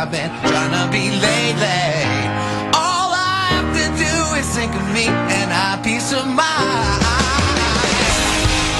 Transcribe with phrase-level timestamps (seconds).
[0.00, 1.82] I've been trying to be lately.
[2.70, 7.02] All I have to do is think of me and have peace of mind.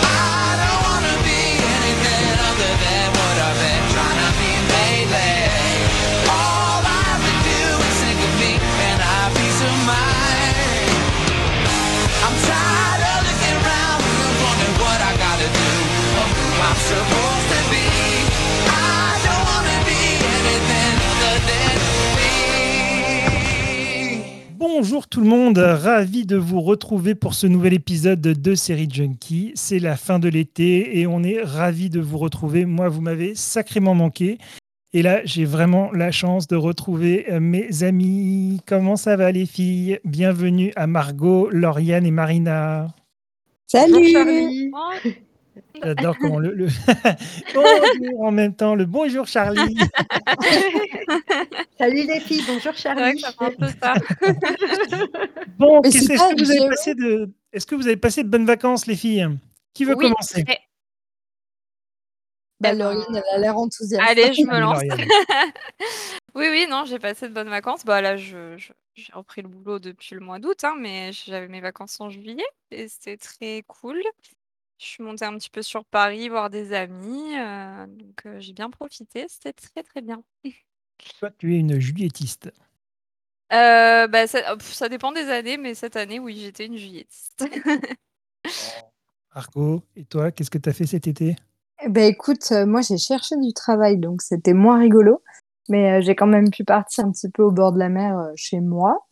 [0.06, 5.35] I don't wanna be anything other than what I've been trying to be lately.
[6.31, 8.53] All I have to do is think of me
[8.87, 11.03] and have peace of mind.
[12.30, 15.66] I'm tired of and wondering what I gotta do
[16.38, 17.27] who I'm
[24.80, 29.51] Bonjour tout le monde, ravi de vous retrouver pour ce nouvel épisode de Série Junkie.
[29.56, 32.64] C'est la fin de l'été et on est ravi de vous retrouver.
[32.64, 34.38] Moi, vous m'avez sacrément manqué.
[34.92, 38.60] Et là, j'ai vraiment la chance de retrouver euh, mes amis.
[38.66, 39.98] Comment ça va les filles?
[40.04, 42.87] Bienvenue à Margot, Lauriane et Marina.
[43.66, 44.70] Salut Charlie.
[45.82, 46.68] J'adore comment le, le-
[47.55, 49.76] bonjour en même temps, le bonjour Charlie.
[51.79, 53.20] Salut les filles, bonjour Charlie.
[53.20, 53.32] ça.
[55.59, 58.87] Bon, est-ce que vous avez passé de, est-ce que vous avez passé de bonnes vacances
[58.87, 59.26] les filles?
[59.74, 60.45] Qui veut Oui, commencer?
[62.60, 64.04] Bah, Lauriane, elle a l'air enthousiaste.
[64.08, 64.82] Allez, je me lance.
[66.34, 67.84] Oui, oui, non, j'ai passé de bonnes vacances.
[67.84, 71.48] Bah là, je, je- j'ai repris le boulot depuis le mois d'août, hein, mais j'avais
[71.48, 74.00] mes vacances en juillet et c'était très cool.
[74.78, 78.52] Je suis montée un petit peu sur Paris voir des amis, euh, donc euh, j'ai
[78.52, 79.26] bien profité.
[79.28, 80.22] C'était très très bien.
[81.18, 82.52] Toi, tu es une julietiste.
[83.52, 86.76] Euh, bah, ça, oh, pff, ça dépend des années, mais cette année, oui, j'étais une
[86.76, 87.44] juillettiste.
[89.34, 91.36] Marco, et toi, qu'est-ce que tu as fait cet été?
[91.84, 95.22] Eh ben, écoute, euh, moi j'ai cherché du travail, donc c'était moins rigolo.
[95.68, 98.18] Mais euh, j'ai quand même pu partir un petit peu au bord de la mer
[98.18, 99.06] euh, chez moi.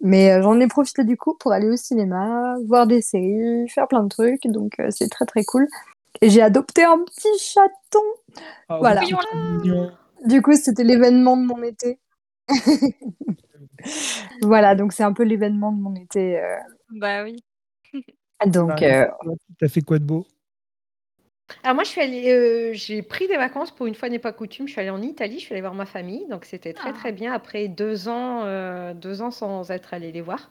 [0.00, 3.88] Mais euh, j'en ai profité du coup pour aller au cinéma, voir des séries, faire
[3.88, 4.46] plein de trucs.
[4.46, 5.66] Donc euh, c'est très très cool.
[6.20, 8.00] Et j'ai adopté un petit chaton.
[8.68, 9.02] Ah, Voilà.
[10.26, 11.98] Du coup, c'était l'événement de mon été.
[14.42, 16.38] voilà, donc c'est un peu l'événement de mon été.
[16.40, 16.56] euh.
[16.90, 17.36] Bah oui.
[18.46, 19.06] Donc, Ah, euh,
[19.58, 20.26] Tu as fait quoi de beau?
[21.64, 24.32] Alors moi, je suis allée, euh, j'ai pris des vacances pour une fois n'est pas
[24.32, 24.66] coutume.
[24.68, 26.92] Je suis allée en Italie, je suis allée voir ma famille, donc c'était très Ah.
[26.92, 30.50] très bien après deux ans, euh, deux ans sans être allée les voir.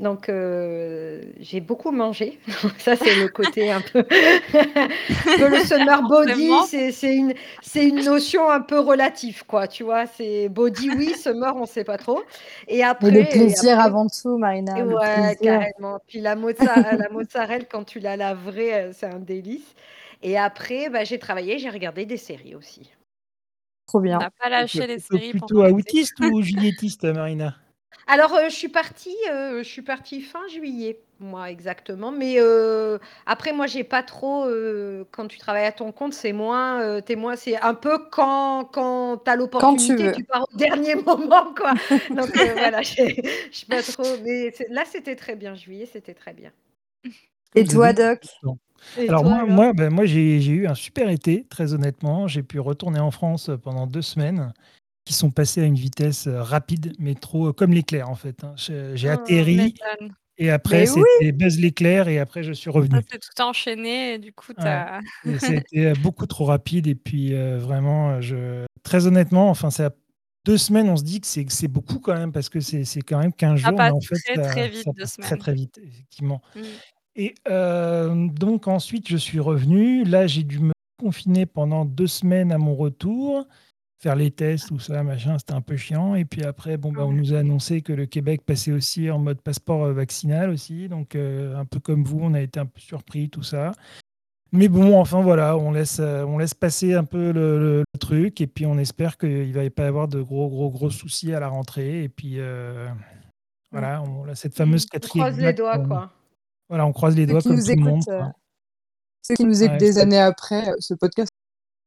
[0.00, 2.38] Donc euh, j'ai beaucoup mangé.
[2.62, 4.00] Donc ça c'est le côté un peu,
[4.54, 6.48] un peu le summer body.
[6.48, 6.62] Forcément.
[6.64, 9.66] C'est c'est une c'est une notion un peu relative quoi.
[9.66, 12.22] Tu vois, c'est body oui, summer on sait pas trop.
[12.68, 14.78] Et après mais le et plaisir après- avant tout, Marina.
[14.78, 15.38] Et le ouais, plaisir.
[15.40, 15.98] carrément.
[16.06, 19.74] Puis la, mozza- la mozzarella, quand tu la laverais, euh, c'est un délice.
[20.26, 22.90] Et après, bah, j'ai travaillé, j'ai regardé des séries aussi.
[23.86, 24.18] Trop bien.
[24.18, 25.90] n'a pas lâché Plutôt- les séries Plutôt pendant l'été.
[25.90, 27.56] autiste ou julietiste, Marina?
[28.08, 32.10] Alors, euh, je suis partie, euh, je suis partie fin juillet, moi exactement.
[32.10, 34.44] Mais euh, après, moi, j'ai pas trop.
[34.46, 37.36] euh, quand tu travailles à ton compte, c'est moins, euh, t'es moins.
[37.36, 41.74] C'est un peu quand quand t'as l'opportunité, tu pars au dernier moment, quoi.
[42.16, 43.22] Donc euh, voilà, j'ai-
[43.52, 44.16] je suis pas trop.
[44.24, 45.54] Mais là, c'était très bien.
[45.54, 46.50] Juillet, c'était très bien.
[47.54, 48.18] Et toi, Doc?
[48.98, 51.72] Et Alors toi, moi, alors moi, ben, moi j'ai j'ai eu un super été, très
[51.74, 52.28] honnêtement.
[52.28, 54.52] J'ai pu retourner en France pendant deux semaines,
[55.04, 58.42] qui sont passées à une vitesse euh, rapide, mais trop euh, comme l'éclair en fait.
[58.44, 58.54] hein.
[58.56, 59.74] J'ai j'ai Ah, atterri
[60.38, 62.96] et après Mais c'était buzz l'éclair et après je suis Ça revenu.
[63.10, 65.00] s'est tout enchaîné et du coup, t'as...
[65.24, 68.66] Et ça a été euh, beaucoup trop rapide et puis euh, vraiment, euh, je...
[68.82, 69.90] très honnêtement, enfin c'est à
[70.44, 72.84] deux semaines, on se dit que c'est que c'est beaucoup quand même parce que c'est
[72.84, 74.92] c'est quand même 15 Ça jours, mais passe en fait très, ça, très vite, ça
[74.92, 75.38] deux passe très semaines.
[75.40, 76.42] très vite effectivement.
[76.54, 76.60] Mm.
[77.16, 80.04] Et euh, donc ensuite, je suis revenu.
[80.04, 83.46] Là, j'ai dû me confiner pendant deux semaines à mon retour,
[83.98, 85.38] faire les tests, tout ça, machin.
[85.38, 86.14] C'était un peu chiant.
[86.14, 89.18] Et puis après, bon, bah, on nous a annoncé que le Québec passait aussi en
[89.18, 90.88] mode passeport euh, vaccinal aussi.
[90.88, 93.72] Donc un peu comme vous, on a été un peu surpris, tout ça.
[94.52, 97.98] Mais bon, enfin voilà, on laisse, euh, on laisse passer un peu le, le- le
[97.98, 100.90] truc et puis on espère qu'il ne va pas y avoir de gros, gros, gros
[100.90, 102.04] soucis à la rentrée.
[102.04, 102.88] Et puis euh,
[103.72, 106.12] voilà, on a cette fameuse on quatrième croise les doigts, quoi.
[106.68, 108.02] Voilà, on croise les doigts comme tout le monde.
[108.08, 108.32] euh, quoi.
[109.22, 111.30] Ceux qui nous écoutent Ouais, des années après, euh, ce podcast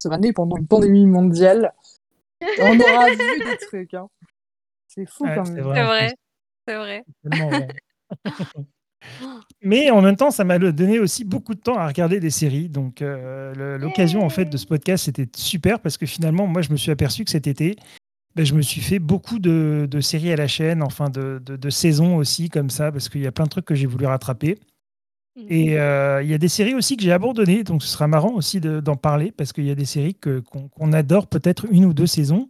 [0.01, 1.73] sera né pendant une pandémie mondiale.
[2.59, 3.93] On aura vu des trucs.
[3.93, 4.07] hein.
[4.87, 5.55] C'est fou Ouais, quand même.
[5.55, 6.13] C'est vrai,
[6.67, 7.03] c'est vrai.
[9.61, 12.67] Mais en même temps, ça m'a donné aussi beaucoup de temps à regarder des séries.
[12.69, 16.71] Donc, euh, l'occasion en fait de ce podcast, c'était super parce que finalement, moi, je
[16.71, 17.75] me suis aperçu que cet été,
[18.35, 21.55] ben, je me suis fait beaucoup de, de séries à la chaîne, enfin de, de-
[21.55, 24.05] de saisons aussi comme ça, parce qu'il y a plein de trucs que j'ai voulu
[24.05, 24.59] rattraper.
[25.39, 25.45] Mhm.
[25.49, 28.33] Et euh, il y a des séries aussi que j'ai abandonnées, donc ce sera marrant
[28.33, 31.93] aussi de- d'en parler parce qu'il y a des séries qu'on adore peut-être une ou
[31.93, 32.47] deux saisons.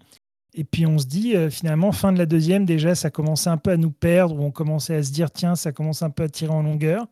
[0.56, 3.57] Et puis on se dit euh, finalement, fin de la deuxième, déjà, ça commençait un
[3.57, 6.24] peu à nous perdre, ou on commençait à se dire, tiens, ça commence un peu
[6.24, 7.06] à tirer en longueur.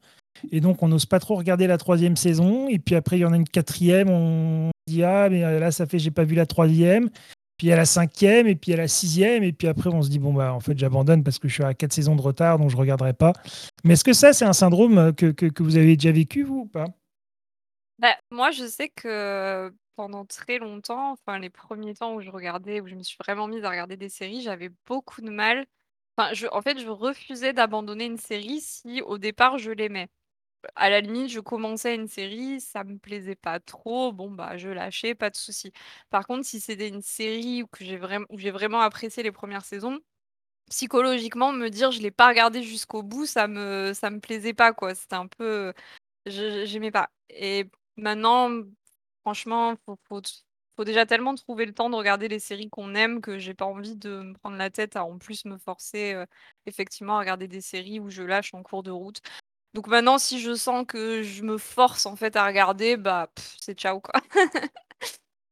[0.52, 2.68] Et donc on n'ose pas trop regarder la troisième saison.
[2.68, 5.72] Et puis après, il y en a une quatrième, on dit, ah, mais euh, là,
[5.72, 7.10] ça fait, j'ai pas vu la troisième.
[7.58, 10.20] Puis a la cinquième, et puis a la sixième, et puis après on se dit
[10.20, 12.70] bon bah en fait j'abandonne parce que je suis à quatre saisons de retard, donc
[12.70, 13.34] je regarderai pas.
[13.84, 16.62] Mais est-ce que ça c'est un syndrome que, que, que vous avez déjà vécu vous
[16.62, 16.86] ou pas?
[18.00, 22.80] Bah, moi, je sais que pendant très longtemps, enfin les premiers temps où je regardais,
[22.82, 25.66] où je me suis vraiment mise à regarder des séries, j'avais beaucoup de mal.
[26.18, 30.10] Enfin, je, en fait, je refusais d'abandonner une série si au départ je l'aimais.
[30.76, 34.70] À la limite, je commençais une série, ça me plaisait pas trop, bon bah je
[34.70, 35.72] lâchais, pas de souci.
[36.10, 40.00] Par contre, si c'était une série où j'ai vraiment, vraiment apprécié les premières saisons,
[40.70, 44.74] psychologiquement, me dire je l'ai pas regardé jusqu'au bout, ça me, ça me plaisait pas
[44.74, 44.96] quoi.
[44.96, 45.74] C'était un peu,
[46.26, 47.10] j'aimais pas.
[47.30, 47.66] Et
[47.98, 48.50] Maintenant,
[49.24, 50.22] franchement, faut, faut,
[50.76, 53.66] faut déjà tellement trouver le temps de regarder les séries qu'on aime que j'ai pas
[53.66, 56.26] envie de me prendre la tête à en plus me forcer euh,
[56.68, 59.22] effectivement à regarder des séries où je lâche en cours de route.
[59.78, 63.30] Donc maintenant, si je sens que je me force en fait à regarder, bah
[63.62, 64.20] c'est ciao quoi.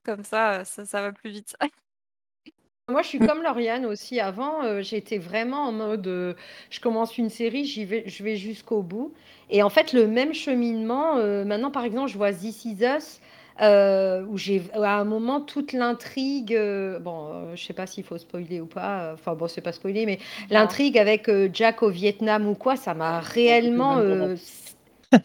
[0.03, 1.55] Comme ça, ça, ça va plus vite.
[2.89, 4.19] Moi, je suis comme Lauriane aussi.
[4.19, 6.33] Avant, euh, j'étais vraiment en mode, euh,
[6.71, 9.13] je commence une série, j'y vais, je vais jusqu'au bout.
[9.51, 13.21] Et en fait, le même cheminement, euh, maintenant, par exemple, je vois This Is Us,
[13.61, 18.03] euh, où j'ai, à un moment, toute l'intrigue, euh, bon, euh, je sais pas s'il
[18.03, 20.19] faut spoiler ou pas, euh, enfin bon, c'est pas spoiler, mais
[20.49, 23.97] l'intrigue avec euh, Jack au Vietnam ou quoi, ça m'a réellement...
[23.99, 24.35] euh,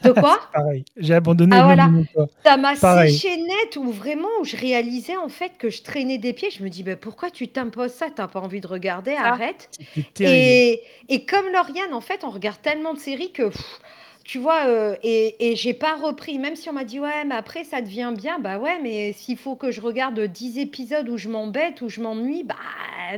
[0.03, 0.39] De quoi?
[0.53, 1.89] Pareil, j'ai abandonné Ah au même voilà.
[1.89, 2.27] moment que toi.
[2.45, 3.19] Ça m'a Pareil.
[3.19, 6.51] séché net où vraiment où je réalisais en fait que je traînais des pieds.
[6.51, 8.07] Je me dis, ben, pourquoi tu t'imposes ça?
[8.15, 9.33] T'as pas envie de regarder, Ah.
[9.33, 9.71] arrête.
[9.95, 10.37] C'était terrible.
[10.37, 13.81] Et, et comme Lauriane, en fait, on regarde tellement de séries que, pff,
[14.25, 17.35] tu vois, euh, et, et j'ai pas repris, même si on m'a dit, ouais, mais
[17.35, 21.17] après ça devient bien, bah ouais, mais s'il faut que je regarde 10 épisodes où
[21.19, 22.55] je m'embête, où je m'ennuie, bah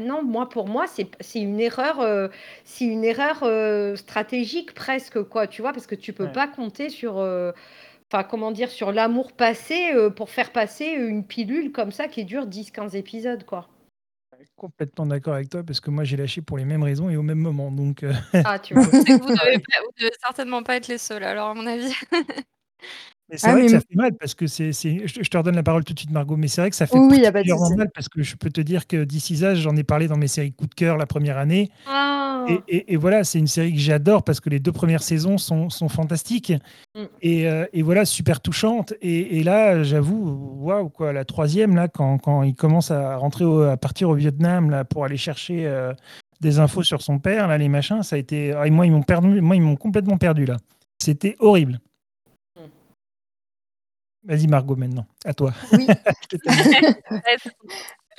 [0.01, 2.29] non, moi, pour moi, c'est c'est une erreur, euh,
[2.65, 6.33] c'est une erreur euh, stratégique presque, quoi, tu vois, parce que tu peux Ouais.
[6.33, 7.19] pas compter sur.
[7.19, 7.53] euh,
[8.13, 12.25] Enfin, comment dire, sur l'amour passé euh, pour faire passer une pilule comme ça qui
[12.25, 13.69] dure 10-15 épisodes, quoi.
[14.56, 17.23] Complètement d'accord avec toi parce que moi j'ai lâché pour les mêmes raisons et au
[17.23, 17.71] même moment.
[17.73, 18.12] Donc euh,
[18.44, 18.83] Ah, tu vois.
[18.93, 21.93] Vous devez, pas- vous devez certainement pas être les seuls, alors à mon avis.
[23.31, 24.73] Mais c'est Ah, vrai mais que ça fait mal parce que c'est.
[24.73, 26.99] Je te redonne la parole tout de suite, Margot, mais c'est vrai que ça fait
[26.99, 30.06] Oui, particulièrement mal parce que je peux te dire que d'ici Age, j'en ai parlé
[30.06, 31.70] dans mes séries coup de cœur la première année.
[31.87, 32.44] Ah.
[32.49, 35.38] Et, et- et voilà, c'est une série que j'adore parce que les deux premières saisons
[35.38, 36.52] sont, sont fantastiques
[36.94, 37.00] Mm.
[37.23, 38.93] et, euh, et voilà, super touchantes.
[39.00, 43.62] Et, là, j'avoue, waouh, quoi, la troisième, là, quand, quand il commence à rentrer au-
[43.62, 45.94] à partir au Vietnam là, pour aller chercher euh,
[46.43, 48.52] des infos sur son père, là, les machins, ça a été.
[48.52, 50.56] ah, moi, ils m'ont perdu, moi, ils m'ont complètement perdu là.
[51.02, 51.79] C'était horrible.
[54.25, 55.53] Vas-y, Margot, maintenant, à toi.
[55.73, 55.87] Oui.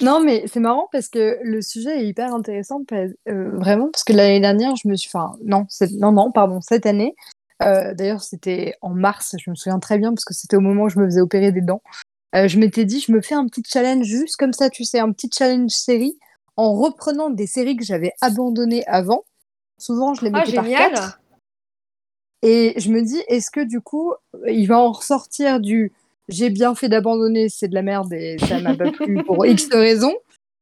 [0.01, 4.03] Non, mais c'est marrant parce que le sujet est hyper intéressant, parce- euh, vraiment, parce
[4.03, 5.07] que l'année dernière, je me suis.
[5.13, 5.67] Enfin, non,
[5.99, 7.15] non, non, pardon, cette année.
[7.61, 10.83] euh, D'ailleurs, c'était en mars, je me souviens très bien, parce que c'était au moment
[10.85, 11.83] où je me faisais opérer des dents.
[12.35, 14.97] Euh, je m'étais dit, je me fais un petit challenge juste comme ça, tu sais,
[14.99, 16.17] un petit challenge série,
[16.57, 19.25] en reprenant des séries que j'avais abandonnées avant.
[19.77, 20.91] Souvent, je les Ah, mettais par génial.
[20.91, 21.19] quatre.
[22.43, 24.13] Et je me dis, est-ce que du coup,
[24.47, 25.91] il va en ressortir du
[26.29, 29.67] j'ai bien fait d'abandonner, c'est de la merde et ça m'a pas plu pour X
[29.73, 30.13] raisons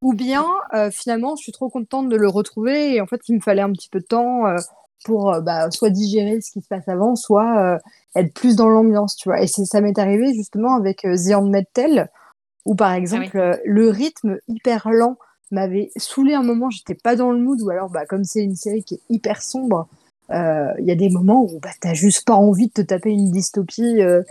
[0.02, 3.36] Ou bien euh, finalement, je suis trop contente de le retrouver et en fait, il
[3.36, 4.56] me fallait un petit peu de temps euh,
[5.06, 7.80] pour euh, bah, soit digérer ce qui se passe avant, soit
[8.16, 9.42] être plus dans l'ambiance, tu vois.
[9.42, 12.10] Et ça m'est arrivé justement avec The Handmaid's Tale,
[12.66, 15.18] où par exemple, euh, le rythme hyper lent
[15.52, 18.56] m'avait saoulé un moment, j'étais pas dans le mood, ou alors bah, comme c'est une
[18.56, 19.88] série qui est hyper sombre,
[20.32, 23.32] il y a des moments où bah, t'as juste pas envie de te taper une
[23.32, 24.24] dystopie euh,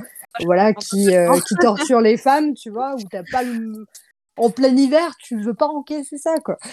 [0.45, 3.85] voilà, qui, euh, qui torture les femmes, tu vois, où t'as pas le...
[4.37, 6.57] En plein hiver, tu veux pas encaisser ça, quoi.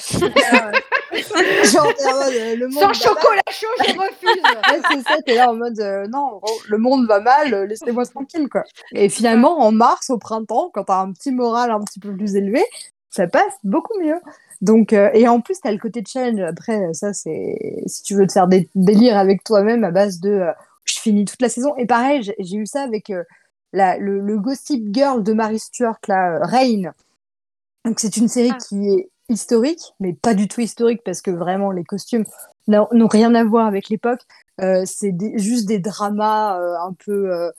[1.12, 4.84] Genre, en mode, euh, le monde Sans chocolat chaud, je refuse.
[4.92, 8.06] c'est ça, t'es là en mode, euh, non, oh, le monde va mal, euh, laissez-moi
[8.06, 8.64] tranquille, quoi.
[8.94, 12.36] Et finalement, en mars, au printemps, quand t'as un petit moral un petit peu plus
[12.36, 12.64] élevé,
[13.10, 14.20] ça passe beaucoup mieux.
[14.62, 16.40] Donc, euh, et en plus, t'as le côté challenge.
[16.42, 20.30] Après, ça, c'est si tu veux te faire des délires avec toi-même à base de
[20.32, 20.52] euh,
[20.86, 21.76] je finis toute la saison.
[21.78, 23.24] Et pareil, j'ai eu ça avec euh,
[23.74, 26.92] la, le, le Gossip Girl de Mary Stuart, là, euh, Rain.
[27.86, 28.58] Donc, c'est une série Ah.
[28.68, 32.26] qui est historique, mais pas du tout historique parce que vraiment, les costumes
[32.68, 34.22] n'ont rien à voir avec l'époque.
[34.62, 37.52] Euh, c'est juste des dramas euh, un peu, euh,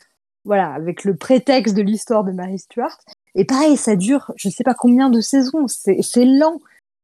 [0.45, 2.99] voilà, avec le prétexte de l'histoire de Mary Stuart.
[3.35, 6.59] Et pareil, ça dure, je sais pas combien de saisons, c'est c'est lent.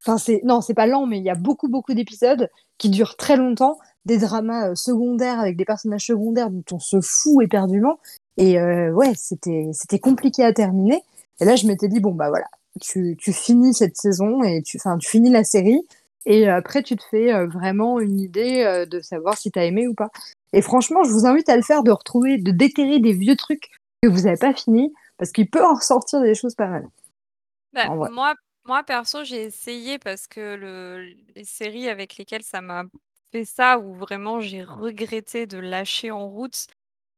[0.06, 3.16] Enfin, c'est non, c'est pas lent, mais il y a beaucoup, beaucoup d'épisodes qui durent
[3.16, 7.98] très longtemps, des dramas euh, secondaires avec des personnages secondaires dont on se fout éperdument.
[8.36, 11.02] Et euh, ouais, c'était c'était compliqué à terminer.
[11.40, 12.46] Et là, je m'étais dit bon bah voilà,
[12.80, 15.82] tu, tu finis cette saison et tu, enfin, tu finis la série.
[16.26, 19.64] Et après, tu te fais euh, vraiment une idée euh, de savoir si tu as
[19.64, 20.10] aimé ou pas.
[20.52, 23.70] Et franchement, je vous invite à le faire, de retrouver, de déterrer des vieux trucs
[24.02, 26.88] que vous n'avez pas finis, parce qu'il peut en ressortir des choses pas mal.
[27.74, 28.34] Bah, moi,
[28.66, 32.84] Moi, perso, j'ai essayé parce que le les séries avec lesquelles ça m'a
[33.30, 36.66] fait ça, où vraiment j'ai regretté de lâcher en route,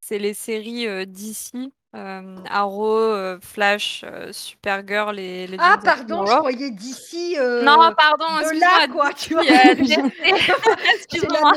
[0.01, 6.37] c'est les séries, DC, hem, Arrow, heu, Flash, heu, Supergirl et Legends Ah pardon, je
[6.37, 9.45] croyais d'ici, Non, heu, pardon, de là quoi, tu vois?
[10.95, 11.53] excuse-moi.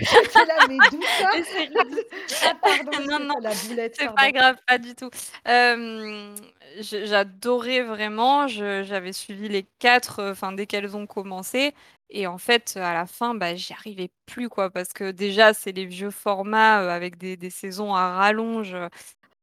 [0.00, 1.26] J'étais là, mais d'où ça?
[1.54, 2.06] Les.
[2.42, 5.10] Ah pardon, Non, c'est non, la boulette, c'est pas grave, pas du tout.
[5.46, 11.74] Je j'adorais vraiment, j'avais suivi les 4, heu, enfin dès qu'elles ont commencé
[12.14, 15.72] et en fait, à la fin, bah, j'y arrivais plus quoi, parce que déjà c'est
[15.72, 18.76] les vieux formats, heu, avec des des saisons à rallonge,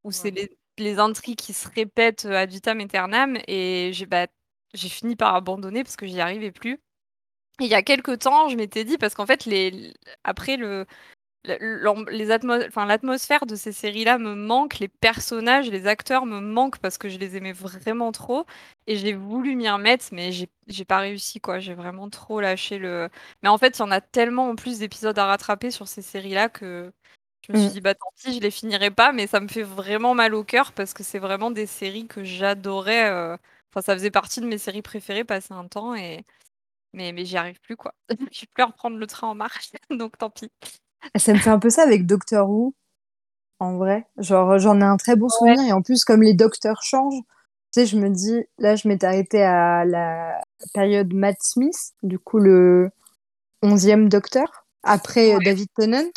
[0.03, 4.27] où c'est les les intrigues qui se répètent, heu, ad vitam aeternam et j'ai bah,
[4.73, 6.73] j'ai fini par abandonner parce que j'y arrivais plus.
[7.61, 10.85] Et il y a quelque temps, je m'étais dit parce qu'en fait les après le
[11.45, 17.17] l'atmosphère de ces séries-là me manque, les personnages, les acteurs me manquent parce que je
[17.19, 18.45] les aimais vraiment trop
[18.87, 22.77] et j'ai voulu m'y remettre mais j'ai j'ai pas réussi quoi, j'ai vraiment trop lâché
[22.79, 23.09] le
[23.43, 26.01] mais en fait, il y en a tellement en plus d'épisodes à rattraper sur ces
[26.01, 26.91] séries-là que
[27.49, 27.73] je me suis Mmh.
[27.73, 30.43] dit: «Bah, tant pis, je les finirai pas», mais ça me fait vraiment mal au
[30.45, 33.37] cœur parce que c'est vraiment des séries que j'adorais, heu,
[33.71, 36.23] enfin ça faisait partie de mes séries préférées passé un temps et
[36.93, 37.93] mais mais j'y arrive plus quoi.
[38.31, 40.51] J'arrive plus à reprendre le train en marche, donc tant pis.
[41.17, 42.73] Ça me fait un peu ça avec Doctor Who,
[43.59, 44.07] en vrai.
[44.17, 45.55] Genre, j'en ai un très bon Ouais.
[45.55, 47.21] souvenir et en plus, comme les docteurs changent,
[47.73, 50.41] tu sais, je me dis, là, je m'étais arrêtée à la
[50.73, 52.91] période Matt Smith, du coup, le
[53.63, 55.41] 11e docteur, après Ouais.
[55.41, 56.11] David Tennant.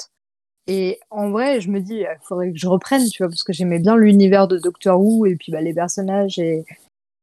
[0.67, 3.53] Et en vrai, je me dis, il faudrait que je reprenne, tu vois, parce que
[3.53, 6.65] j'aimais bien l'univers de Doctor Who et puis bah, les personnages, et,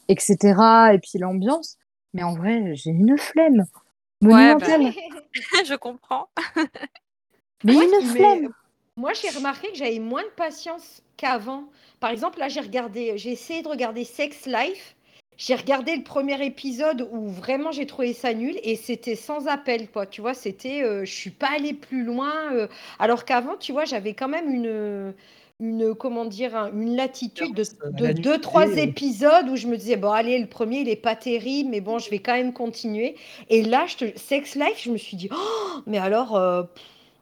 [0.08, 0.92] etc.
[0.94, 1.78] Et puis l'ambiance.
[2.14, 3.66] Mais en vrai, j'ai une flemme
[4.22, 4.94] Ouais, bah, monumentale.
[5.66, 6.30] je comprends.
[7.64, 8.54] Mais Moi, une flemme
[9.00, 11.70] moi, j'ai remarqué que j'avais moins de patience qu'avant.
[12.02, 14.98] Par exemple, là, j'ai regardé j'ai essayé de regarder Sex Life.
[15.40, 19.90] J'ai regardé le premier épisode où vraiment j'ai trouvé ça nul et c'était sans appel,
[19.90, 20.06] quoi.
[20.06, 22.68] Tu vois, c'était, heu, je suis pas allée plus loin, heu,
[23.00, 25.16] alors qu'avant, tu vois, j'avais quand même une,
[25.62, 26.58] une, comment dire?
[26.58, 28.94] Un une latitude de de la 2-3 nudité, heu.
[28.94, 32.00] épisodes où je me disais: «Bon allez, le premier il est pas terrible, mais bon,
[32.00, 33.16] je vais quand même continuer»
[33.50, 36.66] et là, je te Sex Life, je me suis dit: «Oh, mais alors, heu,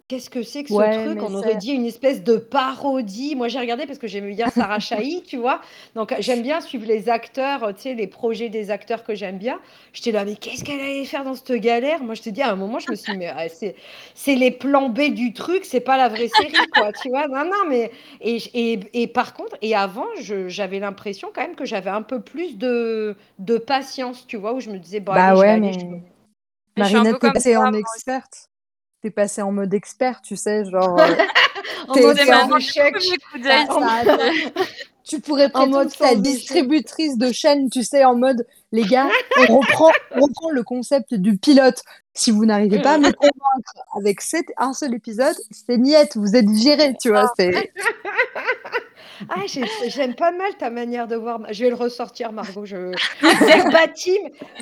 [0.08, 1.58] qu'est-ce que c'est que ce Ouais, truc?» mais on aurait c'est...
[1.58, 3.36] dit une espèce de parodie.
[3.36, 5.62] Moi, j'ai regardé parce que j'aimais bien Sarah Chahi, tu vois?
[5.96, 9.60] Donc, j'aime bien suivre les acteurs, tu sais, les projets des acteurs que j'aime bien.
[9.94, 12.52] J'étais là: «Mais qu'est-ce qu'elle allait faire dans cette galère?» moi, je te dis, à
[12.52, 13.76] un moment, je me suis dit: «Mais ah, c'est
[14.16, 17.28] c'est les plans B du truc, c'est pas la vraie série, quoi», tu vois?
[17.28, 21.42] Non, non, mais et j et et par contre et avant, je j'avais l'impression quand
[21.42, 24.54] même que j'avais un peu plus de de patience, tu vois?
[24.54, 26.04] Où je me disais: «Bon Bah je vais ouais, aller, je mais
[26.78, 28.06] Mais je suis un peu Marinette, comme passée en moi aussi.
[28.06, 28.50] experte.
[29.02, 31.00] T'es passée en mode expert, tu sais, genre...
[31.00, 31.08] euh,
[33.70, 34.20] En mode.
[35.04, 36.22] Tu pourrais En mode échec.
[36.22, 41.14] distributrice de chaîne, tu sais, en mode, les gars, on reprend, on reprend le concept
[41.14, 41.82] du pilote.
[42.14, 46.36] Si vous n'arrivez pas à me convaincre avec cet, un seul épisode, c'est niette, vous
[46.36, 47.32] êtes viré, tu vois.
[47.40, 47.72] C'est...
[49.30, 51.42] Ah, j'ai j'aime pas mal ta manière de voir.
[51.52, 52.66] Je vais le ressortir, Margot.
[52.66, 52.76] Je...
[53.22, 54.12] Verbatim,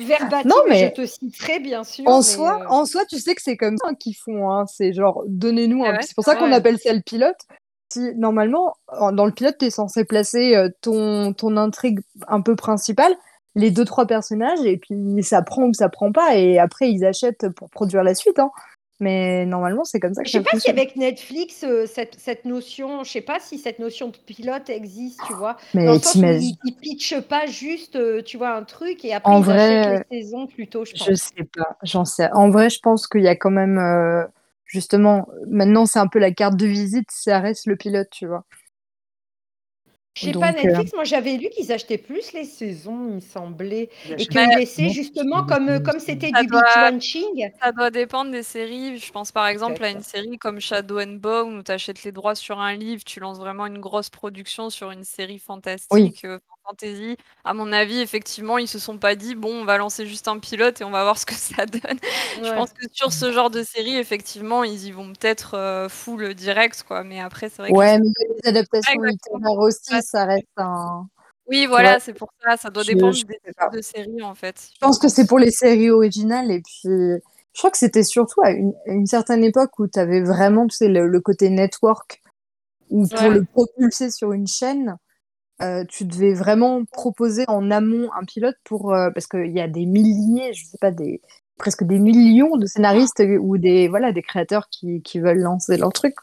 [0.06, 2.04] verbatim, Non, et je mais te citerai bien sûr.
[2.06, 4.50] en mais, soi, euh, en soi, tu sais que c'est comme ça qu'ils font.
[4.50, 4.64] Hein.
[4.66, 5.92] C'est genre, donnez-nous Ah un.
[5.96, 7.36] ouais, C'est pour ça qu'on appelle ça le pilote.
[7.92, 12.40] Si, normalement, en- dans le pilote, tu es censé placer euh, ton, ton intrigue un
[12.40, 13.14] peu principale,
[13.54, 17.04] les deux, trois personnages, et puis ça prend ou ça prend pas, et après, ils
[17.04, 18.38] achètent pour produire la suite.
[18.38, 18.50] Hein.
[19.00, 22.18] Mais normalement, c'est comme ça que Je sais ça pas si avec Netflix, euh, cette,
[22.18, 25.94] cette notion, je sais pas si cette notion de pilote existe, tu vois, dans Mais
[25.94, 29.14] le sens où t'imagines, ils, ils pitchent pas juste, euh, tu vois, un truc et
[29.14, 31.14] après en ils achètent les vrai, saisons plutôt, je je pense.
[31.14, 32.30] sais pas, j'en sais.
[32.32, 34.24] En vrai, je pense qu'il y a quand même, euh,
[34.66, 38.44] justement, maintenant, c'est un peu la carte de visite, ça reste le pilote, tu vois.
[40.16, 43.14] Je sais pas, Donc, euh, Netflix, moi j'avais lu qu'ils achetaient plus les saisons, il
[43.16, 47.50] me semblait, et achètent Bah, qu'ils laissaient justement comme, euh, comme c'était du binge watching.
[47.62, 48.98] ça doit dépendre des séries.
[48.98, 52.12] Je pense par exemple à une série comme Shadow and Bone où tu achètes les
[52.12, 56.40] droits sur un livre, tu lances vraiment une grosse production sur une série fantastique, heu,
[56.66, 57.16] fantasy.
[57.44, 60.38] À mon avis, effectivement, ils se sont pas dit: «Bon, on va lancer juste un
[60.38, 61.98] pilote et on va voir ce que ça donne».
[62.42, 66.34] Je pense que sur ce genre de série, effectivement, ils y vont peut-être, heu, full
[66.34, 68.08] direct quoi, mais après c'est vrai que Ouais, sais mais
[68.42, 71.08] les adaptations littéraires aussi, ça reste un.
[71.48, 73.38] Oui, voilà, c'est pour ça, ça doit je, dépendre je des
[73.72, 77.60] de séries en fait, Je pense que c'est pour les séries originales et puis je
[77.60, 81.06] crois que c'était surtout à une, certaine époque où tu avais vraiment, tu sais, le,
[81.06, 82.20] le côté network
[82.90, 83.34] où pour Ouais.
[83.38, 84.96] le propulser sur une chaîne,
[85.62, 89.68] euh, tu devais vraiment proposer en amont un pilote pour euh, parce qu'il y a
[89.68, 91.22] des milliers, je sais pas, des
[91.56, 96.14] presque des millions de scénaristes ou des voilà des créateurs qui, veulent lancer leur truc.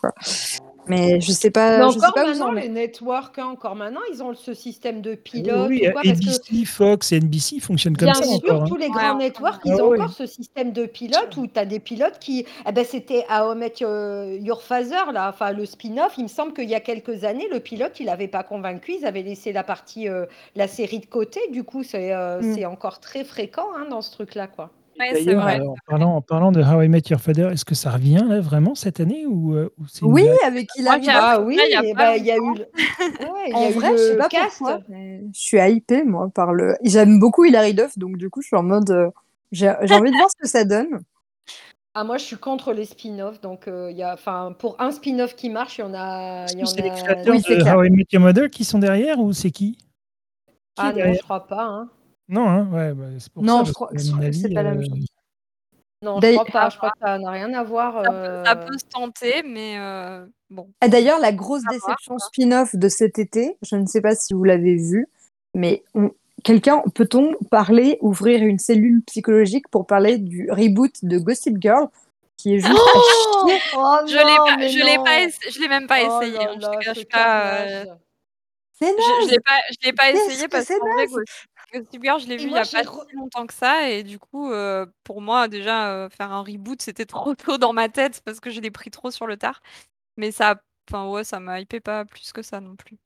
[0.88, 1.78] Mais je sais pas.
[1.78, 5.02] Mais je sais encore pas maintenant, les networks, hein, encore maintenant, ils ont ce système
[5.02, 8.24] de pilote oui, ou quoi, parce que ABC, Fox et NBC fonctionnent comme Bien ça
[8.24, 8.64] sûr, encore.
[8.64, 8.66] hein.
[8.68, 10.00] tous les grands networks, Ah ils ont ouais.
[10.02, 12.46] encore ce système de pilote où tu as des pilotes qui.
[12.68, 16.14] Eh ben, C'était à How I Met Your Your Father, là, enfin, le spin-off.
[16.18, 18.94] Il me semble qu'il y a quelques années, le pilote, il n'avait pas convaincu.
[19.00, 20.26] Ils avaient laissé la partie, euh,
[20.56, 21.40] la série de côté.
[21.52, 22.56] Du coup, c'est euh, Mm.
[22.56, 24.48] c'est encore très fréquent hein, dans ce truc-là.
[24.48, 24.72] quoi.
[25.00, 25.60] Ouais, c'est D'ailleurs, vrai.
[25.60, 28.24] euh, en parlant, en parlant de How I Met Your Father, est-ce que ça revient
[28.28, 31.08] là vraiment cette année ou, euh, ou une Oui, avec Hilary.
[31.10, 32.40] Ah oui, il y a pas il y a eu.
[32.40, 32.68] le-
[33.34, 34.58] Ouais, il y a En eu vrai, le je sais pas cast.
[34.58, 34.80] pourquoi.
[34.90, 36.76] mais Je suis hypée, moi, par le.
[36.84, 38.90] J'aime beaucoup Hilary Duff, donc du coup, je suis en mode.
[38.92, 39.10] euh,
[39.52, 41.02] J'ai j'ai envie de voir ce que ça donne.
[41.96, 43.40] Ah, moi, je suis contre les spin-offs.
[43.42, 46.48] Donc, euh, il y a, enfin, pour un spin-off qui marche, il y en a.
[46.48, 47.70] C'est les créateurs Oui, c'est de.
[47.70, 49.78] How I Met Your Mother qui sont derrière ou c'est qui?
[50.76, 51.64] Qui Ah non, je crois pas.
[51.66, 51.90] hein.
[52.34, 53.64] Non, hein, ouais, bah, c'est pour Non, ça.
[53.66, 55.06] je crois que, que c'est avis, pas la même euh, chose.
[56.02, 56.70] Non, je D'ailleurs- crois pas.
[56.70, 58.04] Je crois que ça n'a rien à voir.
[58.04, 60.68] Ça peut, ça euh, peut se tenter, mais euh, bon.
[60.82, 64.44] Ah, D'ailleurs, la grosse déception spin-off de cet été, je ne sais pas si vous
[64.44, 65.08] l'avez vu,
[65.54, 66.12] mais on-
[66.44, 71.88] quelqu'un, peut-on parler, ouvrir une cellule psychologique pour parler du reboot de Gossip Girl,
[72.36, 73.60] qui est juste à chier?
[73.78, 75.04] Oh Je l'ai non, pas, je l'ai non.
[75.06, 76.38] pas, essa- je l'ai même pas Oh essayé.
[76.38, 77.52] là hein, je te cache pas.
[77.62, 77.86] euh,
[78.82, 80.88] je, je l'ai pas, je l'ai pas essayé que parce c'est qu'en
[82.02, 84.04] Girl, je l'ai vu il y moi, a j'ai pas si longtemps que ça, et
[84.04, 87.90] du coup, euh, pour moi, déjà, euh, faire un reboot, c'était trop tôt dans ma
[87.90, 89.62] tête parce que je l'ai pris trop sur le tard.
[90.18, 92.98] Mais ça, enfin ouais, ça m'a hypé pas plus que ça non plus.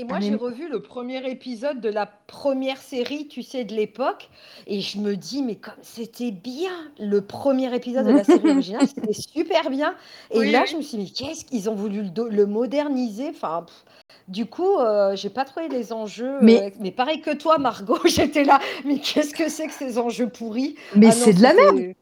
[0.00, 3.64] Et moi, Ah, j'ai mais- revu le premier épisode de la première série, tu sais,
[3.64, 4.30] de l'époque,
[4.68, 8.86] et je me dis, mais comme c'était bien, le premier épisode de la série originale,
[8.86, 9.96] c'était super bien.
[10.30, 13.30] Et Oui, là, je me suis dit, mais qu'est-ce qu'ils ont voulu le, moderniser?
[13.30, 13.84] Enfin, pff,
[14.28, 16.38] du coup, euh, j'ai pas trouvé les enjeux.
[16.42, 19.98] Mais- euh, mais pareil que toi, Margot, j'étais là, mais qu'est-ce que c'est que ces
[19.98, 20.76] enjeux pourris?
[20.94, 21.96] Mais Ah non, c'est de la merde c'était-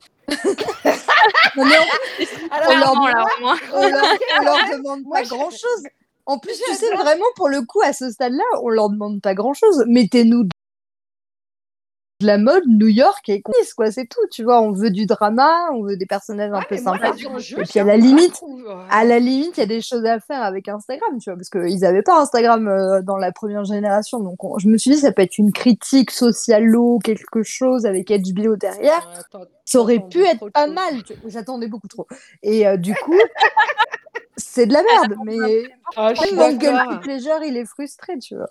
[1.57, 3.57] Non, mais en- Alors, On leur Clairement, dit- là, au moins.
[3.75, 4.05] on leur,
[4.41, 5.83] on leur demande Moi, pas je- grand chose.
[6.29, 9.35] En plus, tu sais, vraiment, pour le coup, à ce stade-là, on leur demande pas
[9.35, 9.85] grand chose.
[9.87, 10.49] Mettez-nous
[12.21, 14.21] de la mode, New York et quoi, c'est tout.
[14.31, 17.13] Tu vois, on veut du drama, on veut des personnages un peu sympas.
[17.15, 18.41] Et puis, à la limite,
[18.91, 21.51] À la limite, il y a des choses à faire avec Instagram, tu vois, parce
[21.51, 24.21] qu'ils n'avaient pas Instagram euh, dans la première génération.
[24.21, 28.09] Donc, on- je me suis dit, ça peut être une critique socialo, quelque chose avec
[28.11, 29.07] HBO derrière.
[29.19, 31.03] Attends, Ça aurait pu être pas mal.
[31.03, 32.07] tu- J'attendais beaucoup trop.
[32.43, 33.13] Et euh, du coup,
[34.39, 35.17] c'est de la merde.
[35.27, 35.65] Mais
[35.97, 36.89] Ah, je suis même mon d'accord.
[36.89, 38.49] guilty pleasure, il est frustré, tu vois.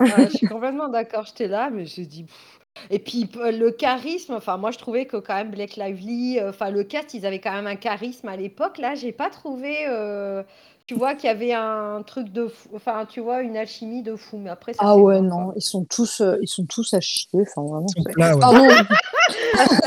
[0.00, 2.24] Je suis complètement d'accord, j'étais là, mais j'ai dit.
[2.24, 2.60] pff.
[2.90, 6.50] Et puis p- le charisme, enfin moi je trouvais que quand même Blake Lively, euh,
[6.50, 8.78] enfin le cast, ils avaient quand même un charisme à l'époque.
[8.78, 10.42] Là, j'ai pas trouvé, euh,
[10.86, 14.16] tu vois, qu'il y avait un truc de fou, enfin tu vois, une alchimie de
[14.16, 14.38] fou.
[14.38, 15.52] Mais après, ça Ah c'est ouais, non, quoi.
[15.56, 17.40] ils sont tous, euh, ils sont tous à chier.
[17.42, 17.86] Enfin, vraiment.
[17.96, 18.12] ouais.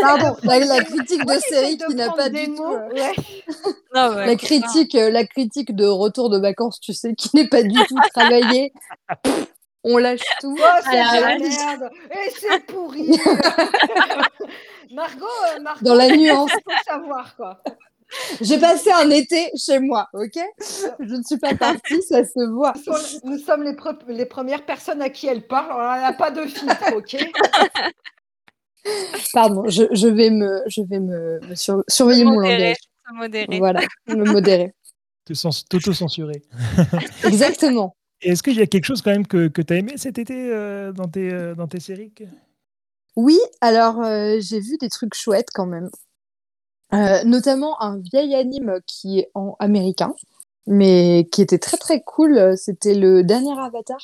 [0.00, 2.52] Pardon, la, la critique de série de qui n'a pas du tout.
[2.62, 3.12] mots, euh, ouais.
[3.94, 7.48] Non, ouais, La critique, euh, la critique de retour de vacances, tu sais, qui n'est
[7.48, 8.72] pas du tout travaillée.
[9.84, 10.56] On lâche tout.
[10.58, 13.08] Oh, c'est de la merde Et c'est pourri
[14.94, 15.24] Margot,
[15.56, 16.50] euh, Margot, Dans la nuance.
[16.52, 17.62] faut savoir quoi.
[18.40, 20.38] J'ai passé un été chez moi, ok?
[21.00, 22.72] Je ne suis pas partie, ça se voit.
[22.76, 26.02] Nous sommes, nous sommes les, pre- les premières personnes à qui elle parle, alors elle
[26.02, 27.16] n'a pas de filtre, ok?
[29.32, 32.76] Pardon, je, je vais me, je vais me, me sur- surveiller mon modérer, langage.
[33.14, 33.58] modérer.
[33.58, 34.74] Voilà, me modérer.
[35.70, 36.42] T'auto-censurer.
[37.24, 37.96] Exactement.
[38.24, 40.34] Est-ce qu'il y a quelque chose quand même que, que tu as aimé cet été
[40.34, 42.12] euh, dans, tes, euh, dans tes séries
[43.16, 45.90] Oui, alors euh, j'ai vu des trucs chouettes quand même.
[47.24, 50.14] Notamment un vieil anime qui est en américain,
[50.68, 52.56] mais qui était très très cool.
[52.56, 53.98] C'était le dernier Avatar.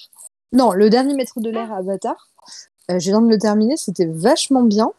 [0.52, 2.28] Non, le dernier maître de l'air Avatar.
[2.88, 4.90] Je viens de le terminer, c'était vachement bien.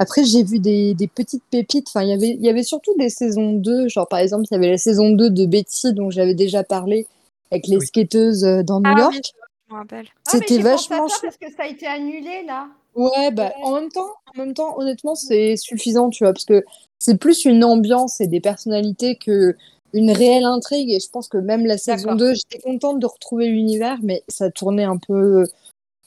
[0.00, 1.88] Après, j'ai vu des, petites pépites.
[1.88, 3.88] Enfin, il y avait- il y avait surtout des saisons 2.
[3.88, 7.06] Genre, par exemple, il y avait la saison 2 de Betty, dont j'avais déjà parlé,
[7.50, 7.86] avec les Oui.
[7.86, 9.14] skateuses euh, dans New Ah York.
[9.14, 9.20] oui,
[9.68, 10.06] je me rappelle.
[10.26, 11.20] Ah, C'était vachement chouette.
[11.22, 12.68] parce que ça a été annulé là.
[12.94, 16.64] Ouais, bah, en même temps, en même temps, honnêtement, c'est suffisant, tu vois, parce que
[16.98, 19.54] c'est plus une ambiance et des personnalités que
[19.94, 20.90] une réelle intrigue.
[20.90, 22.16] Et je pense que même la saison D'accord.
[22.18, 25.44] 2, j'étais contente de retrouver l'univers, mais ça tournait un peu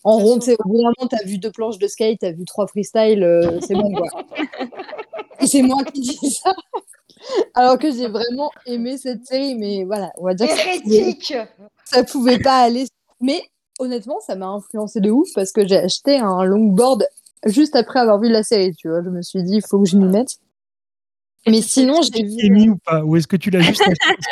[0.03, 0.33] en Ça rond.
[0.33, 3.59] Au bout d'un moment, t'as vu deux planches de skate, t'as vu trois freestyles, euh,
[3.61, 4.07] c'est bon, quoi.
[5.39, 6.53] et c'est moi qui dis ça.
[7.53, 11.47] Alors que j'ai vraiment aimé cette série, mais voilà, on va dire que ça
[11.85, 12.85] ça pouvait pas aller.
[13.19, 13.41] Mais
[13.79, 17.05] honnêtement, ça m'a influencé de ouf parce que j'ai acheté un longboard
[17.45, 19.03] juste après avoir vu la série, tu vois.
[19.03, 20.37] Je me suis dit, il faut que je m'y mette.
[21.47, 23.03] Mais sinon, j'ai vu- mis ou pas?
[23.03, 23.83] Ou est-ce que tu l'as juste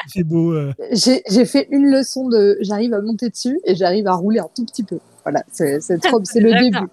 [0.07, 0.71] c'est beau euh?
[0.91, 2.57] J'ai fait une leçon de.
[2.61, 4.99] J'arrive à monter dessus et j'arrive à rouler un tout petit peu.
[5.23, 6.87] Voilà, c'est trop, c'est le début.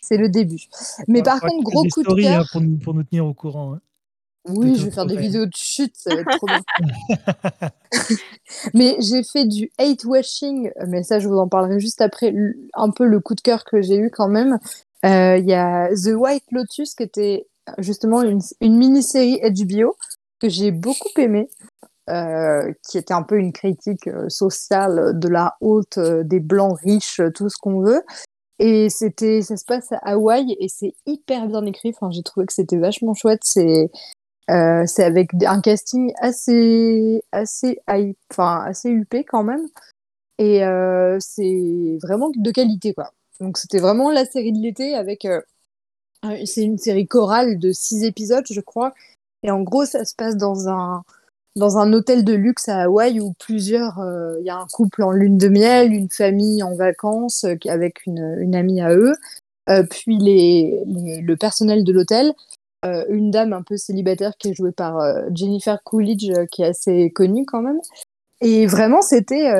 [0.00, 0.62] C'est le début.
[1.06, 2.46] Mais par contre, gros coup de hein, cœur.
[2.50, 3.74] pour, nous, pour nous tenir au courant.
[3.74, 3.80] hein.
[4.48, 6.62] Oui, je vais faire des vidéos de chute, ça va être trop bien.
[8.74, 12.34] Mais j'ai fait du hate washing, mais ça, je vous en parlerai juste après.
[12.74, 14.58] Un peu le coup de cœur que j'ai eu quand même.
[15.04, 17.46] Euh, Il y a The White Lotus, qui était
[17.78, 19.96] justement une, une mini-série HBO
[20.40, 21.48] que j'ai beaucoup aimée,
[22.10, 26.78] euh, qui était un peu une critique euh, sociale de la haute, euh, des blancs
[26.80, 28.02] riches, tout ce qu'on veut.
[28.58, 31.90] Et c'était, ça se passe à Hawaï et c'est hyper bien écrit.
[31.94, 33.42] Enfin, j'ai trouvé que c'était vachement chouette.
[33.44, 33.90] C'est
[34.52, 37.80] euh, c'est avec un casting assez, assez,
[38.30, 39.68] enfin, assez huppé quand même.
[40.38, 43.12] Et euh, c'est vraiment de qualité, quoi.
[43.40, 45.24] Donc, c'était vraiment la série de l'été avec.
[45.24, 45.40] euh,
[46.44, 48.92] c'est une série chorale de six épisodes, je crois.
[49.42, 51.02] Et en gros, ça se passe dans un,
[51.56, 54.00] dans un hôtel de luxe à Hawaï où plusieurs.
[54.40, 58.54] Il y a un couple en lune de miel, une famille en vacances avec une,
[58.54, 59.14] amie à eux,
[59.90, 62.34] puis les- le personnel de l'hôtel
[62.84, 66.62] euh, une dame un peu célibataire qui est jouée par euh, Jennifer Coolidge, euh, qui
[66.62, 67.78] est assez connue quand même.
[68.40, 69.52] Et vraiment, c'était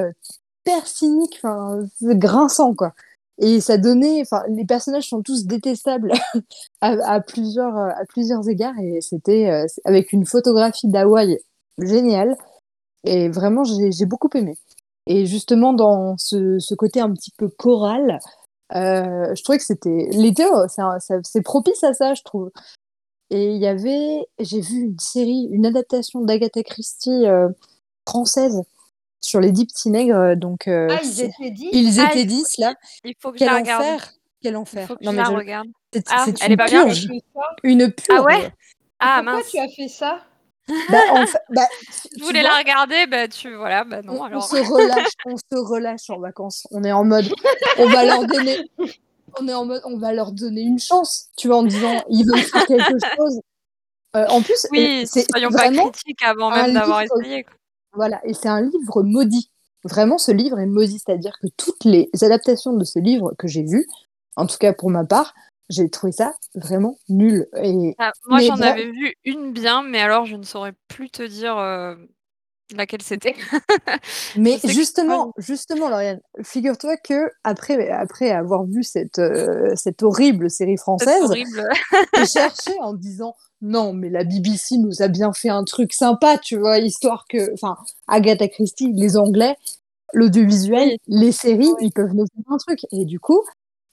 [0.66, 2.94] c'est grinçant, quoi.
[3.38, 6.12] Et ça donnait, enfin, les personnages sont tous détestables
[6.80, 11.38] à, plusieurs, à plusieurs égards, et c'était avec une photographie d'Hawaï
[11.78, 12.36] géniale.
[13.04, 14.56] Et vraiment, j'ai beaucoup aimé.
[15.06, 18.18] Et justement, dans ce, côté un petit peu choral,
[18.72, 20.64] je trouvais que c'était l'été, oh,
[21.22, 22.50] c'est propice à ça, je trouve.
[23.34, 27.48] Et il y avait, j'ai vu une série, une adaptation d'Agatha Christie euh,
[28.06, 28.60] française
[29.20, 30.14] sur les dix petits nègres.
[30.16, 32.74] euh, Donc, euh, Ah, ils étaient Ah, étaient il- dix là.
[33.04, 33.82] Il faut que je la regarde.
[33.84, 34.86] enfer, quel Il enfer.
[34.86, 35.68] faut que Non je mais la je- regarde.
[35.94, 37.08] c'est Ah, c'est elle une est pas purge,
[37.62, 38.18] une purge.
[38.18, 38.52] Ah ouais?
[38.98, 39.50] Ah Pourquoi mince.
[39.50, 40.20] tu as fait ça?
[40.90, 44.00] Bah, en fait, bah, tu- Je tu voulais vois, la regarder, bah tu voilà, bah
[44.04, 44.44] on, non on alors.
[44.48, 46.66] se relâche, on se relâche en vacances.
[46.70, 47.24] On est en mode,
[47.78, 48.58] on va leur donner,
[49.40, 51.28] on est en mode, on va leur donner une chance.
[51.36, 53.40] Tu vois, en disant, ils veulent faire quelque chose.
[54.16, 57.44] Euh, en plus, euh, Oui, c'est soyons pas critiques avant même d'avoir essayé.
[57.44, 57.54] quoi.
[57.94, 59.50] Voilà, et c'est un livre maudit.
[59.84, 63.64] Vraiment, ce livre est maudit, c'est-à-dire que toutes les adaptations de ce livre que j'ai
[63.64, 63.86] vues,
[64.36, 65.34] en tout cas pour ma part,
[65.70, 67.48] j'ai trouvé ça vraiment nul.
[67.56, 71.22] Et Ah, moi j'en avais vu une bien, mais alors je ne saurais plus te
[71.22, 71.94] dire euh,
[72.78, 73.34] laquelle c'était.
[74.36, 80.50] mais que- justement, justement, Lauriane, figure-toi que après, après avoir vu cette, euh, cette horrible
[80.50, 81.30] série française,
[82.16, 86.36] j'ai cherché en disant non, mais la BBC nous a bien fait un truc sympa,
[86.38, 87.76] tu vois, histoire que, enfin,
[88.08, 89.56] Agatha Christie, les Anglais,
[90.12, 90.98] l'audiovisuel, Oui.
[91.06, 91.86] les séries, Oui.
[91.86, 92.80] ils peuvent nous faire un truc.
[92.90, 93.40] Et du coup,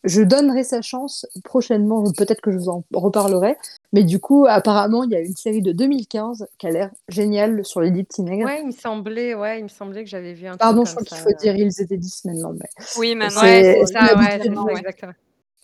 [0.03, 3.57] je donnerai sa chance prochainement, peut-être que je vous en reparlerai.
[3.91, 7.65] Mais du coup, apparemment, il y a une série de 2015 qui a l'air géniale
[7.65, 8.45] sur les dix petits nègres.
[8.45, 11.03] Ouais, il me semblait, ouais, il me semblait que j'avais vu un Pardon, je crois
[11.03, 12.53] qu'il faut dire ils étaient 10 maintenant.
[12.53, 12.69] Mais...
[12.97, 13.41] Oui, maintenant.
[13.41, 14.67] C'est- ouais, Ça, ouais, exactement.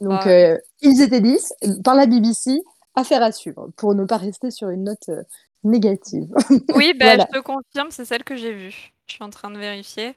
[0.02, 2.62] Donc, Ah euh, ils étaient 10 par la BBC.
[2.98, 5.22] Affaire à suivre pour ne pas rester sur une note euh,
[5.66, 6.34] négative.
[6.76, 7.28] Oui, bah, Voilà.
[7.34, 8.94] je te confirme, c'est celle que j'ai vue.
[9.08, 10.16] Je suis en train de vérifier.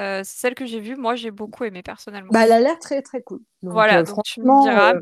[0.00, 0.96] Euh, celle que j'ai vue.
[0.96, 2.32] Moi, j'ai beaucoup aimé personnellement.
[2.32, 3.40] Bah, elle a l'air très très cool.
[3.62, 5.00] Donc, Voilà, euh, donc tu me franchement, diras, euh,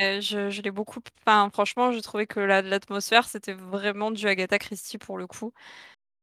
[0.00, 1.00] mais je, je l'ai beaucoup.
[1.26, 5.52] Enfin, franchement, j'ai trouvé que la- l'atmosphère, c'était vraiment du Agatha Christie pour le coup.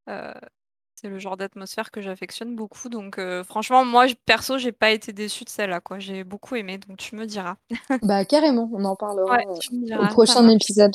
[0.08, 2.88] C'est le genre d'atmosphère que j'affectionne beaucoup.
[2.88, 6.00] Donc, franchement, moi, je- perso, j'ai pas été déçue de celle-là, quoi.
[6.00, 7.58] J'ai beaucoup aimé, donc tu me diras.
[8.02, 10.94] bah, carrément, on en parlera Ouais, au prochain épisode.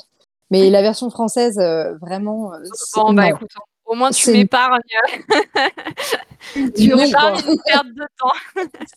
[0.50, 1.58] Mais la version française,
[2.00, 2.52] vraiment,
[2.94, 3.50] Bon, bah écoute,
[3.90, 4.80] au moins tu m'épargnes.
[6.76, 8.32] tu m'épargnes une perte de temps.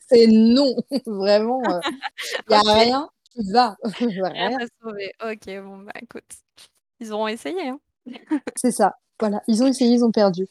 [0.10, 0.76] C'est non,
[1.06, 1.62] vraiment,
[2.50, 3.76] il n'y a rien qui va.
[4.00, 4.58] Rien Rien.
[4.60, 5.14] à sauver.
[5.24, 6.24] Ok, bon, bah écoute.
[7.00, 7.80] Ils auront essayé, hein.
[8.56, 8.96] C'est ça.
[9.20, 10.48] Voilà, ils ont essayé, ils ont perdu.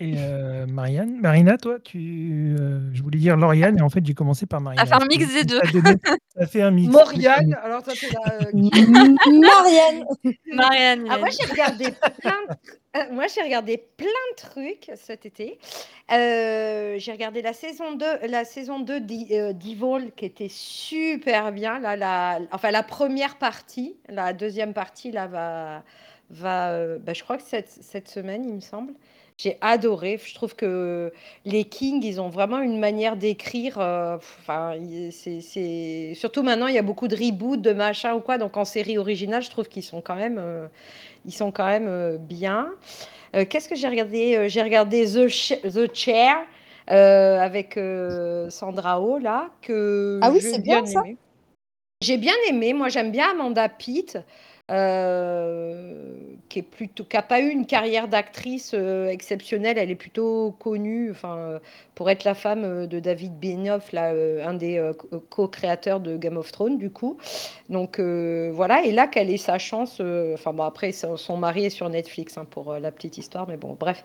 [0.00, 4.14] Et euh, Marianne, Marina, toi, tu, euh, je voulais dire Lauriane, et en fait, j'ai
[4.14, 4.86] commencé par Marina.
[4.86, 5.58] fait un mix des deux.
[5.60, 5.96] Ça, donné-
[6.36, 6.92] ça fait un mix.
[6.92, 8.38] Moriane, alors toi, t'es là.
[8.42, 8.52] euh,
[9.40, 10.04] Marianne
[10.54, 11.86] Marianne, Ah, moi, j'ai regardé
[12.20, 12.54] plein de...
[13.00, 15.58] euh, moi, j'ai regardé plein de trucs cet été.
[16.12, 21.50] Euh, j'ai regardé la saison 2, la saison 2 d'E- euh, d'Evil qui était super
[21.50, 21.80] bien.
[21.80, 25.82] Là, la, enfin, la première partie, la deuxième partie, là, va,
[26.30, 28.92] va bah, je crois que cette, cette semaine, il me semble.
[29.40, 30.18] J'ai adoré.
[30.24, 31.12] Je trouve que
[31.44, 33.78] les Kings, ils ont vraiment une manière d'écrire.
[33.78, 38.14] euh, Enfin, il- c'est, c'est- surtout maintenant, il y a beaucoup de reboots, de machin
[38.14, 38.36] ou quoi.
[38.38, 40.66] Donc en série originale, je trouve qu'ils sont quand même, euh,
[41.26, 42.70] ils sont quand même euh, bien.
[43.36, 46.36] Euh, Qu'est-ce que j'ai regardé Euh, J'ai regardé The, Ch- The Chair
[46.90, 51.16] euh, avec euh, Sandra Oh là que Ah oui, j'ai c'est bien, ça aimé.
[52.02, 52.72] J'ai bien aimé.
[52.74, 54.18] Moi, j'aime bien Amanda Pitt.
[54.70, 56.12] Euh,
[56.50, 59.78] qui est plutôt, qui a pas eu une carrière d'actrice euh, exceptionnelle.
[59.78, 61.58] Elle est plutôt connue, enfin, euh,
[61.94, 64.12] pour être la femme de David Benioff, là,
[64.46, 67.16] un des co- co-créateurs de Game of Thrones, du coup.
[67.68, 70.00] Donc voilà, et là qu'elle ait sa chance.
[70.34, 73.76] Enfin bon, après son, mari est sur Netflix hein, pour la petite histoire, mais bon,
[73.78, 74.04] bref.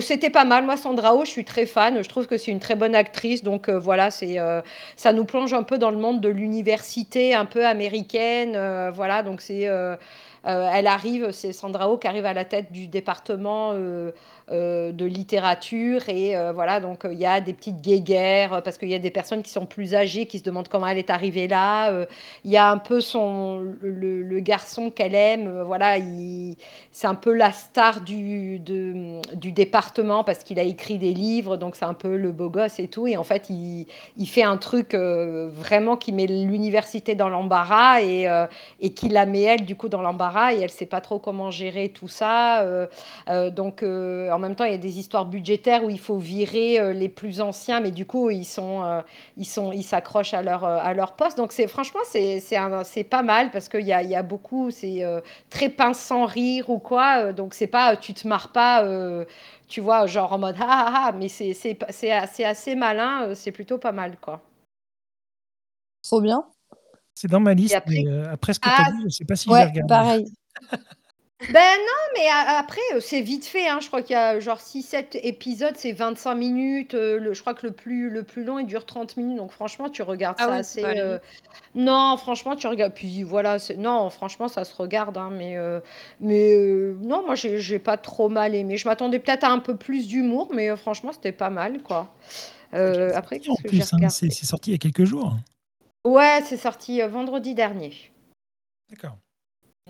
[0.00, 0.64] C'était pas mal.
[0.64, 2.02] Moi, Sandra Oh, je suis très fan.
[2.02, 3.42] Je trouve que c'est une très bonne actrice.
[3.42, 4.36] Donc voilà, c'est
[4.96, 8.52] ça nous plonge un peu dans le monde de l'université un peu américaine.
[8.94, 9.96] voilà, donc c'est euh,
[10.44, 14.12] elle arrive, c'est Sandra Oh qui arrive à la tête du département euh,
[14.50, 18.60] euh, de littérature et euh, voilà, donc euh, il y a des petites guéguerres euh,
[18.62, 20.96] parce qu'il y a des personnes qui sont plus âgées qui se demandent comment elle
[20.98, 21.90] est arrivée là.
[21.90, 22.06] euh,
[22.44, 26.56] il y a un peu son le, garçon qu'elle aime, euh, voilà, il-
[26.92, 31.76] c'est un peu la star du, du département parce qu'il a écrit des livres, donc
[31.76, 33.06] c'est un peu le beau gosse et tout.
[33.06, 38.00] Et en fait, il, il fait un truc euh, vraiment qui met l'université dans l'embarras
[38.02, 38.46] et, euh,
[38.80, 41.50] et qui la met elle du coup dans l'embarras et elle sait pas trop comment
[41.50, 42.62] gérer tout ça.
[42.62, 42.86] euh,
[43.28, 46.18] euh, donc euh, en même temps, il y a des histoires budgétaires où il faut
[46.18, 49.02] virer les plus anciens, mais du coup ils sont
[49.36, 51.36] ils sont ils s'accrochent à leur à leur poste.
[51.38, 55.02] Donc c'est franchement c'est c'est pas mal parce qu'il y a y a beaucoup c'est
[55.50, 57.32] très pince sans rire ou quoi.
[57.32, 58.84] donc c'est pas tu te marres pas.
[59.68, 63.92] tu vois, genre en mode ah ah ah, mais c'est assez, malin, c'est plutôt pas
[63.92, 64.40] mal quoi.
[66.02, 66.50] Trop bien.
[67.20, 69.04] C'est dans ma liste, après- mais euh, après ce que Ah, tu as dit, je
[69.06, 69.88] ne sais pas si Ouais, regardé.
[69.88, 70.24] pareil.
[71.52, 73.68] Ben non, mais après, euh, c'est vite fait.
[73.68, 73.78] Hein.
[73.80, 76.94] Je crois qu'il y a genre 6-7 épisodes, c'est 25 minutes.
[76.94, 79.36] euh, le, je crois que le plus, le plus long, il dure 30 minutes.
[79.38, 80.84] Donc franchement, tu regardes Ah ça oui, assez.
[80.84, 81.18] euh,
[81.76, 82.92] Non, franchement, tu regardes.
[82.92, 85.16] Puis voilà, non, franchement, ça se regarde.
[85.16, 85.78] hein, mais euh,
[86.20, 88.76] mais euh, non, moi, j'ai j'ai pas trop mal aimé.
[88.76, 92.12] Je m'attendais peut-être à un peu plus d'humour, mais euh, franchement, c'était pas mal, quoi.
[92.74, 93.40] Euh, après,
[94.06, 95.36] hein, c'est sorti il y a quelques jours.
[96.04, 97.92] Ouais, c'est sorti euh, vendredi dernier.
[98.90, 99.18] D'accord.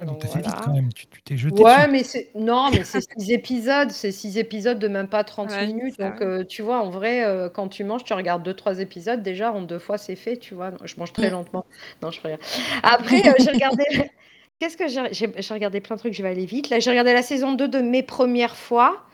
[0.01, 0.63] Ah, Donc donc, t'as fait vite voilà.
[0.65, 0.93] quand même.
[0.93, 1.91] Tu tu t'es jeté Ouais, dessus.
[1.91, 5.67] mais c'est non, mais c'est six épisodes, c'est six épisodes de même pas 30 Ouais,
[5.67, 5.95] minutes.
[5.97, 6.27] c'est ça, Donc ouais.
[6.27, 9.53] euh, tu vois, en vrai, euh, quand tu manges, tu regardes deux trois épisodes déjà
[9.53, 10.71] en deux fois, c'est fait, tu vois.
[10.71, 11.67] Non, Je mange très lentement.
[12.03, 12.41] Non, je regarde.
[12.83, 13.85] Après, euh, j'ai regardé.
[14.61, 16.69] Qu'est-ce que j'ai j'ai j'ai regardé plein de trucs, je vais aller vite.
[16.69, 19.05] Là, j'ai regardé la saison 2 de Mes premières fois.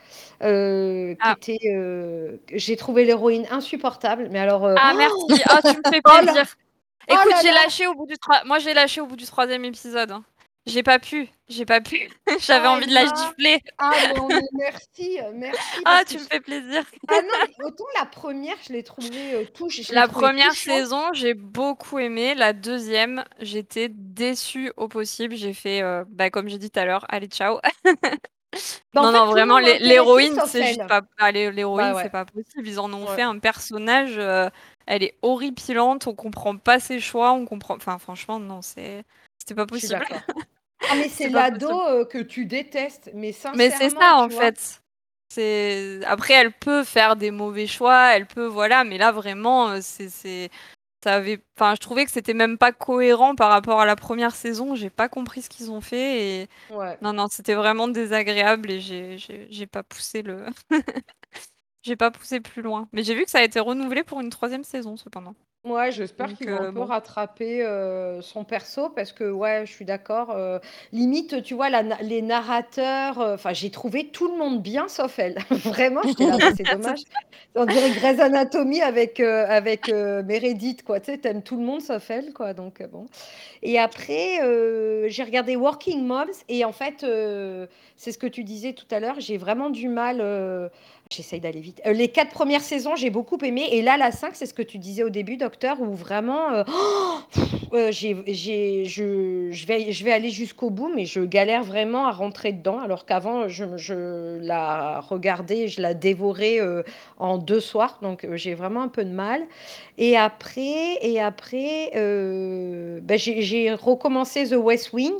[0.43, 1.35] euh, qui Ah.
[1.37, 5.83] était, euh, j'ai trouvé l'héroïne insupportable, mais alors euh, Ah oh, merci, ah tu me
[5.91, 6.57] fais Oh là- plaisir.
[7.11, 8.45] Oh Écoute, j'ai lâché au bout du trois...
[8.45, 10.13] moi j'ai lâché au bout du troisième épisode.
[10.13, 10.25] hein.
[10.67, 12.11] J'ai pas pu, j'ai pas pu.
[12.41, 13.61] J'avais Oh envie de la gifler.
[13.77, 15.61] ah non, mais merci, euh, merci.
[15.85, 16.83] Ah, tu me fais plaisir.
[17.09, 21.99] Ah non, autant la première, je l'ai trouvée euh, l'ai La première saison, j'ai beaucoup
[21.99, 22.35] aimé.
[22.35, 25.35] La deuxième, j'étais déçue au possible.
[25.37, 27.59] J'ai fait, euh, bah, comme j'ai dit tout à l'heure, allez, ciao.
[28.93, 31.03] Bah, non, fait, non, vraiment, l'héroïne, c'est juste pas.
[31.19, 32.03] ah, l'hé- l'héroïne, ouais.
[32.05, 32.67] c'est pas possible.
[32.69, 33.17] Ils en ont Ouais.
[33.17, 34.15] fait un personnage.
[34.19, 34.49] euh,
[34.87, 36.07] elle est horripilante.
[36.07, 37.33] On comprend pas ses choix.
[37.33, 37.75] On comprend.
[37.77, 39.05] Enfin, franchement, non, c'est.
[39.39, 39.99] C'était pas possible.
[40.91, 43.57] Ah, mais c'est l'ado euh, que tu détestes, mais sincèrement.
[43.57, 44.43] Mais c'est ça en vois.
[44.43, 44.83] fait.
[45.33, 49.79] C'est après elle peut faire des mauvais choix, elle peut voilà, mais là vraiment euh,
[49.81, 50.51] c'est
[51.15, 54.75] avait enfin je trouvais que c'était même pas cohérent par rapport à la première saison,
[54.75, 56.99] j'ai pas compris ce qu'ils ont fait et Ouais.
[57.03, 60.47] non non, c'était vraiment désagréable et j'ai j'ai j'ai pas poussé le
[61.83, 62.89] j'ai pas poussé plus loin.
[62.93, 65.35] Mais j'ai vu que ça a été renouvelé pour une troisième saison cependant.
[65.65, 66.83] Ouais, j'espère Donc, qu'ils vont euh, un peu bon.
[66.83, 70.31] rattraper euh, son perso parce que, ouais, je suis d'accord.
[70.33, 70.59] euh,
[70.93, 74.89] limite, tu vois, la na- les narrateurs, euh, enfin, j'ai trouvé tout le monde bien
[74.89, 75.39] sauf elle.
[75.51, 77.01] Vraiment, j'étais là, bah, c'est dommage.
[77.55, 81.01] On dirait Grey's Anatomy avec, euh, avec euh, Meredith, quoi.
[81.01, 82.53] Tu sais, t'aimes tout le monde sauf elle, quoi.
[82.53, 83.07] Donc, euh, bon.
[83.63, 88.45] Et après, euh, j'ai regardé Working Moms et en fait, euh, c'est ce que tu
[88.45, 90.19] disais tout à l'heure, j'ai vraiment du mal.
[90.21, 90.69] euh,
[91.15, 91.81] J'essaye d'aller vite.
[91.87, 93.69] Euh, les quatre premières saisons, j'ai beaucoup aimé.
[93.73, 96.65] Et là, la 5, c'est ce que tu disais au début, docteur, où vraiment, euh,
[97.73, 98.15] euh, je,
[100.05, 102.81] vais, aller jusqu'au bout, mais je galère vraiment à rentrer dedans.
[102.81, 106.59] Alors qu'avant, je, la regardais, je la dévorais
[107.19, 107.99] en deux soirs.
[108.03, 109.43] Donc, j'ai vraiment un peu de mal.
[109.99, 115.15] Et après, et après ben, j'ai recommencé The West Wing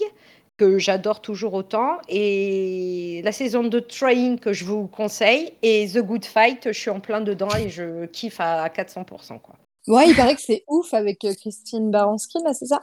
[0.57, 5.99] que j'adore toujours autant, et la saison de Trying que je vous conseille, et The
[5.99, 9.39] Good Fight, je suis en plein dedans et je kiffe à 400%.
[9.41, 9.57] Quoi.
[9.89, 12.83] Ouais, il paraît que c'est ouf avec euh, Christine Baranski, là, c'est ça?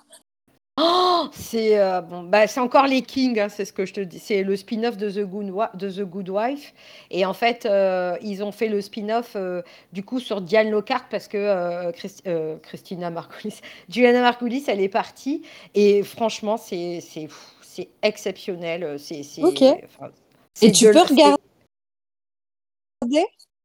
[0.80, 4.00] Oh, c'est euh, bon, bah, c'est encore les Kings, hein, c'est ce que je te
[4.00, 4.20] dis.
[4.20, 6.74] C'est le spin-off de The Good, Wa- de The Good Wife.
[7.12, 11.06] Et en fait, euh, ils ont fait le spin-off euh, du coup sur Diane Lockhart
[11.12, 12.24] parce que Christ-
[12.64, 15.44] Christina Margulis, Juliana Margulis, elle est partie.
[15.76, 19.00] Et franchement, c'est c'est pff, c'est exceptionnel.
[19.00, 19.64] C'est c'est- Ok.
[19.86, 20.12] enfin,
[20.54, 21.38] c'est Et tu peux regarder?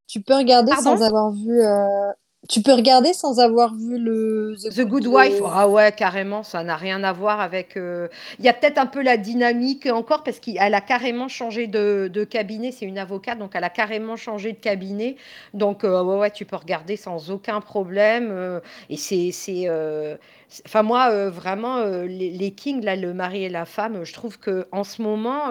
[0.07, 0.97] Tu peux regarder Pardon?
[0.97, 1.61] sans avoir vu.
[1.61, 2.13] euh,
[2.49, 6.77] Tu peux regarder sans avoir vu le The Good Wife, ah ouais, carrément, ça n'a
[6.77, 7.77] rien à voir avec.
[7.77, 11.67] euh, Il y a peut-être un peu la dynamique encore parce qu'elle a carrément changé
[11.67, 12.71] de, de cabinet.
[12.73, 15.17] C'est une avocate, donc elle a carrément changé de cabinet.
[15.55, 18.29] Donc euh, ouais, ouais, tu peux regarder sans aucun problème.
[18.31, 19.69] euh, et c'est, c'est,
[20.65, 24.67] enfin moi vraiment les, les Kings là, le mari et la femme, je trouve que
[24.73, 25.51] en ce moment.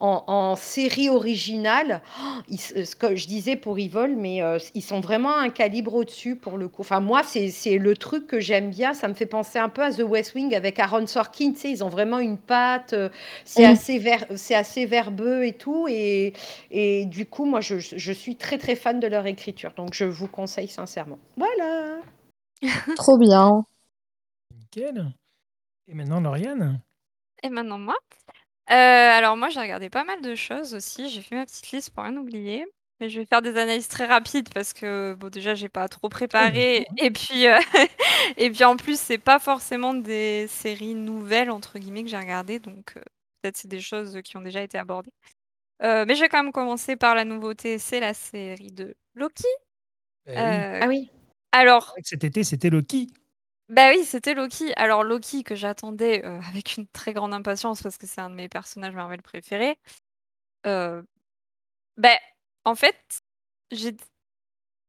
[0.00, 4.42] Euh, en, en série originale, oh, ils s- ce que je disais pour Evil, mais
[4.42, 6.82] euh, ils sont vraiment un calibre au-dessus pour le coup.
[6.82, 8.94] Enfin, moi, c'est c'est le truc que j'aime bien.
[8.94, 11.52] Ça me fait penser un peu à The West Wing avec Aaron Sorkin.
[11.52, 12.92] Tu sais, ils ont vraiment une patte.
[12.92, 13.08] euh,
[13.44, 13.70] C'est Mm.
[13.70, 15.86] assez, ver- c'est assez verbeux et tout.
[15.88, 16.32] Et,
[16.70, 19.72] et du coup, moi, je, je suis très, très fan de leur écriture.
[19.76, 21.18] Donc, je vous conseille sincèrement.
[21.36, 22.00] Voilà.
[22.96, 23.64] Trop bien.
[24.54, 25.12] Nickel.
[25.88, 26.80] Et maintenant, Lauriane?
[27.42, 27.94] Et maintenant moi?
[28.70, 31.08] Euh, alors moi j'ai regardé pas mal de choses aussi.
[31.08, 32.66] J'ai fait ma petite liste pour rien oublier.
[33.00, 36.08] Mais je vais faire des analyses très rapides parce que bon déjà j'ai pas trop
[36.08, 37.58] préparé et puis euh,
[38.38, 42.58] et puis en plus c'est pas forcément des séries nouvelles entre guillemets que j'ai regardées
[42.58, 43.02] donc euh,
[43.42, 45.12] peut-être c'est des choses qui ont déjà été abordées.
[45.82, 49.44] Euh, mais je vais quand même commencer par la nouveauté, c'est la série de Loki.
[50.26, 50.36] Eh oui.
[50.38, 51.10] Ah oui.
[51.52, 53.08] alors C'est vrai que Cet été, c'était Loki.
[53.68, 54.72] Bah oui, c'était Loki.
[54.76, 58.34] Alors Loki que j'attendais euh, avec une très grande impatience parce que c'est un de
[58.34, 59.78] mes personnages Marvel préférés.
[60.66, 61.02] Euh,
[61.98, 62.18] bah,
[62.64, 62.96] en fait,
[63.72, 63.96] j'ai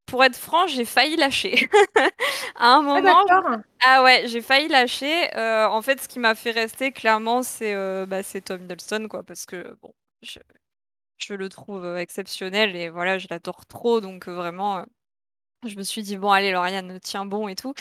[0.05, 1.69] pour être franc, j'ai failli lâcher.
[2.55, 3.57] à un Ah, moment, d'accord.
[3.85, 5.35] ah ouais, j'ai failli lâcher.
[5.37, 9.07] Euh, en fait, ce qui m'a fait rester clairement, c'est euh, bah, c'est Tom Hiddleston
[9.09, 10.39] quoi, parce que bon, je,
[11.17, 14.85] je le trouve exceptionnel et voilà, je l'adore trop, donc vraiment,
[15.67, 17.73] je me suis dit bon, allez, Lauriane, tiens bon et tout.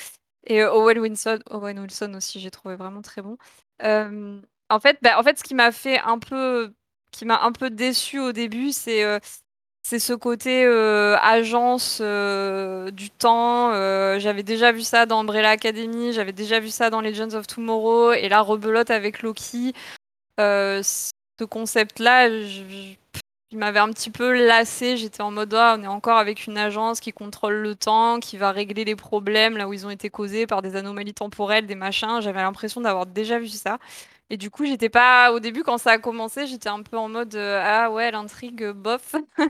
[0.47, 3.37] Et Owen Wilson, Owen Wilson aussi, j'ai trouvé vraiment très bon.
[3.83, 6.73] Euh, en fait, bah, en fait, ce qui m'a fait un peu,
[7.11, 9.19] qui m'a un peu déçu au début, c'est euh,
[9.83, 13.73] ce côté euh, agence du temps.
[14.19, 18.13] j'avais déjà vu ça dans Umbrella Academy, j'avais déjà vu ça dans Legends of Tomorrow,
[18.13, 19.75] et là, rebelote avec Loki.
[20.39, 22.29] Ce concept-là,
[23.51, 24.97] il m'avait un petit peu lassé.
[24.97, 28.37] J'étais en mode, ah, on est encore avec une agence qui contrôle le temps, qui
[28.37, 31.75] va régler les problèmes là où ils ont été causés par des anomalies temporelles, des
[31.77, 32.21] machins.
[32.21, 33.79] J'avais l'impression d'avoir déjà vu ça.
[34.31, 35.33] Et du coup, j'étais pas.
[35.33, 38.63] Au début, quand ça a commencé, j'étais un peu en mode, euh, ah ouais, l'intrigue,
[38.65, 39.15] euh, bof.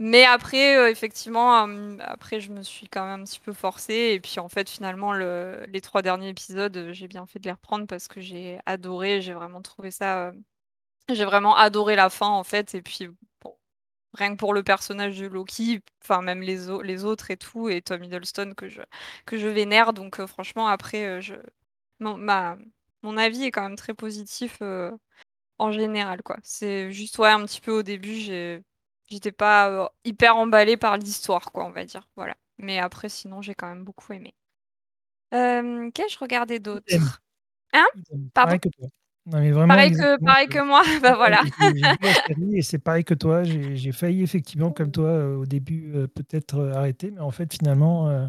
[0.00, 1.54] Mais après, euh, effectivement,
[2.00, 4.12] après, je me suis quand même un petit peu forcée.
[4.14, 7.52] Et puis, en fait, finalement, le- les trois derniers épisodes, j'ai bien fait de les
[7.52, 9.20] reprendre parce que j'ai adoré.
[9.22, 10.32] J'ai vraiment trouvé ça.
[11.10, 12.74] J'ai vraiment adoré la fin, en fait.
[12.74, 13.08] Et puis,
[13.42, 13.56] bon,
[14.14, 17.68] rien que pour le personnage de Loki, enfin, même les, au- les autres et tout,
[17.68, 18.82] et Tom Hiddleston que je,
[19.26, 19.92] que je vénère.
[19.94, 21.34] Donc, euh, franchement, après, euh, je,
[22.00, 22.58] mon, ma,
[23.02, 24.92] mon avis est quand même très positif euh,
[25.58, 26.38] en général, quoi.
[26.44, 28.62] C'est juste, ouais, un petit peu au début, j'ai,
[29.08, 32.08] j'étais pas euh, hyper emballée par l'histoire, quoi, on va dire.
[32.16, 32.36] Voilà.
[32.58, 34.34] Mais après, sinon, j'ai quand même beaucoup aimé.
[35.34, 37.22] Euh, Qu'ai-je regardé d'autre?
[37.74, 37.86] Hein?
[37.94, 38.30] Idem.
[38.34, 38.50] Pardon?
[38.50, 38.88] Pareil que toi.
[39.30, 41.42] Non, mais vraiment, Pareil que, exactement, pareil que moi, bah voilà.
[42.52, 43.42] Et c'est pareil que toi.
[43.44, 47.52] J'ai failli effectivement, comme toi, euh, au début, euh, peut-être euh, arrêter, mais en fait,
[47.52, 48.28] finalement,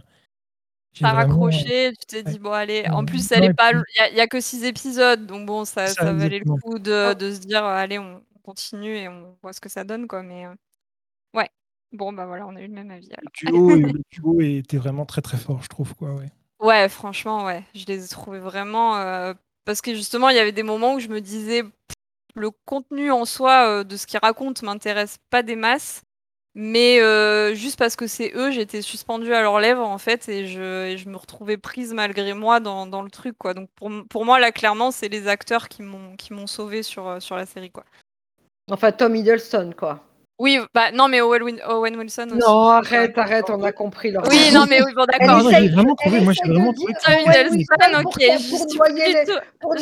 [0.99, 1.29] T'as vraiment.
[1.33, 2.33] raccroché, tu t'es ouais.
[2.33, 2.85] dit, bon, allez.
[2.91, 3.71] En plus, elle est pas.
[3.71, 3.81] puis-
[4.11, 7.13] Il y, a que six épisodes, donc bon, ça, ça, ça valait le coup de,
[7.13, 10.21] de se dire, allez, on continue et on voit ce que ça donne, quoi.
[10.23, 10.47] Mais
[11.33, 11.49] ouais.
[11.93, 13.09] Bon, bah voilà, on a eu le même avis
[13.41, 13.69] Le alors.
[13.93, 15.95] le duo était vraiment très très fort, je trouve.
[15.95, 16.29] Quoi, ouais.
[16.59, 17.63] Ouais, franchement, ouais.
[17.73, 18.97] Je les ai trouvés vraiment.
[18.97, 19.33] euh,
[19.65, 21.63] Parce que justement, il y avait des moments où je me disais,
[22.35, 26.01] le contenu en soi euh, de ce qu'ils racontent m'intéresse pas des masses.
[26.55, 30.47] Mais euh, juste parce que c'est eux, j'étais suspendue à leurs lèvres en fait et
[30.47, 33.53] je, me retrouvais prise malgré moi dans, le truc quoi.
[33.53, 33.69] Donc
[34.09, 37.35] pour, moi là clairement c'est les acteurs qui m'ont qui m'ont sauvé sur, euh, sur
[37.35, 37.85] la série quoi.
[38.69, 40.03] Enfin, Tom Hiddleston, quoi.
[40.41, 42.39] Oui bah non mais Owen, Owen Wilson aussi.
[42.39, 44.09] Non, arrête, arrête, on a compris.
[44.11, 45.41] leur Oui non mais oui bon d'accord.
[45.43, 48.77] moi, essaye- j'ai vraiment trouvé, moi, j'ai vraiment trouvé Wilson ok, pour- je pour suis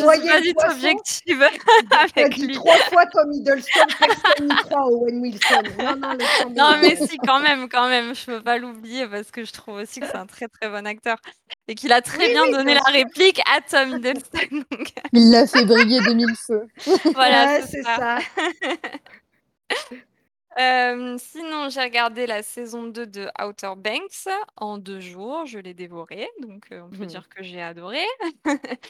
[0.04, 1.44] noyer pour pas du tout objective
[2.16, 2.56] avec dit lui.
[2.56, 5.62] trois fois Tom Hiddleston, personne n'y croit, Owen Wilson.
[5.78, 6.18] Non, non.
[6.56, 9.76] Non mais si quand même quand même je peux pas l'oublier parce que je trouve
[9.76, 11.18] aussi que c'est un très très bon acteur
[11.68, 12.94] et qu'il a très Oui, bien oui, donné la sûr.
[12.94, 14.64] réplique à Tom Hiddleston.
[14.72, 16.66] donc, Il l'a fait briller de mille feux.
[17.14, 18.18] voilà Ouais, c'est c'est ça.
[20.60, 25.46] Euh, sinon, j'ai regardé la saison 2 de Outer Banks en deux jours.
[25.46, 27.08] Je l'ai dévoré, donc euh, on peut Mhm.
[27.08, 28.00] dire que j'ai adoré.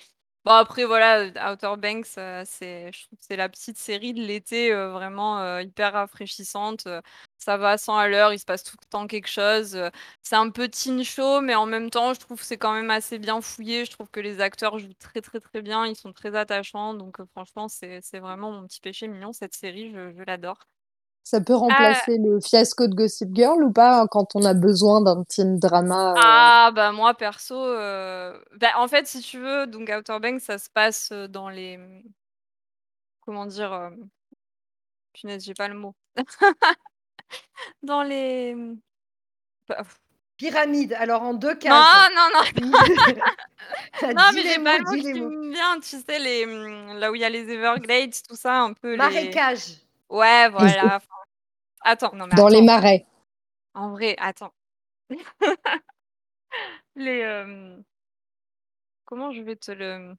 [0.46, 4.22] bon, après, voilà, Outer Banks, euh, c'est, je trouve que c'est la petite série de
[4.22, 6.88] l'été vraiment hyper rafraîchissante.
[7.38, 9.78] Ça va à 100 à l'heure, il se passe tout le temps quelque chose.
[10.24, 12.92] C'est un peu teen show, mais en même temps, je trouve que c'est quand même
[12.92, 13.86] assez bien fouillé.
[13.86, 15.86] Je trouve que les acteurs jouent très, très, très bien.
[15.86, 16.94] Ils sont très attachants.
[16.94, 19.92] Donc, franchement, c'est, c'est vraiment mon petit péché mignon, cette série.
[19.92, 20.60] Je, je l'adore.
[21.30, 25.02] Ça peut remplacer le fiasco de Gossip Girl ou pas hein, quand on a besoin
[25.02, 29.68] d'un teen drama euh, Ah bah moi perso, euh, bah, en fait si tu veux,
[29.68, 31.78] donc Outer Banks ça se passe euh, dans les,
[33.20, 33.90] comment dire, euh,
[35.12, 35.94] punaise j'ai pas le mot,
[37.84, 38.56] dans les,
[39.68, 39.84] bah,
[40.38, 42.10] Pyramide, alors en deux non cases.
[42.16, 42.72] non non non
[44.32, 45.30] Dis mais les j'ai mots, pas le mot qui les mots.
[45.30, 48.62] me vient, tu sais les, hum, là où il y a les Everglades tout ça
[48.62, 49.78] un peu les, Marécage.
[50.10, 51.02] ouais voilà.
[51.90, 53.06] Attends non mais dans les marais.
[53.74, 54.52] en vrai attends,
[56.96, 57.78] les, euh,
[59.06, 60.14] comment je vais te le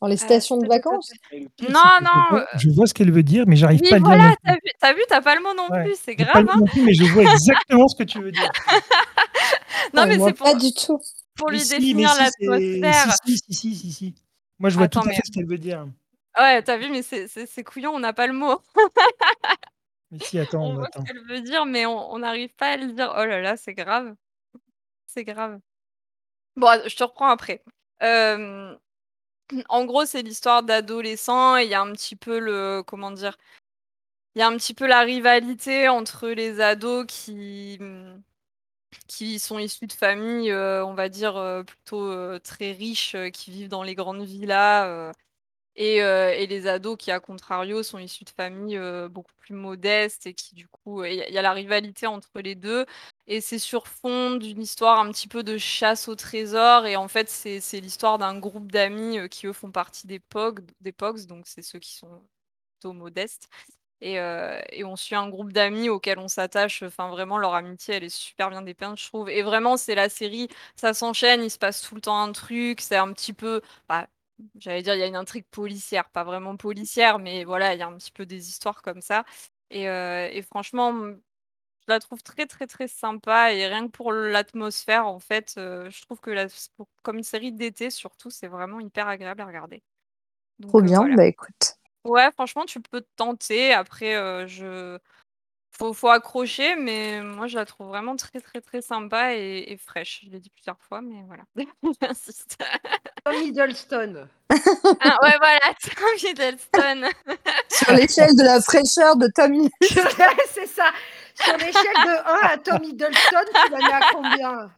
[0.00, 3.44] Dans les Euh, stations de vacances Non, non, euh, Je vois ce qu'elle veut dire,
[3.48, 4.14] mais j'arrive Oui, pas à le dire.
[4.14, 5.82] voilà, non t'as vu, t'as pas le mot non Ouais.
[5.84, 6.44] plus, c'est J'ai pas grave.
[6.44, 6.54] le hein.
[6.54, 8.50] mot non plus, mais je vois exactement ce que tu veux dire.
[9.94, 11.00] Non, Ouais, mais c'est pour, pas du tout.
[11.34, 13.12] pour Mais lui si, définir si, l'atmosphère.
[13.24, 14.14] Si, si, si, si, si, si.
[14.58, 15.86] Moi, je vois Attends, tout à mais- fait ce qu'elle veut dire.
[16.38, 18.62] Ouais, t'as vu, mais c'est c'est- c'est couillon, on n'a pas le mot.
[20.10, 22.76] Mais si, attends, on voit ce qu'elle veut dire, mais on on n'arrive pas à
[22.76, 23.12] le dire.
[23.16, 24.14] Oh là là, c'est grave.
[25.06, 25.60] C'est grave.
[26.56, 27.62] Bon, je te reprends après.
[29.68, 32.82] En gros, c'est l'histoire d'adolescents et il y a un petit peu le.
[32.86, 33.36] Comment dire
[34.34, 37.78] Il y a un petit peu la rivalité entre les ados qui
[39.06, 43.50] qui sont issus de familles, euh, on va dire, euh, plutôt euh, très riches, qui
[43.50, 45.12] vivent dans les grandes villas,
[45.78, 49.54] et, euh, et les ados qui, à contrario, sont issus de familles euh, beaucoup plus
[49.54, 52.84] modestes et qui, du coup, il y, a- la rivalité entre les deux.
[53.28, 56.86] Et c'est sur fond d'une histoire un petit peu de chasse au trésor.
[56.86, 60.60] Et en fait, c'est l'histoire d'un groupe d'amis euh, qui, eux, font partie des POG,
[60.80, 62.22] des POGs, donc c'est ceux qui sont
[62.80, 63.48] plutôt modestes.
[64.00, 66.82] Et, on suit un groupe d'amis auxquels on s'attache.
[66.82, 69.28] Enfin, vraiment, leur amitié, elle est super bien dépeinte, je trouve.
[69.30, 72.80] Et vraiment, c'est la série, ça s'enchaîne, il se passe tout le temps un truc.
[72.80, 73.60] C'est un petit peu.
[73.88, 74.08] bah,
[74.58, 77.82] J'allais dire, il y a une intrigue policière, pas vraiment policière, mais voilà, il y
[77.82, 79.24] a un petit peu des histoires comme ça.
[79.70, 83.52] Et, euh, et franchement, je la trouve très, très, très sympa.
[83.54, 86.46] Et rien que pour l'atmosphère, en fait, euh, je trouve que la,
[87.02, 89.82] comme une série d'été, surtout, c'est vraiment hyper agréable à regarder.
[90.58, 91.16] Donc, Trop euh, bien, voilà.
[91.16, 91.76] bah écoute.
[92.04, 93.72] Ouais, franchement, tu peux te tenter.
[93.72, 94.98] Après, euh, je...
[95.70, 99.76] faut, faut accrocher, mais moi, je la trouve vraiment très, très, très sympa et, et
[99.76, 100.22] fraîche.
[100.24, 101.44] Je l'ai dit plusieurs fois, mais voilà.
[102.02, 102.58] J'insiste.
[103.24, 104.28] Tom Hiddleston.
[104.50, 105.60] Ah, ouais, voilà,
[105.96, 107.08] Tom Hiddleston.
[107.70, 109.70] Sur l'échelle de la fraîcheur de Tommy.
[110.50, 110.90] c'est ça.
[111.34, 114.70] Sur l'échelle de 1 à Tom Hiddleston, tu la mets à combien?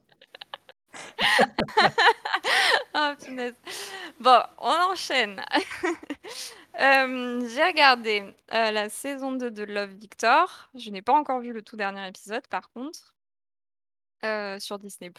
[2.92, 3.54] Ah, punaise.
[4.18, 5.40] Bon, on enchaîne.
[6.78, 10.70] Euh, j'ai regardé euh, la saison 2 de Love Victor.
[10.74, 13.14] Je n'ai pas encore vu le tout dernier épisode, par contre,
[14.24, 15.10] euh, sur Disney+.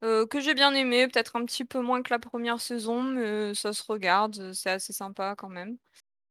[0.00, 3.72] Que j'ai bien aimé, peut-être un petit peu moins que la première saison, mais ça
[3.72, 5.76] se regarde, c'est assez sympa quand même.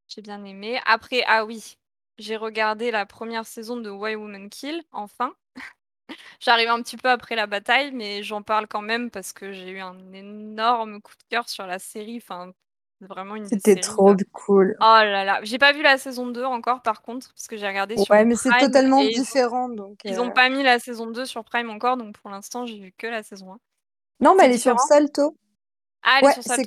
[0.07, 0.79] J'ai bien aimé.
[0.85, 1.77] Après, ah oui,
[2.17, 5.33] j'ai regardé la première saison de Why Women Kill, enfin.
[6.39, 9.71] J'arrive un petit peu après la bataille, mais j'en parle quand même parce que j'ai
[9.71, 12.17] eu un énorme coup de cœur sur la série.
[12.17, 12.53] Enfin,
[13.01, 14.75] vraiment une des C'était trop euh, cool.
[14.79, 17.67] Oh là là, j'ai pas vu la saison 2 encore par contre, parce que j'ai
[17.67, 19.69] regardé sur Ouais, mais c'est totalement différent.
[19.69, 22.65] Donc, Ils euh, ont pas mis la saison 2 sur Prime encore, donc pour l'instant
[22.65, 23.57] j'ai vu que la saison 1.
[24.19, 25.37] Non, mais elle est sur Salto.
[26.03, 26.57] Ah, elle Ouais, est sur c'est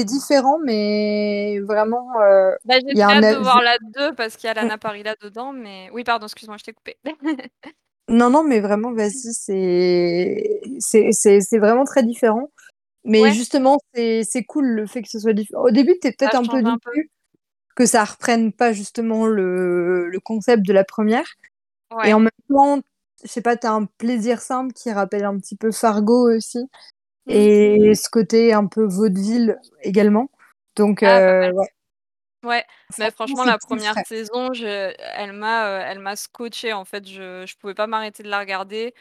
[0.00, 2.20] mais- différent, mais vraiment.
[2.20, 4.54] euh, Bah, j'ai hâte un de voir la 2 parce qu'il y a.
[4.54, 6.96] Lana Parilla dedans, mais oui, pardon, excuse-moi, je t'ai coupé.
[8.10, 12.48] Non, non, mais vraiment, vas-y, c'est c'est c'est c'est vraiment très différent.
[13.04, 13.32] Mais Ouais.
[13.32, 15.62] justement, c'est cool le fait que ce soit différent.
[15.64, 17.10] Au début, t'es peut-être Ça un peu déçu
[17.76, 21.26] que ça reprenne pas justement le, le concept de la première.
[21.92, 22.10] Ouais.
[22.10, 22.80] Et en même temps,
[23.22, 26.58] je sais pas, t'as un plaisir simple qui rappelle un petit peu Fargo aussi.
[27.26, 27.30] Mm.
[27.30, 30.30] Et ce côté un peu vaudeville également.
[30.76, 31.68] Donc, Ah, euh, ouais.
[32.44, 32.64] Ouais,
[32.98, 37.06] mais franchement, la première saison, je, elle m'a, euh, elle m'a scotché en fait.
[37.08, 38.94] Je, je pouvais pas m'arrêter de la regarder.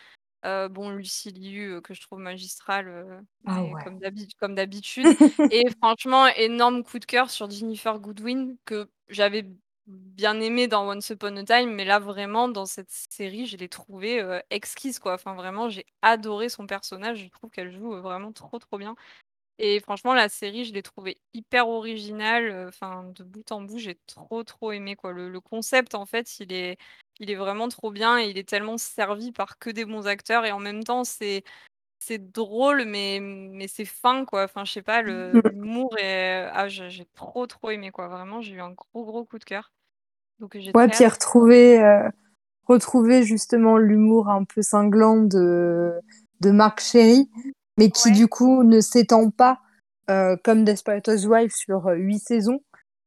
[0.45, 3.83] Euh, bon, Lucie Liu, euh, que je trouve magistrale, euh, Ah mais ouais.
[3.83, 5.15] comme d'habi- comme d'habitude.
[5.49, 9.45] Et franchement, énorme coup de cœur sur Jennifer Goodwin, que j'avais
[9.88, 13.69] bien aimé dans Once Upon a Time, mais là vraiment dans cette série, je l'ai
[13.69, 15.13] trouvée exquise quoi.
[15.13, 17.19] Enfin vraiment, j'ai adoré son personnage.
[17.25, 18.95] Je trouve qu'elle joue vraiment trop trop bien.
[19.60, 22.68] Et franchement, la série, je l'ai trouvée hyper originale.
[22.68, 25.12] Enfin, de bout en bout, j'ai trop trop aimé quoi.
[25.14, 26.78] Le, le concept en fait, il est,
[27.20, 30.45] il est vraiment trop bien et il est tellement servi par que des bons acteurs
[30.45, 31.43] et en même temps, c'est
[31.99, 34.43] c'est drôle, mais, mais c'est fin, quoi.
[34.45, 36.47] Enfin, je sais pas, le- l'humour est.
[36.53, 38.08] Ah, j'ai trop, trop aimé, quoi.
[38.08, 39.72] Vraiment, j'ai eu un gros, gros coup de cœur.
[40.39, 42.10] Donc, j'ai Ouais, puis retrouver, euh,
[42.68, 45.93] retrouver justement l'humour un peu cinglant de,
[46.41, 47.30] de Marc Chéry,
[47.78, 48.13] mais qui Ouais.
[48.15, 49.59] du coup ne s'étend pas
[50.09, 52.59] euh, comme Desperate Housewives sur euh, huit saisons,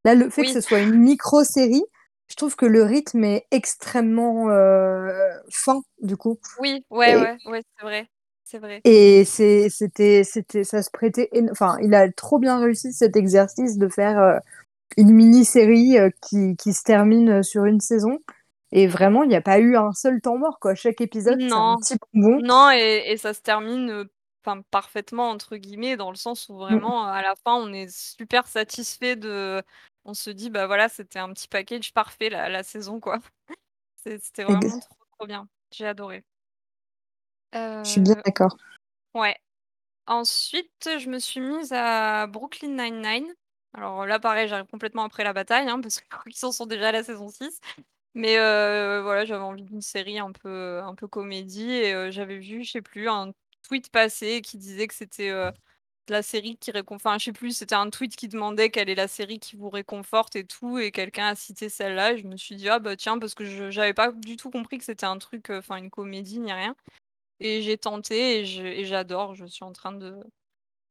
[0.05, 1.83] Là, le fait que ce soit une micro-série,
[2.29, 5.11] je trouve que le rythme est extrêmement euh,
[5.51, 6.39] fin, du coup.
[6.59, 8.09] Oui, ouais, Et- ouais, ouais, c'est vrai.
[8.45, 8.81] C'est vrai.
[8.85, 11.29] Et c'était, c'était, ça se prêtait.
[11.53, 14.39] Enfin, il a trop bien réussi cet exercice de faire euh,
[14.97, 18.19] une mini-série euh, qui, qui se termine sur une saison.
[18.73, 20.75] Et vraiment, il n'y a pas eu un seul temps mort, quoi.
[20.75, 21.77] Chaque épisode, c'est un Non.
[21.79, 22.41] petit bonbon.
[22.43, 24.05] Non, et, et ça se termine
[24.45, 28.47] enfin, parfaitement, entre guillemets, dans le sens où vraiment, à la fin, on est super
[28.47, 29.63] satisfait de.
[30.05, 33.19] On se dit, bah voilà, c'était un petit package parfait la, la saison, quoi.
[33.97, 35.47] C'était vraiment trop, trop bien.
[35.73, 36.25] J'ai adoré.
[37.53, 38.57] Je suis bien Euh, d'accord.
[39.15, 39.37] ouais.
[40.07, 43.33] Ensuite, je me suis mise à Brooklyn Nine-Nine.
[43.75, 46.09] Alors là, pareil, j'arrive complètement après la bataille, hein, parce qu'ils
[46.45, 47.61] en sont déjà à la saison 6.
[48.15, 52.39] Mais euh, voilà, j'avais envie d'une série un peu, un peu comédie et euh, j'avais
[52.39, 53.33] vu, je sais plus, un
[53.63, 55.51] tweet passé qui disait que c'était euh,
[56.09, 57.07] la série qui réconforte.
[57.07, 59.71] Enfin, je sais plus, c'était un tweet qui demandait quelle est la série qui vous
[59.71, 62.13] réconforte et tout, et quelqu'un a cité celle-là.
[62.15, 64.51] Et je me suis dit, ah bah tiens, parce que je j'avais pas du tout
[64.51, 66.75] compris que c'était un truc, euh, enfin une comédie ni rien.
[67.41, 69.35] Et j'ai tenté et je- j'adore.
[69.35, 70.17] Je suis en train de,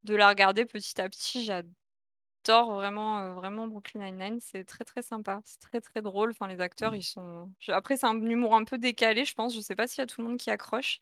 [0.03, 1.43] de la regarder petit à petit.
[1.45, 4.39] J'adore vraiment, euh, vraiment Brooklyn Nine-Nine.
[4.41, 5.41] C'est très très sympa.
[5.45, 6.31] C'est très très drôle.
[6.31, 7.51] Enfin, les acteurs, ils sont.
[7.59, 9.53] je- Après, c'est un humour un peu décalé, je pense.
[9.55, 10.99] Je sais pas s'il y a tout le monde qui accroche.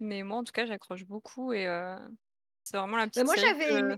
[0.00, 1.96] Mais moi, en tout cas, j'accroche beaucoup et euh,
[2.64, 3.94] c'est vraiment la Mais petite moi, série j'avais que- aimé.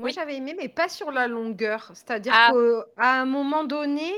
[0.00, 0.12] Moi, Oui.
[0.12, 1.90] j'avais aimé, mais pas sur la longueur.
[1.94, 2.50] C'est-à-dire Ah.
[2.96, 4.12] qu'à un moment donné,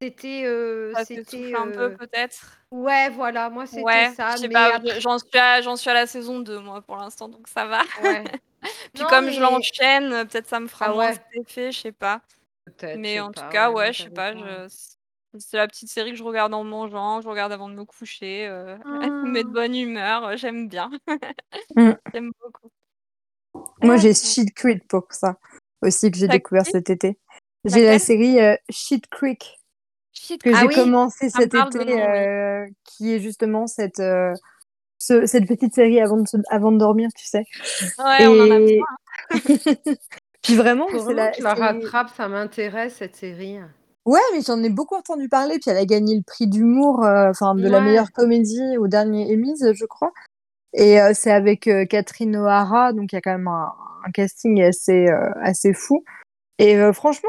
[0.00, 0.42] c'était.
[0.44, 2.58] euh, Ça c'était un peu, euh, peut-être?
[2.70, 4.34] Ouais, voilà, moi, c'était Ouais, ça.
[4.42, 7.28] Mais pas, après- j'en suis, à- j'en suis à la saison 2, moi, pour l'instant,
[7.28, 7.80] donc ça va.
[8.02, 8.24] Ouais.
[8.92, 11.14] Puis Non, comme je mais- l'enchaîne, peut-être ça me fera Ah moins ouais.
[11.14, 12.20] cet effet, je sais pas.
[12.66, 14.38] Peut-être, Mais en tout cas, ouais, moi, je sais pas, pas-
[14.68, 14.95] je-
[15.38, 17.84] c'est la petite série que je regarde en mangeant, que je regarde avant de me
[17.84, 19.52] coucher, euh, elle me met de Ah.
[19.52, 20.90] bonne humeur, euh, j'aime bien.
[21.76, 21.92] Mm.
[22.14, 22.70] J'aime beaucoup.
[23.82, 24.14] Moi, j'ai Ouais.
[24.14, 25.36] Shit Creek pour ça
[25.82, 27.18] aussi que j'ai T'as découvert qui cet été.
[27.64, 28.00] J'ai la Laquelle?
[28.00, 29.56] série euh, Shit Creek
[30.12, 32.02] Shit, que ah j'ai oui, commencé ça me cet parle de été, nom, oui.
[32.02, 34.32] euh, qui est justement cette, euh,
[34.98, 37.44] ce- cette petite série avant de, se- avant de dormir, tu sais.
[37.98, 38.86] Ouais, on en a Et- besoin.
[39.30, 39.30] hein.
[40.42, 41.30] Puis vraiment, Faut c'est vraiment la.
[41.32, 43.58] que la c'est- rattrapes, ça m'intéresse, cette série.
[44.06, 45.58] Ouais, mais j'en ai beaucoup entendu parler.
[45.58, 49.32] Puis elle a gagné le prix d'humour, euh, enfin de la meilleure comédie au dernier
[49.34, 50.12] Emmys, je crois.
[50.72, 53.74] Et euh, c'est avec euh, Catherine O'Hara, donc il y a quand même un,
[54.06, 55.08] un casting assez,
[55.42, 56.04] assez fou.
[56.58, 57.28] Et franchement,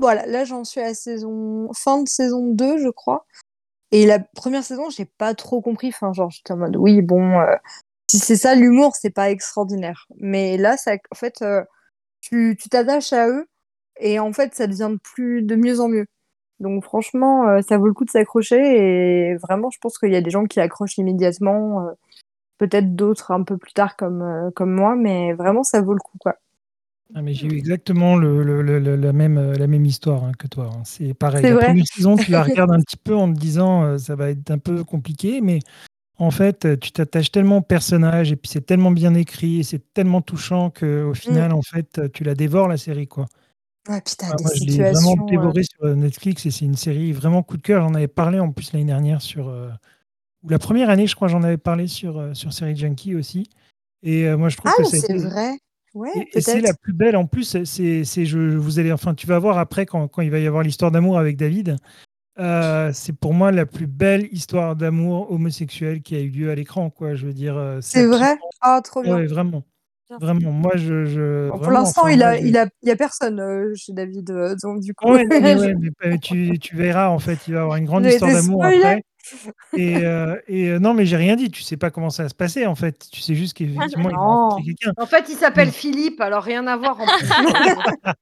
[0.00, 3.24] voilà, là j'en suis à saison fin de saison 2, je crois.
[3.92, 5.88] Et la première saison, j'ai pas trop compris.
[5.88, 7.40] Enfin, genre, j'étais en mode, oui, bon,
[8.10, 10.08] si c'est ça l'humour, c'est pas extraordinaire.
[10.18, 11.44] Mais là, ça, en fait,
[12.20, 13.46] tu tu t'attaches à eux
[14.00, 16.06] et en fait, ça devient de plus de mieux en mieux.
[16.60, 18.56] Donc franchement, euh, ça vaut le coup de s'accrocher
[19.32, 21.92] et vraiment, je pense qu'il y a des gens qui accrochent immédiatement, euh,
[22.58, 26.00] peut-être d'autres un peu plus tard comme, euh, comme moi, mais vraiment, ça vaut le
[26.00, 26.36] coup, quoi.
[27.14, 30.32] Ah, mais j'ai eu exactement le, le- le- le- la, même, la même histoire hein,
[30.38, 30.70] que toi.
[30.74, 30.82] hein.
[30.84, 31.46] C'est pareil.
[31.46, 31.66] La vrai?
[31.66, 34.58] première saison, tu la regardes un petit peu en te disant ça va être un
[34.58, 35.60] peu compliqué, mais
[36.18, 39.92] en fait, tu t'attaches tellement au personnage et puis c'est tellement bien écrit et c'est
[39.94, 43.08] tellement touchant qu'au final, en fait, tu la dévores la série.
[43.08, 43.26] quoi.
[43.88, 46.50] Ouais, puis t'as Ah, des moi, je l'ai vraiment euh, dévoré sur euh, Netflix et
[46.50, 47.82] c'est une série vraiment coup de cœur.
[47.82, 49.48] J'en avais parlé en plus l'année dernière sur.
[49.48, 49.68] euh,
[50.42, 53.48] ou la première année, je crois, j'en avais parlé sur, sur Série Junkie aussi.
[54.02, 55.50] Et moi, je trouve Ah, que ça a c'est été- vrai.
[55.94, 56.80] Ouais, et, et c'est la peut-être.
[56.80, 57.44] plus belle en plus.
[57.44, 60.38] c'est- C'est, c'est- je, vous allez, enfin, tu vas voir après quand, quand il va
[60.38, 61.76] y avoir l'histoire d'amour avec David.
[62.36, 66.90] c'est pour moi la plus belle histoire d'amour homosexuel qui a eu lieu à l'écran,
[66.90, 67.14] quoi.
[67.14, 68.38] Je veux dire, C'est absolument- vrai?
[68.60, 69.16] Ah, trop bien.
[69.16, 69.62] Ouais, vraiment.
[70.20, 70.50] Vraiment.
[70.52, 72.92] Moi, je, je Bon, pour l'instant, enfin, il moi, a, je- il a, il y
[72.92, 75.10] a personne euh, chez David, euh, donc du coup.
[75.12, 77.84] Ouais, non, mais je- ouais, mais, tu, tu verras en fait, il va avoir une
[77.86, 79.02] grande histoire d'amour après.
[79.76, 81.50] Et, euh, et euh, non, mais j'ai rien dit.
[81.50, 83.08] Tu sais pas comment ça va se passer en fait.
[83.10, 84.92] Tu sais juste qu'effectivement il quelqu'un.
[84.96, 85.72] En fait, il s'appelle Mm.
[85.72, 87.26] Philippe, alors rien à voir en plus.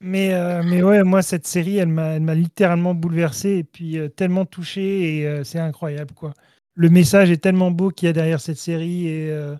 [0.00, 3.98] Mais, euh, mais ouais, moi, cette série, elle m'a, elle m'a littéralement bouleversé et puis
[3.98, 6.34] euh, tellement touché et euh, c'est incroyable, quoi.
[6.74, 9.56] Le message est tellement beau qu'il y a derrière cette série et euh,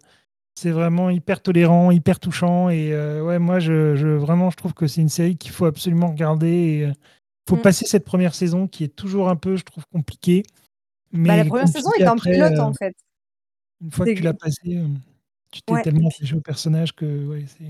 [0.60, 2.68] c'est vraiment hyper tolérant, hyper touchant.
[2.70, 5.66] Et euh, ouais, moi, je, je- vraiment, je trouve que c'est une série qu'il faut
[5.66, 6.48] absolument regarder.
[6.48, 6.92] Et, euh,
[7.48, 7.62] faut Mm.
[7.62, 10.42] passer cette première saison qui est toujours un peu, je trouve, compliquée.
[11.12, 12.94] Mais Bah, la première saison est un après, pilote, euh, en fait.
[13.80, 14.86] une fois que tu l'as passé, euh,
[15.50, 17.64] tu t'es Ouais, tellement puis- attaché au personnage que ouais, c'est.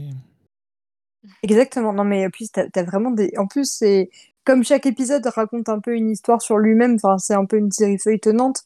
[1.42, 1.92] Exactement.
[1.92, 3.32] Non, mais en plus, t'as, t'as vraiment des.
[3.38, 4.10] En plus, c'est
[4.44, 6.94] comme chaque épisode raconte un peu une histoire sur lui-même.
[7.02, 8.62] Enfin, c'est un peu une série feuilletonnante.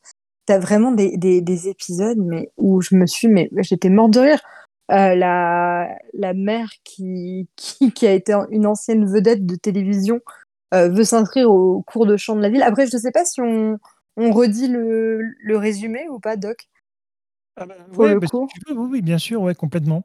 [0.47, 4.21] T'as vraiment des, des, des épisodes, mais où je me suis, mais j'étais morte de
[4.21, 4.41] rire.
[4.91, 10.21] Euh, la, la mère qui, qui, qui a été une ancienne vedette de télévision
[10.75, 12.63] euh, veut s'inscrire au cours de chant de la ville.
[12.63, 13.79] Après, je ne sais pas si on,
[14.17, 16.69] on redit le, le résumé ou pas, Doc.
[17.57, 18.49] Ah bah, Pour ouais, le bah, si coup.
[18.53, 20.05] tu veux, oui, oui, bien sûr, ouais, complètement.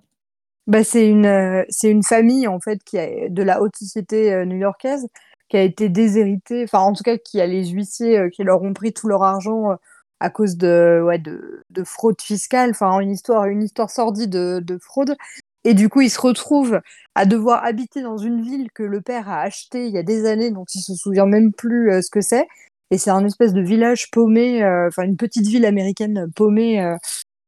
[0.68, 4.46] Bah, c'est une, euh, c'est une famille en fait qui a, de la haute société
[4.46, 5.08] new-yorkaise
[5.50, 8.74] qui a été déshéritée, enfin en tout cas qui a les huissiers qui leur ont
[8.74, 9.78] pris tout leur argent
[10.20, 14.59] à cause de, ouais, de, de fraude fiscale, enfin une histoire, une histoire sordide de,
[14.59, 15.15] de fraude.
[15.63, 16.80] Et du coup, ils se retrouvent
[17.13, 20.26] à devoir habiter dans une ville que le père a achetée il y a des
[20.26, 22.47] années, dont il se souvient même plus euh, ce que c'est.
[22.89, 26.95] Et c'est un espèce de village paumé, euh, enfin une petite ville américaine paumée, euh,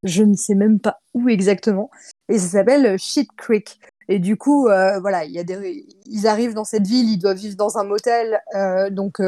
[0.02, 1.90] je ne sais même pas où exactement.
[2.28, 3.80] Et ça s'appelle Shit Creek.
[4.08, 7.36] Et du coup, voilà, il y a des, ils arrivent dans cette ville, ils doivent
[7.36, 8.40] vivre dans un motel,
[8.90, 9.20] donc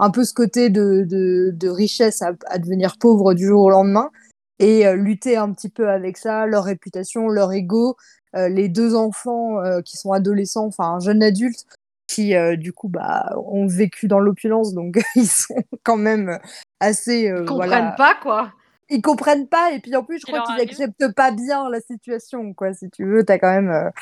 [0.00, 3.70] un peu ce côté de, de, de richesse à, à devenir pauvre du jour au
[3.70, 4.10] lendemain,
[4.58, 7.96] et euh, lutter un petit peu avec ça, leur réputation, leur ego,
[8.34, 11.66] euh, les deux enfants euh, qui sont adolescents, enfin un jeune adulte,
[12.06, 16.40] qui du coup bah, ont vécu dans l'opulence, donc ils sont quand même
[16.80, 17.32] assez...
[17.32, 18.52] Ils comprennent voilà, pas, quoi.
[18.88, 22.52] ils comprennent pas et puis en plus je crois qu'ils acceptent pas bien la situation
[22.52, 23.92] quoi si tu veux t'as quand même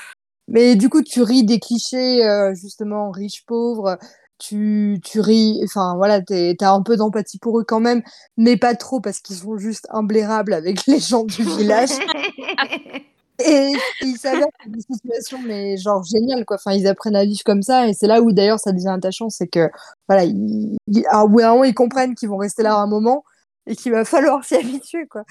[0.49, 3.99] mais du coup tu ris des clichés euh, justement riches pauvres
[4.39, 8.03] tu tu ris enfin voilà t'as un peu d'empathie pour eux quand même
[8.36, 11.91] mais pas trop parce qu'ils sont juste imblérables avec les gens du village.
[13.45, 13.72] Et
[14.03, 16.57] il s'avère que c'est des situations mais genre géniales quoi.
[16.57, 19.30] Enfin ils apprennent à vivre comme ça et c'est là où d'ailleurs ça devient attachant
[19.30, 19.70] c'est que
[20.09, 23.24] voilà ils, ils, à un moment ils comprennent qu'ils vont rester là un moment
[23.66, 25.24] et qu'il va falloir s'y habituer quoi.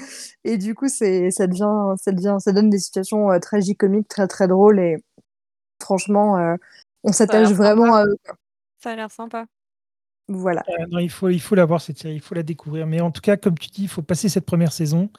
[0.46, 4.28] Et du coup c'est ça devient ça devient ça donne des situations euh, tragicomiques très
[4.28, 4.98] très drôles et
[5.82, 6.56] franchement euh,
[7.04, 8.36] on s'attache vraiment à eux quoi.
[8.80, 9.48] Ça a l'air sympa.
[10.28, 12.88] voilà Euh, non, il faut, il faut la voir cette série, il faut la découvrir.
[12.88, 15.10] Mais en tout cas, comme tu dis, il faut passer cette première saison.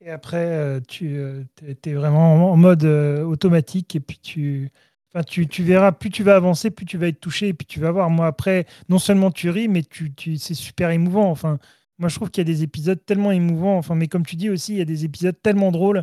[0.00, 3.94] Et après, euh, tu es, vraiment en mode euh, automatique.
[3.94, 4.70] Et puis, tu,
[5.14, 7.48] enfin, tu, tu verras, plus tu vas avancer, plus tu vas être touché.
[7.48, 8.10] Et puis, tu vas voir.
[8.10, 11.30] Moi, après, non seulement tu ris, mais tu, tu, c'est super émouvant.
[11.30, 11.58] Enfin,
[11.98, 13.78] moi, je trouve qu'il y a des épisodes tellement émouvants.
[13.78, 16.00] Enfin, mais comme tu dis aussi, il y a des épisodes tellement drôles.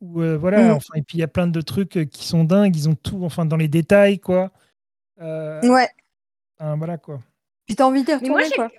[0.00, 0.70] Où, euh, voilà, Mm.
[0.72, 2.76] enfin, et puis, il y a plein de trucs euh, qui sont dingues.
[2.76, 4.52] Ils ont tout, enfin, dans les détails, quoi.
[5.20, 5.88] Euh, ouais
[6.62, 7.18] enfin, voilà, quoi.
[7.66, 8.70] puis t'as envie moi, retourner j'ai quoi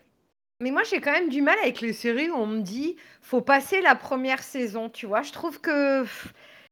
[0.62, 3.42] mais moi, j'ai quand même du mal avec les séries où on me dit faut
[3.42, 5.22] passer la première saison, tu vois.
[5.22, 6.06] Je trouve que,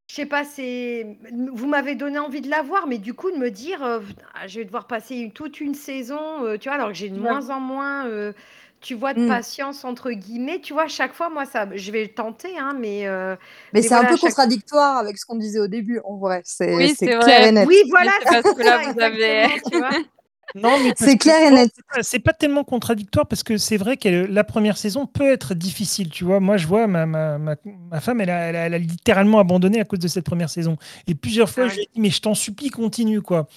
[0.09, 1.17] je sais pas, c'est.
[1.51, 3.99] Vous m'avez donné envie de la voir, mais du coup, de me dire euh,
[4.33, 7.09] Ah, je vais devoir passer une- toute une saison, euh, tu vois, alors que j'ai
[7.09, 7.21] de Ouais.
[7.21, 8.31] moins en moins, euh,
[8.79, 9.27] tu vois, de Mm.
[9.27, 10.61] patience, entre guillemets.
[10.61, 13.07] Tu vois, chaque fois, moi, ça, je vais le tenter, hein, mais.
[13.07, 13.35] euh,
[13.73, 16.41] mais Mais c'est un peu chaque- contradictoire avec ce qu'on disait au début en vrai
[16.45, 17.49] c'est Oui, c'est c'est clair vrai.
[17.49, 19.89] et net Oui, voilà, c'est parce que là, ça, vous avez- exactement, tu vois.
[20.55, 21.71] Non, mais C'est clair et non, net.
[22.01, 26.09] c'est pas- tellement contradictoire parce que c'est vrai que la première saison peut être difficile.
[26.09, 27.55] Tu vois, moi, je vois ma, ma, ma,
[27.91, 30.49] ma femme, elle a, elle, a, elle a littéralement abandonné à cause de cette première
[30.49, 30.77] saison.
[31.07, 33.47] Et plusieurs fois, Ah je lui ai dit, mais je t'en supplie, continue, quoi.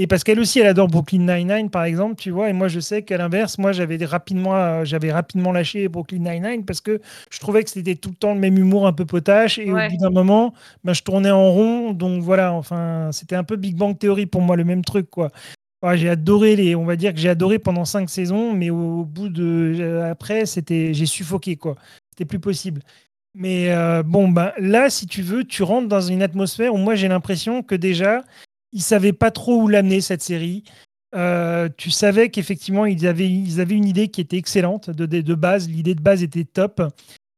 [0.00, 2.50] Et parce qu'elle aussi, elle adore Brooklyn Nine-Nine, par exemple, tu vois.
[2.50, 6.64] Et moi, je sais qu'à l'inverse, moi, j'avais rapidement, euh, j'avais rapidement lâché Brooklyn Nine-Nine
[6.64, 9.58] parce que je trouvais que c'était tout le temps le même humour un peu potache.
[9.58, 9.86] Et Ouais.
[9.88, 11.92] au bout d'un moment, ben, je tournais en rond.
[11.94, 15.30] Donc voilà, enfin, c'était un peu Big Bang Theory pour moi, le même truc, quoi.
[15.94, 19.28] J'ai adoré les, on va dire que j'ai adoré pendant cinq saisons, mais au, bout
[19.28, 21.76] de euh, après, c'était, j'ai suffoqué quoi.
[22.10, 22.82] C'était plus possible.
[23.34, 26.96] Mais euh, bon, ben là, si tu veux, tu rentres dans une atmosphère où moi
[26.96, 28.24] j'ai l'impression que déjà,
[28.72, 30.64] ils savaient pas trop où l'amener cette série.
[31.14, 35.68] Euh, tu savais qu'effectivement ils avaient, une idée qui était excellente de, base.
[35.68, 36.82] L'idée de base était top,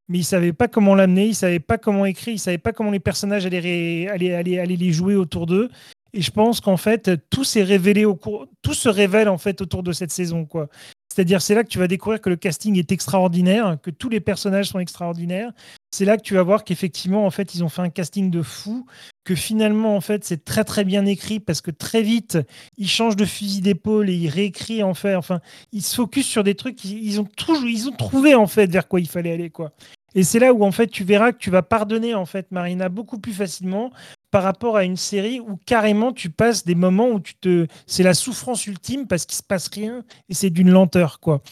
[0.09, 2.91] mais ils savaient pas comment l'amener, ils savaient pas comment écrire, ils savaient pas comment
[2.91, 5.69] les personnages allaient, allaient les jouer autour d'eux.
[6.13, 9.61] Et je pense qu'en fait, tout s'est révélé au cours, tout se révèle en fait
[9.61, 10.69] autour de cette saison, quoi.
[11.13, 14.21] C'est-à-dire, c'est là que tu vas découvrir que le casting est extraordinaire, que tous les
[14.21, 15.51] personnages sont extraordinaires.
[15.91, 18.43] C'est là que tu vas voir qu'effectivement, en fait, ils ont fait un casting de
[18.43, 18.87] fou,
[19.25, 22.39] que finalement, en fait, c'est très très bien écrit parce que très vite,
[22.79, 25.17] ils changent de fusil d'épaule et ils réécrivent en fait.
[25.17, 25.41] Enfin,
[25.73, 26.85] ils se focus sur des trucs.
[26.85, 29.73] Ils, ils ont toujours, ils ont trouvé en fait vers quoi il fallait aller, quoi.
[30.15, 32.89] Et c'est là où en fait, tu verras que tu vas pardonner en fait Marina
[32.89, 33.93] beaucoup plus facilement
[34.31, 38.03] par rapport à une série où carrément tu passes des moments où tu te c'est
[38.03, 41.43] la souffrance ultime parce qu'il se passe rien et c'est d'une lenteur quoi.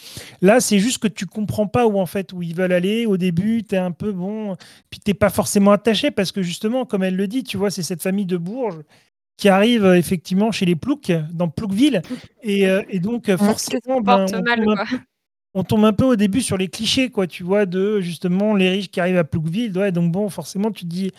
[0.43, 3.17] Là, c'est juste que tu comprends pas où en fait où ils veulent aller au
[3.17, 4.57] début, tu es un peu bon
[4.91, 7.83] puis t'es pas forcément attaché parce que justement comme elle le dit, tu vois, c'est
[7.83, 8.83] cette famille de Bourges
[9.39, 12.03] qui arrive euh, effectivement chez les Ploucs dans Ploucville
[12.43, 14.85] et, euh, et donc euh, forcément ben, on, mal, quoi.
[14.91, 14.99] peu,
[15.59, 18.71] on tombe un peu au début sur les clichés quoi, tu vois de justement les
[18.71, 21.11] riches qui arrivent à Ploucville, ouais, donc bon, forcément tu te dis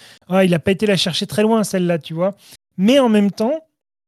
[0.43, 2.35] il a pas été la chercher très loin celle-là, tu vois.
[2.77, 3.65] Mais en même temps,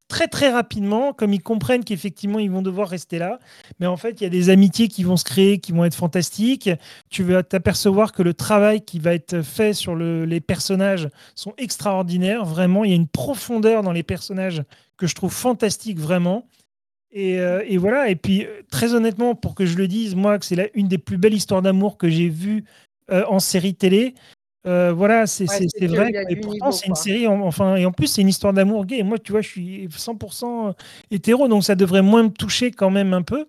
[0.08, 3.40] très très rapidement, comme ils comprennent qu'effectivement ils vont devoir rester là,
[3.80, 5.96] mais en fait il y a des amitiés qui vont se créer, qui vont être
[5.96, 6.70] fantastiques.
[7.10, 11.54] Tu vas t'apercevoir que le travail qui va être fait sur le- les personnages sont
[11.58, 12.46] extraordinaires.
[12.46, 14.64] Vraiment, il y a une profondeur dans les personnages
[14.98, 16.46] que je trouve fantastique vraiment.
[17.12, 18.10] Et, euh, et voilà.
[18.10, 20.88] Et puis euh, très honnêtement, pour que je le dise, moi, que c'est la- une
[20.88, 22.64] des plus belles histoires d'amour que j'ai vues
[23.12, 24.14] euh, en série télé.
[24.64, 27.42] Voilà, c'est Ouais, c'est c'est c'est sûr, vrai et pourtant niveau, c'est une série en
[27.42, 29.88] enfin et en plus c'est une histoire d'amour gay et moi, tu vois, je suis
[29.90, 30.76] 100
[31.10, 33.46] hétéro donc ça devrait moins me toucher quand même un peu.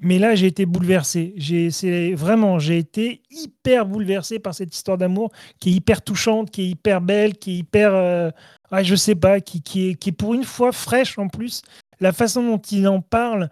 [0.00, 1.34] Mais là, j'ai été bouleversé.
[1.36, 6.50] J'ai c'est vraiment, j'ai été hyper bouleversé par cette histoire d'amour qui est hyper touchante,
[6.50, 8.32] qui est hyper belle, qui est hyper, heu,
[8.70, 11.62] ah je sais pas, qui qui est qui est pour une fois fraîche en plus.
[12.00, 13.50] La façon dont il en parle,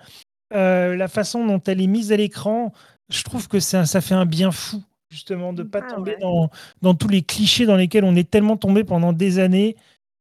[0.54, 2.72] heu, la façon dont elle est mise à l'écran,
[3.10, 6.18] je trouve que ça ça fait un bien fou justement de pas Ah tomber ouais.
[6.20, 6.50] dans
[6.82, 9.76] dans tous les clichés dans lesquels on est tellement tombé pendant des années,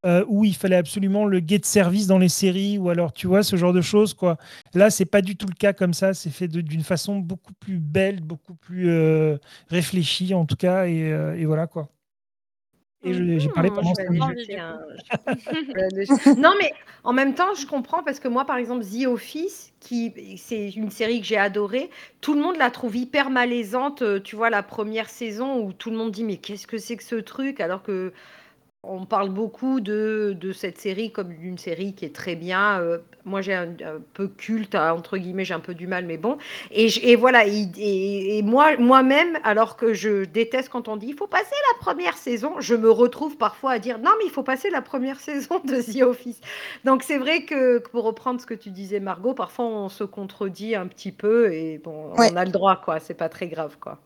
[0.05, 3.27] heu, où il fallait absolument le gay de service dans les séries ou alors tu
[3.27, 4.37] vois, ce genre de choses quoi.
[4.75, 7.79] Là, c'est pas du tout le cas comme ça, c'est fait d'une façon beaucoup plus
[7.79, 11.89] belle, beaucoup plus, heu, réfléchie en tout cas et voilà quoi.
[13.03, 14.39] Et je j'ai parlé Mmh, pendant je Je vais 5 aller donne minutes.
[14.39, 14.77] envie jeter du un coup.
[15.69, 16.71] je vais aller non, mais
[17.03, 20.91] en même temps, je comprends parce que moi, par exemple, The Office, qui c'est une
[20.91, 21.89] série que j'ai adorée,
[22.21, 25.91] tout le monde la trouve hyper malaisante, heu, tu vois, la première saison où tout
[25.91, 28.13] le monde dit: «Mais qu'est-ce que c'est que ce truc?» alors que
[28.83, 33.03] on parle beaucoup de de cette série comme d'une série qui est très bien, heu,
[33.25, 36.17] moi j'ai un un peu «culte» hein, entre guillemets, j'ai un peu du mal, mais
[36.17, 36.37] bon
[36.71, 41.15] et voilà et et et moi moi-même, alors que je déteste quand on dit: «Il
[41.15, 44.43] faut passer la première saison», je me retrouve parfois à dire: «Non, mais il faut
[44.43, 46.41] passer la première saison de The Office».
[46.83, 50.03] Donc c'est vrai que que pour reprendre ce que tu disais Margot, parfois on se
[50.05, 52.31] contredit un petit peu et bon, Ouais.
[52.31, 53.99] on a le droit quoi, c'est pas très grave quoi.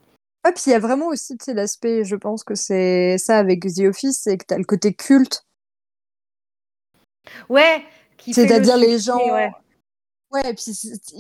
[0.46, 3.80] Ouais, puis il y a vraiment aussi, l'aspect, je pense que c'est ça avec The
[3.90, 5.44] Office, c'est que tu as le côté culte.
[7.50, 7.84] Ouais,
[8.28, 9.52] le C'est-à-dire les gens ouais.
[10.32, 10.72] ouais, et puis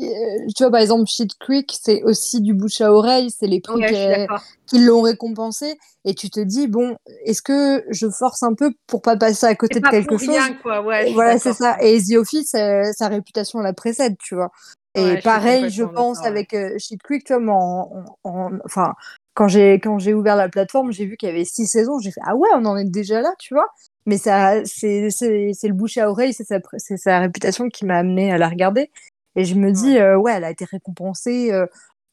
[0.03, 3.61] heu, tu vois, par exemple, Schitt Creek, c'est aussi du bouche à oreille, c'est les
[3.67, 4.43] Ouais, heu, d'accord.
[4.67, 6.95] qui l'ont récompensé et tu te dis: «Bon,
[7.26, 10.19] est-ce que je force un peu pour pas passer à côté de pas quelque pour
[10.19, 14.17] chose?» rien quoi, ouais, voilà, c'est ça et The Office, heu, sa réputation la précède,
[14.19, 14.51] tu vois?
[14.95, 16.55] Et Ouais, pareil, je pense avec,
[17.03, 18.93] Creek, tu vois, moi, en en en enfin,
[19.33, 22.11] quand j'ai quand j'ai ouvert la plateforme, j'ai vu qu'il y avait 6 saisons, j'ai
[22.11, 23.67] fait: «Ah ouais, on en est déjà là», tu vois?
[24.05, 27.85] Mais ça c'est c'est c'est le bouche à oreille, c'est sa c'est sa réputation qui
[27.85, 28.89] m'a amenée à la regarder
[29.35, 30.15] et je me dis, Ouais.
[30.15, 31.67] «Ouais, elle a été récompensée, heu,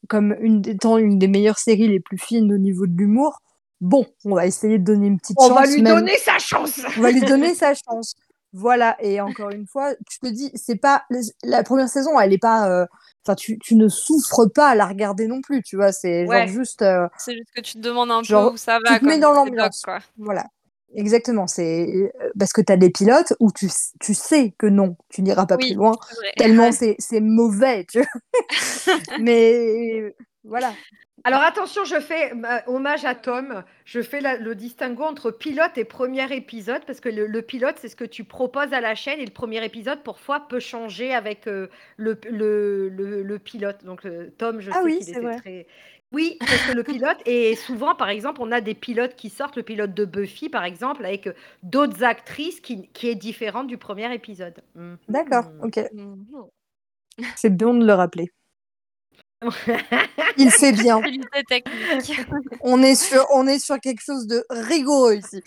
[0.09, 3.39] comme une des étant une des meilleures séries les plus fines au niveau de l'humour.
[3.81, 5.95] Bon, on va essayer de donner une petite On va chance lui même».
[5.99, 6.81] donner sa chance!
[6.97, 8.15] On va lui donner sa chance.
[8.55, 11.03] Voilà et encore une fois, tu te dis, c'est pas
[11.43, 12.85] la première saison, elle est pas, heu,
[13.25, 15.91] enfin, tu tu ne souffres pas à la regarder non plus, tu vois?
[15.91, 16.47] C'est genre Ouais.
[16.47, 18.99] juste, heu C'est juste que tu te demandes un peu genre, où ça tu va
[18.99, 19.81] te mets dans l'ambiance.
[19.83, 19.99] quoi.
[20.17, 20.45] Voilà,
[20.95, 24.97] exactement, c'est, heu, parce que tu as des pilotes où tu tu sais que non,
[25.09, 25.97] tu n'iras pas plus loin,
[26.37, 28.07] tellement c'est c'est mauvais, tu vois?
[29.17, 30.75] Mais voilà.
[31.25, 35.77] Alors attention, je fais ma hommage à Tom, je fais la le distinguo entre pilote
[35.77, 38.93] et premier épisode parce que le le pilote, c'est ce que tu proposes à la
[38.93, 43.39] chaîne et le premier épisode, parfois, peut changer avec, heu, le p le le le
[43.39, 43.85] pilote.
[43.85, 45.41] Donc heu, Tom, je Ah sais oui, qu'il c'est était vrai.
[45.41, 45.65] très
[46.11, 49.55] oui, parce que le pilote et souvent, par exemple, on a des pilotes qui sortent,
[49.55, 51.27] le pilote de Buffy, par exemple, avec,
[51.63, 54.61] d'autres actrices qui qui est différente du premier épisode.
[54.75, 55.61] Mmh D'accord, mh.
[55.61, 55.79] OK.
[55.91, 56.43] Mmh mh.
[57.35, 58.29] C'est bon de le rappeler.
[60.37, 61.01] Il fait bien.
[62.61, 65.41] On est sur on est sur quelque chose de rigoureux ici.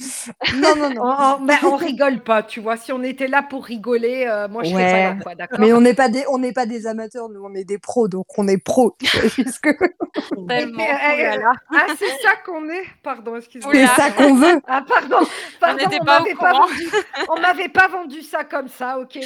[0.56, 1.02] Non, non, non.
[1.02, 2.76] On on mais on rigole pas, tu vois?
[2.76, 5.80] Si on était là pour rigoler, heu, moi je serais pas là, quoi, mais on
[5.80, 8.46] n'est pas des on n'est pas des amateurs, nous, on est des pros, donc on
[8.48, 8.96] est pros,
[10.48, 10.84] Tellement.
[10.84, 11.52] eh eh, là.
[11.74, 12.84] ah, c'est ça qu'on est?
[13.02, 14.60] Pardon, Ouh excuse-moi, C'est ça qu'on veut.
[14.66, 16.88] Ah pardon, On pardon, on m'avait pas vendu
[17.28, 18.98] on m'avait pas vendu ça comme ça.
[18.98, 19.18] OK.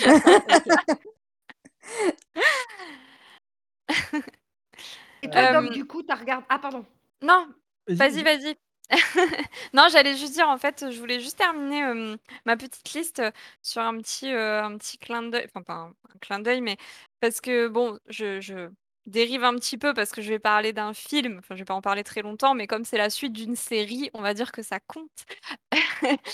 [5.23, 6.85] Et toi, Hem du coup, tu as regard ah pardon.
[7.23, 7.47] Non,
[7.99, 8.57] Vas-y, vas-y.
[9.75, 12.17] Non, j'allais juste dire, en fait, je voulais juste terminer, hem,
[12.47, 13.31] ma petite liste, heu,
[13.63, 16.77] sur un petit, un petit clin d'œil, enfin pas un un clin d'œil, mais
[17.21, 18.71] parce que bon, je je
[19.07, 21.75] dérive un petit peu parce que je vais parler d'un film, enfin je vais pas
[21.75, 24.63] en parler très longtemps, mais comme c'est la suite d'une série, on va dire que
[24.63, 25.11] ça compte.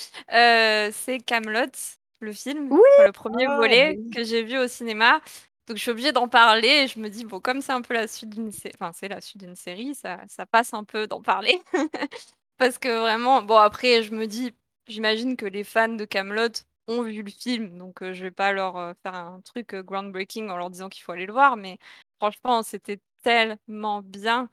[0.93, 1.77] C'est Kaamelott,
[2.21, 2.81] le film, Oui!
[2.91, 4.15] enfin le 1er Ah, bah volet oui.
[4.15, 5.21] que j'ai vu au cinéma.
[5.69, 7.93] Donc je suis obligée d'en parler et je me dis: «Bon, comme c'est un peu
[7.95, 11.09] la suite d'une sé enfin c'est la suite d'une série, ça ça passe un peu
[11.09, 11.61] d'en parler».
[12.59, 14.55] Parce que vraiment bon après je me dis
[14.89, 18.53] j'imagine que les fans de Kaamelott ont vu le film, donc heu, je vais pas
[18.53, 21.57] leur, heu, faire un truc, heu, groundbreaking en leur disant qu'il faut aller le voir,
[21.57, 21.79] mais
[22.19, 24.51] franchement, c'était tellement bien.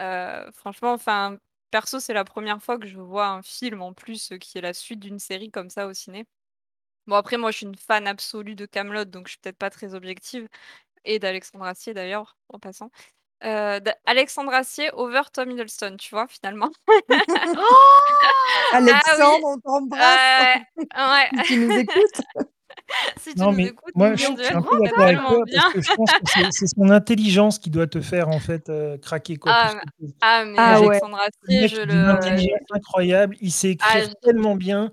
[0.00, 1.38] Heu, franchement, enfin,
[1.72, 4.74] perso, c'est la 1re fois que je vois un film en plus, qui est la
[4.74, 6.26] suite d'une série comme ça au ciné.
[7.06, 9.70] Bon après moi je suis une fan absolue de Kaamelott, donc je suis peut-être pas
[9.70, 10.48] très objective
[11.04, 12.90] et d'Alexandre Astier d'ailleurs, en passant.
[13.44, 16.70] Heu, d Alexandre Astier over Tom Hiddleston, tu vois, finalement.
[18.72, 18.90] Ah oui!
[18.90, 21.30] Alexandre, on t'embrasse, Ouais, ouais.
[21.44, 22.20] si tu nous écoutes.
[23.18, 25.28] si tu Non, nous mais écoutes, moi, je, suis un peu c'est d'accord avec tellement
[25.28, 25.60] toi bien.
[25.60, 28.98] parce que je pense que c'est son intelligence qui doit te faire en fait euh,
[28.98, 29.52] craquer quoi.
[29.54, 29.74] Ah,
[30.22, 30.88] ah, mais Ah ouais.
[30.88, 31.18] Alexandre
[31.50, 32.08] Le Astier, je il a une le.
[32.10, 34.92] intelligence incroyable, il sait écrire tellement bien,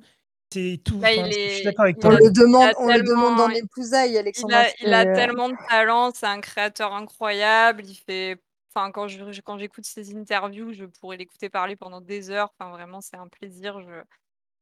[0.52, 0.98] c'est tout.
[0.98, 2.18] bah, je suis d'accord avec On toi.
[2.20, 5.50] le demande, on le demande tellement- en épousailles, Il Alexandre a, il a euh, tellement
[5.50, 7.84] de talent, c'est un créateur incroyable.
[7.86, 8.42] Il fait,
[8.74, 12.54] enfin, quand je, quand j'écoute ses interviews, je pourrais l'écouter parler pendant des heures.
[12.60, 13.82] Enfin, vraiment, c'est un plaisir.
[13.82, 14.02] Je,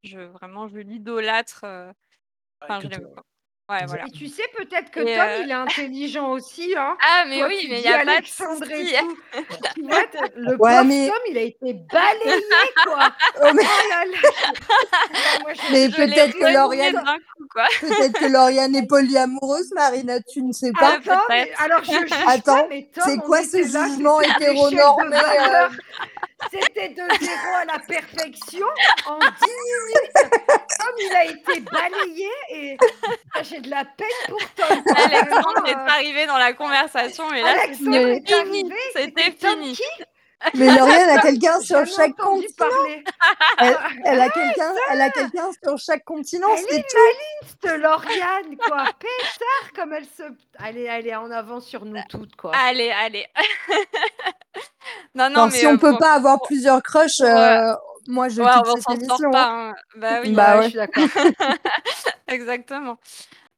[0.03, 1.61] je vraiment, je l'idolâtre.
[1.63, 1.91] euh,
[2.61, 3.07] Enfin, je l'aime.
[3.69, 4.05] Ouais, voilà.
[4.07, 6.97] Et tu sais peut-être que Et, Tom, euh, il est intelligent aussi, hein.
[7.01, 8.95] Ah, mais Toi, oui, mais il y a pas de Alexandre souci.
[8.95, 9.17] et tout.
[9.75, 9.99] tu vois,
[10.35, 12.43] le Ouais, pauvre mais- Tom, il a été balayé,
[12.83, 13.09] quoi.
[13.43, 14.19] Oh, mais Oh là là.
[15.41, 17.03] Moi, je- mais peut-être que Lauriane,
[17.81, 20.93] peut-être que Lauriane est polyamoureuse, Marina, tu ne sais Ah, pas.
[21.11, 25.17] Attends, mais, alors je juge Attends, pas, mais Tom, c'est quoi ce jugement de hétéronormé.
[26.51, 28.65] C'était de zéro à la perfection
[29.05, 29.25] en 10
[29.65, 30.58] minutes.
[30.77, 32.77] Tom, il a été balayé et
[33.35, 34.83] ah, j'ai de la peine pour Tom.
[34.95, 38.23] Alexandre Vraiment, est arrivé dans la conversation et là, c'était
[38.95, 39.77] c'était Tom fini.
[40.53, 42.65] Mais Lauriane a quelqu'un sur chaque continent.
[43.57, 46.47] Elle, elle a quelqu'un, elle a quelqu'un sur chaque continent.
[46.55, 46.65] Elle
[47.61, 48.85] C'est est Lauriane, quoi.
[48.99, 50.23] Pétard, comme elle se...
[50.65, 52.53] Elle est, elle est en avant sur nous toutes, quoi.
[52.55, 53.27] Allez, allez.
[55.13, 57.19] non, non, Alors, mais si on euh, peut pour- pas avoir plusieurs crushs,
[58.09, 59.31] moi je ouais, on quitte s'en cette sort émission.
[59.31, 59.49] pas.
[59.49, 59.69] hein.
[59.71, 59.75] hein.
[59.95, 60.33] Bah oui.
[60.33, 60.63] Bah Ouais, ouais.
[60.63, 61.09] je suis d'accord.
[62.27, 62.99] Exactement.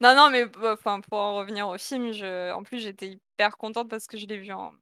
[0.01, 2.51] Non, non, mais bah, enfin, pour en revenir au film, je...
[2.53, 4.73] en plus, j'étais hyper contente parce que je l'ai vu en,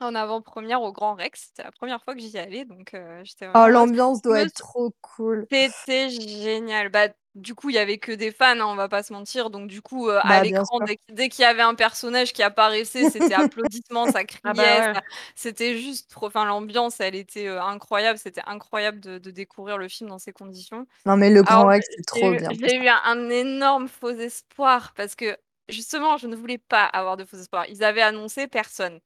[0.00, 1.46] en avant-première au Grand Rex.
[1.48, 4.54] C'était la première fois que j'y allais, donc euh, j'étais Oh, vraiment l'ambiance doit être
[4.54, 5.46] trop cool.
[5.50, 6.88] C'était génial.
[6.90, 7.08] Bah,
[7.38, 9.50] du coup, il y avait que des fans, hein, on va pas se mentir.
[9.50, 12.32] Donc, du coup, euh, à Bah, l'écran, dès, qu- dès qu'il y avait un personnage
[12.32, 13.34] qui apparaissait, c'était
[13.72, 14.40] applaudissements, ça criait.
[14.44, 14.94] Ah bah ouais.
[14.94, 15.02] ça-
[15.34, 16.26] C'était juste trop.
[16.26, 18.18] Enfin, l'ambiance, elle était euh, incroyable.
[18.18, 20.86] C'était incroyable de, de découvrir le film dans ces conditions.
[21.06, 22.50] Non mais le Grand Alors, Rex, c'est trop bien.
[22.60, 25.36] J'ai eu un, un énorme faux espoir parce que
[25.68, 27.66] justement, je ne voulais pas avoir de faux espoir.
[27.68, 29.00] Ils avaient annoncé personne.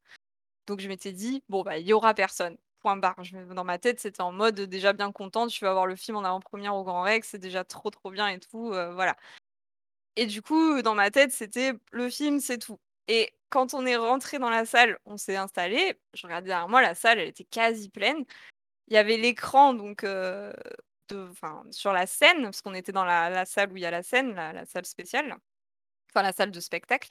[0.67, 2.57] Donc je m'étais dit, bon, bah, il y aura personne.
[2.83, 3.17] Barre.
[3.55, 5.53] Dans ma tête, c'était en mode déjà bien contente.
[5.53, 7.29] Je vais voir le film en avant-première au Grand Rex.
[7.29, 8.73] C'est déjà trop, trop bien et tout.
[8.73, 9.17] euh, voilà.
[10.17, 12.79] Et du coup, dans ma tête, c'était le film, c'est tout.
[13.09, 15.99] Et quand on est rentré dans la salle, on s'est installé.
[16.15, 18.25] Je regardais derrière moi, la salle, elle était quasi pleine.
[18.89, 20.53] Il y avait l'écran donc euh,
[21.09, 21.31] de,
[21.71, 24.35] sur la scène, parce qu'on était dans la, salle où il y a la scène,
[24.35, 25.37] la, salle spéciale,
[26.11, 27.11] enfin la salle de spectacle.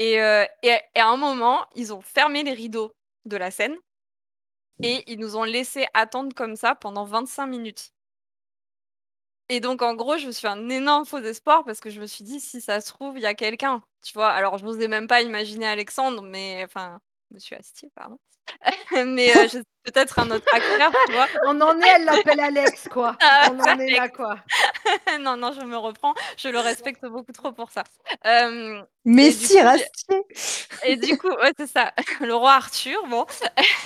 [0.00, 2.92] Euh, et, et à un moment, ils ont fermé les rideaux
[3.24, 3.76] de la scène
[4.82, 7.92] et ils nous ont laissé attendre comme ça pendant 25 minutes.
[9.50, 12.06] Et donc, en gros, je me suis un énorme faux espoir parce que je me
[12.06, 13.82] suis dit, si ça se trouve, il y a quelqu'un.
[14.02, 17.00] Tu vois, alors je n'osais même pas imaginer Alexandre, mais enfin,
[17.30, 18.18] Monsieur Astier, pardon.
[19.06, 19.58] mais euh, je-
[19.90, 21.30] peut-être un autre acteur, tu vois.
[21.42, 23.16] On en est, elle l'appelle Alex, quoi.
[23.20, 24.44] Ah, On en est là, quoi.
[25.20, 26.14] non, non, je me reprends.
[26.36, 27.84] Je le respecte beaucoup trop pour ça.
[28.26, 30.24] Euh, Mais Et du si, coup, Rastier.
[30.82, 33.26] Et du coup, ouais, c'est ça, le roi Arthur, bon.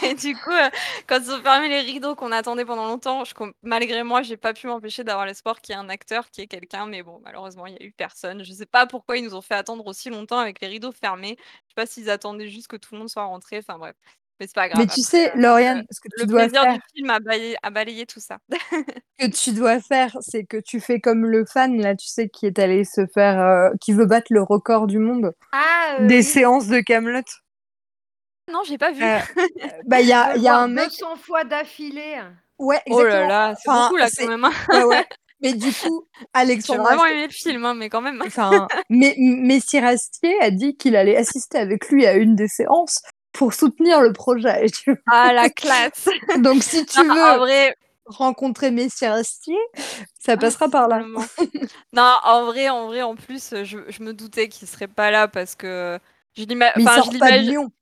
[0.03, 0.71] Et du coup, euh,
[1.07, 4.53] quand ils ont fermé les rideaux qu'on attendait pendant longtemps, je, malgré moi, j'ai pas
[4.55, 7.67] pu m'empêcher d'avoir l'espoir qu'il y ait un acteur, qui est quelqu'un, mais bon, malheureusement,
[7.67, 8.45] il y a eu personne.
[8.45, 11.37] Je sais pas pourquoi ils nous ont fait attendre aussi longtemps avec les rideaux fermés.
[11.39, 13.97] Je sais pas s'ils attendaient juste que tout le monde soit rentré, enfin bref.
[14.43, 14.79] Mais c'est pas grave.
[14.81, 17.11] Mais tu Après, sais, euh, Lauriane, ce que tu le dois plaisir faire, du film
[17.11, 18.39] a balayé, a balayé tout ça.
[19.21, 22.47] que tu dois faire, c'est que tu fais comme le fan là, tu sais, qui
[22.47, 26.17] est allé se faire, euh, qui veut battre le record du monde Ah, euh, des
[26.17, 26.23] oui.
[26.25, 27.21] séances de Camelot.
[28.53, 29.05] non, j'ai pas vu.
[29.05, 29.19] Euh,
[29.87, 32.21] bah il y a, y a un mec, 200 fois d'affilée.
[32.59, 33.29] ouais, oh là exactement.
[33.29, 34.45] là, c'est Enfin, beaucoup là c'est- quand même.
[34.45, 34.53] hein.
[34.71, 35.07] Ouais, ouais.
[35.45, 38.23] Mais du coup, J'ai Alexandre vraiment Astier- aimé le film, hein, mais quand même.
[38.25, 43.01] enfin, mais Messi Rastier a dit qu'il allait assister avec lui à une des séances
[43.33, 44.67] pour soutenir le projet.
[44.71, 46.09] tu Ah, la classe.
[46.39, 47.77] Donc si tu Non, veux en vrai,
[48.07, 49.57] rencontrer Messi Rastier,
[50.19, 51.03] ça passera par là.
[51.93, 55.29] non, en vrai, en vrai, en plus, je, je me doutais qu'il serait pas là
[55.29, 55.99] parce que
[56.35, 57.73] je l'imagine- Lyon.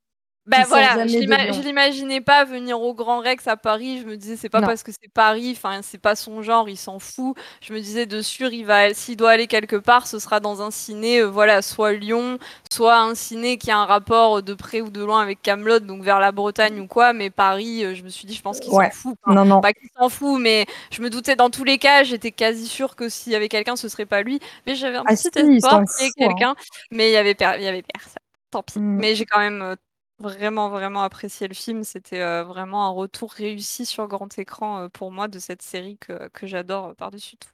[0.47, 3.99] Bah sort voilà, je l'imaginais pas venir au Grand Rex à Paris.
[4.01, 4.65] Je me disais, c'est pas Non.
[4.67, 7.37] parce que c'est Paris, enfin, c'est pas son genre, il s'en fout.
[7.61, 10.63] Je me disais, de sûr, il va, s'il doit aller quelque part, ce sera dans
[10.63, 12.39] un ciné, euh, voilà, soit Lyon,
[12.71, 16.01] soit un ciné qui a un rapport de près ou de loin avec Camelot, donc
[16.01, 17.13] vers la Bretagne ou quoi.
[17.13, 18.89] Mais Paris, euh, je me suis dit, je pense qu'il Ouais.
[18.89, 19.17] s'en fout.
[19.23, 19.61] Enfin, Non, non.
[19.61, 22.95] pas qu'il s'en fout, mais je me doutais dans tous les cas, j'étais quasi sûre
[22.95, 24.39] que s'il y avait quelqu'un, ce serait pas lui.
[24.65, 26.55] Mais j'avais un Ah petit si, espoir qu'il y ait quelqu'un,
[26.89, 28.15] mais il y avait, per- il y avait personne.
[28.49, 28.79] Tant pis.
[28.79, 28.97] Mm.
[28.99, 29.75] Mais j'ai quand même euh,
[30.21, 31.83] vraiment, vraiment apprécié le film.
[31.83, 35.97] C'était euh, vraiment un retour réussi sur grand écran euh, pour moi de cette série
[35.97, 37.49] que, que j'adore euh, par-dessus tout.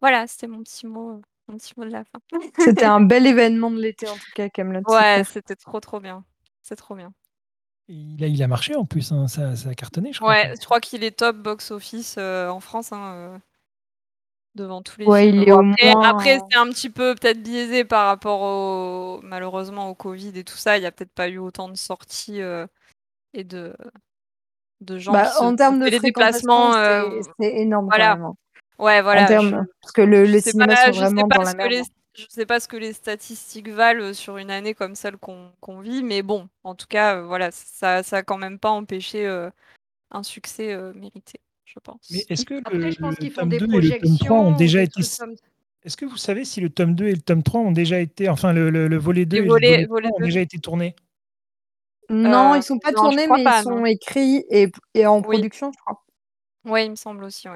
[0.00, 2.18] Voilà, c'était mon petit mot, euh, mon petit mot de la fin.
[2.58, 4.82] C'était un bel événement de l'été en tout cas, Camelot.
[4.88, 6.24] Ouais, c'était trop, trop bien.
[6.62, 7.12] C'est trop bien.
[7.88, 10.30] Il a, il a marché en plus, hein, ça, ça a cartonné, je crois.
[10.30, 12.92] Ouais, je crois qu'il est top box-office euh, en France.
[12.92, 13.38] hein, euh.
[14.54, 15.42] Devant tous les Ouais, films.
[15.42, 18.40] il est Bon, au après, moins- après, c'est un petit peu peut-être biaisé par rapport
[18.42, 20.76] au malheureusement au Covid et tout ça.
[20.78, 22.66] Il y a peut-être pas eu autant de sorties euh,
[23.34, 23.74] et de
[24.80, 26.72] de gens Bah, qui en termes de les déplacements.
[26.72, 28.16] c'est euh, c'est énorme voilà.
[28.16, 28.32] quand même.
[28.78, 29.26] Ouais, En voilà.
[29.26, 30.24] termes- je- Parce que le,
[30.66, 31.70] pas- je sais vraiment dans la ce que merde.
[31.72, 31.84] les- hein.
[32.14, 36.02] Je sais pas ce que les statistiques valent sur une année comme celle qu'on vit,
[36.02, 39.48] mais bon, en tout cas, euh, voilà, ça, ça a quand même pas empêché euh,
[40.10, 41.40] un succès euh, mérité,
[41.72, 42.08] je pense.
[42.10, 43.90] Mais est-ce que Après, le, je pense le qu'ils font tome des 2 et le
[43.98, 45.00] tome 3 ont projections, déjà été.
[45.84, 48.28] Est-ce que vous savez si le tome 2 et le tome 3 ont déjà été.
[48.28, 50.58] Enfin, le, le- le volet 2 et volets- le volet 3 volets ont déjà été
[50.58, 50.94] tournés?
[52.10, 55.16] Non, Euh, ils sont pas non, tournés, mais pas, ils sont écrits et, et en
[55.18, 55.22] Oui.
[55.22, 56.04] production, je crois.
[56.66, 57.48] Ouais, il me semble aussi.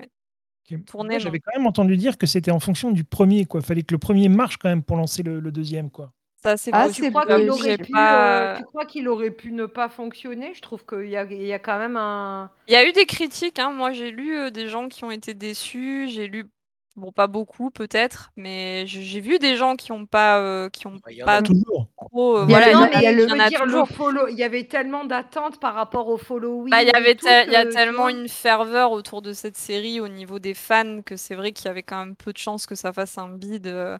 [0.86, 1.20] Tourné, non.
[1.20, 3.60] j'avais quand même entendu dire que c'était en fonction du premier, quoi.
[3.60, 6.12] Fallait que le premier marche quand même pour lancer le, le deuxième, quoi.
[6.46, 7.66] Ça, c'est Ah, Tu c'est crois peu- qu'il possible.
[7.66, 10.54] aurait J'ai pu, pas- euh, tu crois qu'il aurait pu ne pas fonctionner?
[10.54, 12.52] Je trouve qu'il y a, il y a quand même un.
[12.68, 13.72] Il y a eu des critiques, hein.
[13.72, 16.08] Moi, j'ai lu euh, des gens qui ont été déçus.
[16.08, 16.48] J'ai lu,
[16.94, 20.86] bon, pas beaucoup peut-être, mais j'ai j'ai vu des gens qui ont pas, euh, qui
[20.86, 21.42] ont Bah, il y en pas a.
[21.42, 21.88] Toujours.
[21.96, 22.36] trop.
[22.38, 23.16] euh, Il y a voilà, le- il y non, en il a- y a mais
[23.16, 23.88] le- je il y en veux a dire, le toujours.
[23.88, 26.70] follow, il y avait tellement d'attentes par rapport au following.
[26.70, 28.10] Bah, il y et avait tout il y a que, tu tellement vois?
[28.12, 31.68] une ferveur autour de cette série au niveau des fans que c'est vrai qu'il y
[31.68, 33.66] avait quand même peu de chances que ça fasse un bid.
[33.66, 33.98] euh,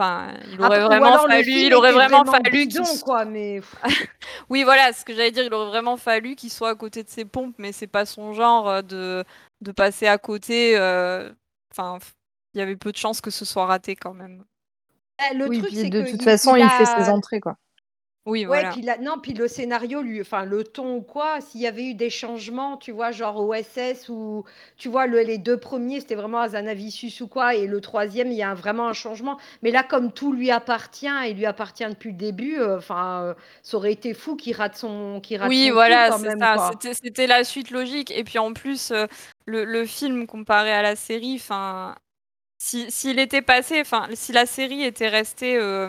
[0.00, 3.24] Enfin, il aurait vraiment fallu, il aurait vraiment vraiment fallu bidon, qu'il quoi.
[3.26, 3.60] Mais
[4.48, 7.08] Oui, voilà, ce que j'allais dire, il aurait vraiment fallu qu'il soit à côté de
[7.10, 9.24] ses pompes, mais c'est pas son genre euh, de,
[9.60, 10.76] de passer à côté.
[10.78, 11.30] euh,
[11.72, 11.98] Enfin,
[12.54, 14.42] il y avait peu de chances que ce soit raté quand même.
[15.30, 17.10] Eh, le oui, truc, puis c'est de que toute il- façon, il, fait a- ses
[17.10, 17.56] entrées, quoi.
[18.30, 18.72] Oui, Ouais, voilà.
[18.72, 21.84] puis la- non, puis le scénario, lui, enfin le ton ou quoi, s'il y avait
[21.84, 24.44] eu des changements, tu vois, genre OSS ou
[24.76, 28.34] tu vois, le- les deux premiers, c'était vraiment Azanavicius ou quoi, et le troisième, il
[28.38, 29.36] y a un- vraiment un changement.
[29.62, 33.34] Mais là, comme tout lui appartient, et lui appartient depuis le début, euh, enfin, euh,
[33.62, 36.28] ça aurait été fou qu'il rate son, qu'il rate Oui, son voilà, coup quand c'est
[36.28, 36.54] même, ça.
[36.54, 36.70] quoi.
[36.72, 38.10] C'était, c'était la suite logique.
[38.10, 39.06] Et puis en plus, euh,
[39.46, 41.94] le, le film comparé à la série, enfin,
[42.58, 45.88] si, s'il était passé, enfin, si la série était restée euh,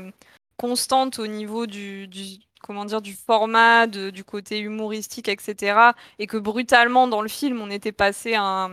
[0.62, 2.08] constante au niveau du,
[2.62, 7.72] comment dire, du format, du côté humoristique, etc., et que brutalement dans le film on
[7.72, 8.70] était passé à,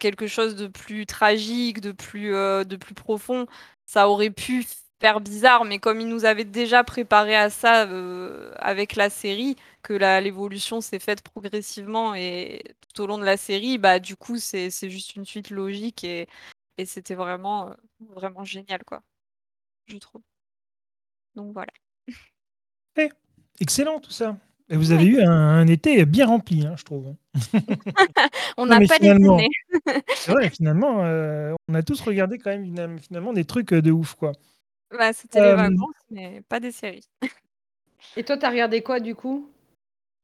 [0.00, 3.46] quelque chose de plus tragique, de plus, euh, de plus profond,
[3.86, 4.64] ça aurait pu
[5.00, 5.64] faire bizarre.
[5.64, 10.80] Mais comme il nous avait déjà préparé à ça euh, avec la série, que l'évolution
[10.80, 12.62] s'est faite progressivement et
[12.94, 16.04] tout au long de la série, bah du coup c'est c'est juste une suite logique
[16.04, 16.28] et,
[16.78, 17.74] et c'était vraiment euh,
[18.14, 19.02] vraiment génial quoi,
[19.86, 20.22] je trouve.
[21.34, 21.72] Donc voilà.
[23.60, 24.36] Excellent tout ça.
[24.68, 27.14] Et vous avez eu un, un été bien rempli, hein, je trouve.
[28.56, 29.38] On n'a pas finalement-.
[30.14, 33.82] C'est vrai, finalement, euh, on a tous regardé quand même fina- finalement des trucs euh,
[33.82, 34.32] de ouf, quoi.
[34.90, 37.06] Bah, c'était Euh, les vacances, mais pas des séries.
[38.16, 39.50] Et toi, t'as regardé quoi du coup?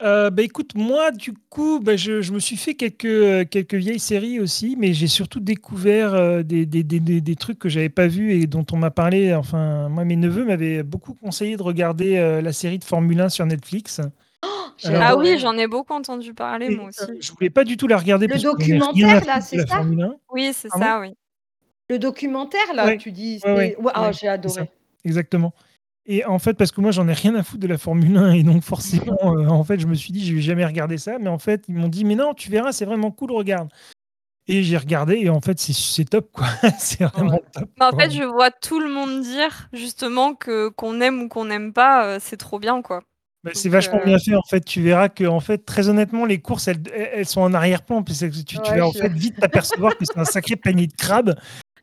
[0.01, 3.75] Euh, bah écoute, moi, du coup, bah, je, je me suis fait quelques, euh, quelques
[3.75, 7.69] vieilles séries aussi, mais j'ai surtout découvert euh, des, des, des, des- des trucs que
[7.69, 9.35] j'avais pas vus et dont on m'a parlé.
[9.35, 13.29] Enfin, moi, mes neveux m'avaient beaucoup conseillé de regarder euh, la série de Formule 1
[13.29, 14.01] sur Netflix.
[14.85, 17.21] Alors, Ah oui, j'en ai beaucoup entendu parler moi euh, aussi.
[17.21, 20.15] je voulais pas du tout la regarder Le documentaire, là, c'est ça Formule 1.
[20.33, 21.13] Oui, c'est ça, oui.
[21.91, 24.71] Le documentaire là, Ouais, tu dis, ouais, ouais, c'est- ouais, ah, ouais, j'ai adoré.
[25.05, 25.53] Exactement.
[26.11, 28.33] Et en fait, parce que moi, j'en ai rien à foutre de la Formule 1,
[28.33, 31.19] et donc forcément, euh, en fait, je me suis dit, je vais jamais regarder ça.
[31.19, 33.69] Mais en fait, ils m'ont dit, mais non, tu verras, c'est vraiment cool, regarde.
[34.47, 36.47] Et j'ai regardé, et en fait, c'est- top, quoi.
[36.79, 37.69] c'est vraiment top.
[37.79, 41.75] En fait, je vois tout le monde dire justement que qu'on aime ou qu'on n'aime
[41.75, 43.03] pas, euh, c'est trop bien quoi.
[43.45, 44.65] Bah, c'est vachement euh, bien fait, en fait.
[44.65, 48.03] Tu verras que, en fait, très honnêtement, les courses, elles, elles sont en arrière-plan.
[48.03, 51.39] Parce que tu, vas en fait vite t'apercevoir que c'est un sacré panier de crabes.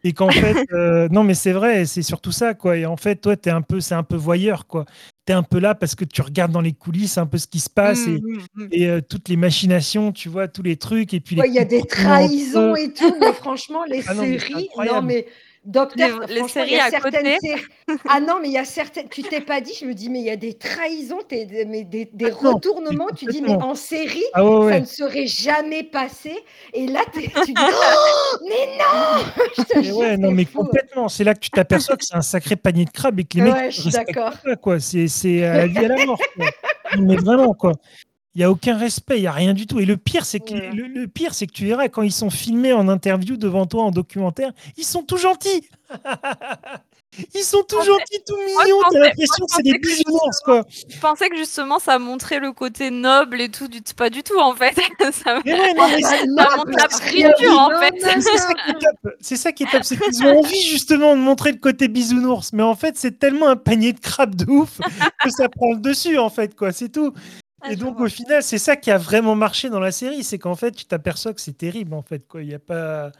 [0.05, 2.77] Et qu'en fait, euh, non, mais c'est vrai, c'est surtout ça, quoi.
[2.77, 4.85] Et en fait, toi, t'es un peu, c'est un peu voyeur, quoi.
[5.25, 7.59] T'es un peu là parce que tu regardes dans les coulisses un peu ce qui
[7.59, 8.69] se passe et, mm, mm, mm.
[8.71, 11.13] et euh, toutes les machinations, tu vois, tous les trucs.
[11.15, 12.77] Et puis Ouais, il y a des trahisons eux.
[12.77, 15.01] et tout, mais franchement, les Ah non, mais c'est séries, non incroyable.
[15.01, 15.27] mais
[15.65, 17.17] docteur, Les- les franchement, il y séries a à côté.
[17.41, 17.61] séries.
[18.07, 19.09] Ah non, mais il y a certaines.
[19.09, 21.83] Tu t'es pas dit, je me dis, mais il y a des trahisons, des- mais
[21.83, 23.07] des, des Ah retournements.
[23.15, 24.79] Tu dis, mais en série, Ah ouais, ça ouais.
[24.81, 26.35] ne serait jamais passé.
[26.73, 29.23] Et là, tu dis, oh, mais non
[29.57, 30.59] Je te Mais jure, ouais, non, mais fou.
[30.59, 31.07] complètement.
[31.09, 33.43] C'est là que tu t'aperçois que c'est un sacré panier de crabes et que les
[33.43, 34.33] Ouais, mecs je ne suis d'accord.
[34.79, 36.19] C'est c'est à la vie à la mort.
[36.35, 36.45] quoi.
[36.99, 37.71] Mais vraiment, quoi.
[38.35, 39.79] Il n'y a aucun respect, il n'y a rien du tout.
[39.79, 40.71] Et le pire, c'est que, Ouais.
[40.73, 43.83] le, le pire, c'est que tu verras, quand ils sont filmés en interview devant toi,
[43.83, 45.69] en documentaire, ils sont tout gentils.
[47.33, 48.81] ils sont tout gentils, tout mignons.
[48.91, 50.65] T'as l'impression que c'est des bisounours, quoi.
[50.89, 53.79] Je pensais que justement ça montrait le côté noble et tout, du...
[53.95, 54.75] pas du tout en fait.
[55.13, 57.93] ça Mais ouais, non, mais c'est- non, ça montre la friture en fait.
[58.01, 59.13] c'est ça qui est top.
[59.21, 59.83] C'est ça qui est top.
[59.83, 62.51] C'est qu'ils ont envie justement de montrer le côté bisounours.
[62.51, 64.79] Mais en fait, c'est tellement un panier de crabes de ouf
[65.23, 66.73] que ça prend le dessus, en fait, quoi.
[66.73, 67.13] C'est tout.
[67.65, 70.39] Ah, Et donc au final, c'est ça qui a vraiment marché dans la série, c'est
[70.39, 72.43] qu'en fait, tu t'aperçois que c'est terrible en fait quoi.
[72.43, 73.11] Il y a pas,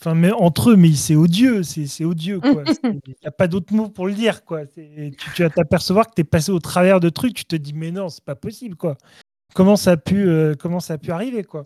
[0.00, 2.62] Enfin, mais entre eux, mais c'est odieux, c'est odieux, quoi.
[2.84, 4.64] Il n'y a pas d'autre mot pour le dire, quoi.
[4.66, 7.72] Tu, tu vas t'apercevoir que tu es passé au travers de trucs, tu te dis,
[7.72, 8.96] mais non, c'est pas possible, quoi.
[9.54, 11.64] Comment ça a pu, euh, comment ça a pu arriver, quoi?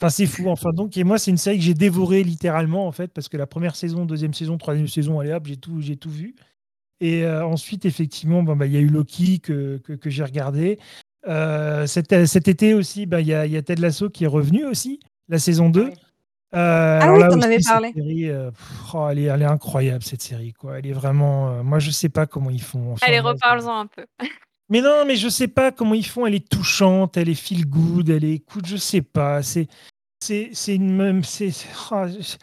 [0.00, 0.48] Enfin, c'est fou.
[0.48, 3.36] Enfin, donc, et moi, c'est une série que j'ai dévorée littéralement, en fait, parce que
[3.38, 6.34] la première saison, deuxième saison, troisième saison, allez hop, j'ai tout, j'ai tout vu.
[7.00, 10.78] Et euh, ensuite, effectivement, bah, il y a eu Loki que, que, que j'ai regardé.
[11.28, 14.24] Euh, cet, cet été aussi, bah, il y, a, il y a Ted Lasso qui
[14.24, 15.84] est revenu aussi, la saison 2.
[15.84, 15.94] Ouais.
[16.54, 17.92] Euh, Ah oui, là t'en aussi, avais cette parlé.
[17.94, 20.78] série, euh, pff, oh, elle, est, elle est incroyable cette série quoi.
[20.78, 21.50] Elle est vraiment.
[21.50, 22.92] euh, moi je sais pas comment ils font.
[22.94, 24.04] Enfin, Allez, reparle-en un peu.
[24.68, 26.26] Mais non, mais je sais pas comment ils font.
[26.26, 29.42] Elle est touchante, elle est feel good, elle est écoute, je sais pas.
[29.44, 29.68] C'est
[30.20, 32.36] c'est c'est une même c'est c'est- oh, je-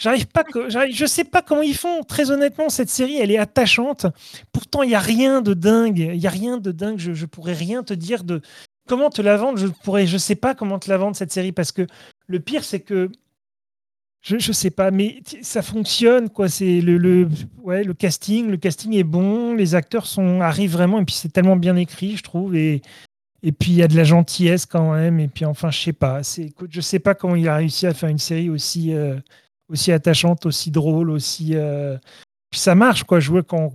[0.00, 0.44] j'arrive pas
[0.90, 2.02] je sais pas comment ils font.
[2.02, 4.06] Très honnêtement, cette série elle est attachante.
[4.52, 6.10] Pourtant il y a rien de dingue.
[6.14, 6.98] Il a rien de dingue.
[6.98, 8.40] Je je pourrais rien te dire de
[8.88, 9.58] comment te la vendre.
[9.58, 11.86] Je pourrais je sais pas comment te la vendre cette série parce que
[12.26, 13.10] le pire c'est que
[14.22, 16.48] je, je sais pas, mais ça fonctionne, quoi.
[16.48, 17.28] C'est le, le,
[17.62, 21.32] ouais, le casting, le casting est bon, les acteurs sont, arrivent vraiment, et puis c'est
[21.32, 22.82] tellement bien écrit, je trouve, et,
[23.42, 25.92] et puis il y a de la gentillesse quand même, et puis enfin, je sais
[25.94, 28.92] pas, c'est, écoute, je sais pas comment il a réussi à faire une série aussi,
[28.94, 29.18] euh,
[29.70, 31.52] aussi attachante, aussi drôle, aussi.
[31.54, 31.96] euh,
[32.50, 33.20] Puis ça marche, quoi.
[33.20, 33.72] Je quand.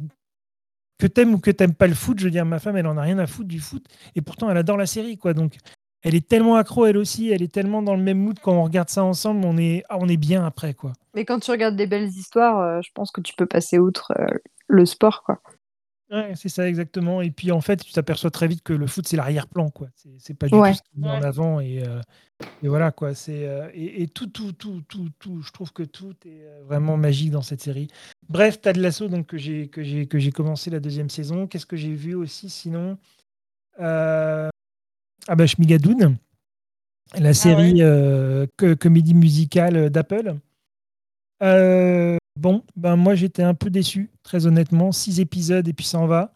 [0.98, 2.96] Que t'aimes ou que t'aimes pas le foot, je veux dire, ma femme, elle en
[2.98, 3.86] a rien à foutre du foot,
[4.16, 5.34] et pourtant elle adore la série, quoi.
[5.34, 5.58] Donc
[6.04, 8.64] elle est tellement accro, elle aussi, elle est tellement dans le même mood quand on
[8.64, 10.94] regarde ça ensemble, on est, ah, on est bien après, quoi.
[11.14, 14.14] Mais quand tu regardes des belles histoires, euh, je pense que tu peux passer outre
[14.18, 14.26] euh,
[14.68, 15.42] le sport, quoi.
[16.12, 17.22] Ouais, c'est ça exactement.
[17.22, 19.88] Et puis en fait, tu t'aperçois très vite que le foot, c'est l'arrière-plan, quoi.
[19.96, 20.72] C'est, c'est pas du Ouais.
[20.72, 21.60] tout ce qui est mis en avant.
[21.60, 22.00] Et, euh,
[22.62, 23.16] et voilà, quoi.
[23.16, 26.62] C'est, euh, et, et tout, tout, tout, tout, tout, je trouve que tout est euh,
[26.66, 27.88] vraiment magique dans cette série.
[28.30, 31.48] Bref, t'as de l'assaut donc que j'ai, que j'ai, que j'ai commencé la deuxième saison.
[31.48, 32.98] Qu'est-ce que j'ai vu aussi sinon
[33.80, 34.50] Euh,
[35.28, 36.18] Ah bah Shmigadoon,
[37.18, 40.36] la série euh, que- comédie musicale d'Apple.
[41.42, 44.92] Euh, bon, ben moi j'étais un peu déçu, très honnêtement.
[44.92, 46.34] Six épisodes et puis ça en va.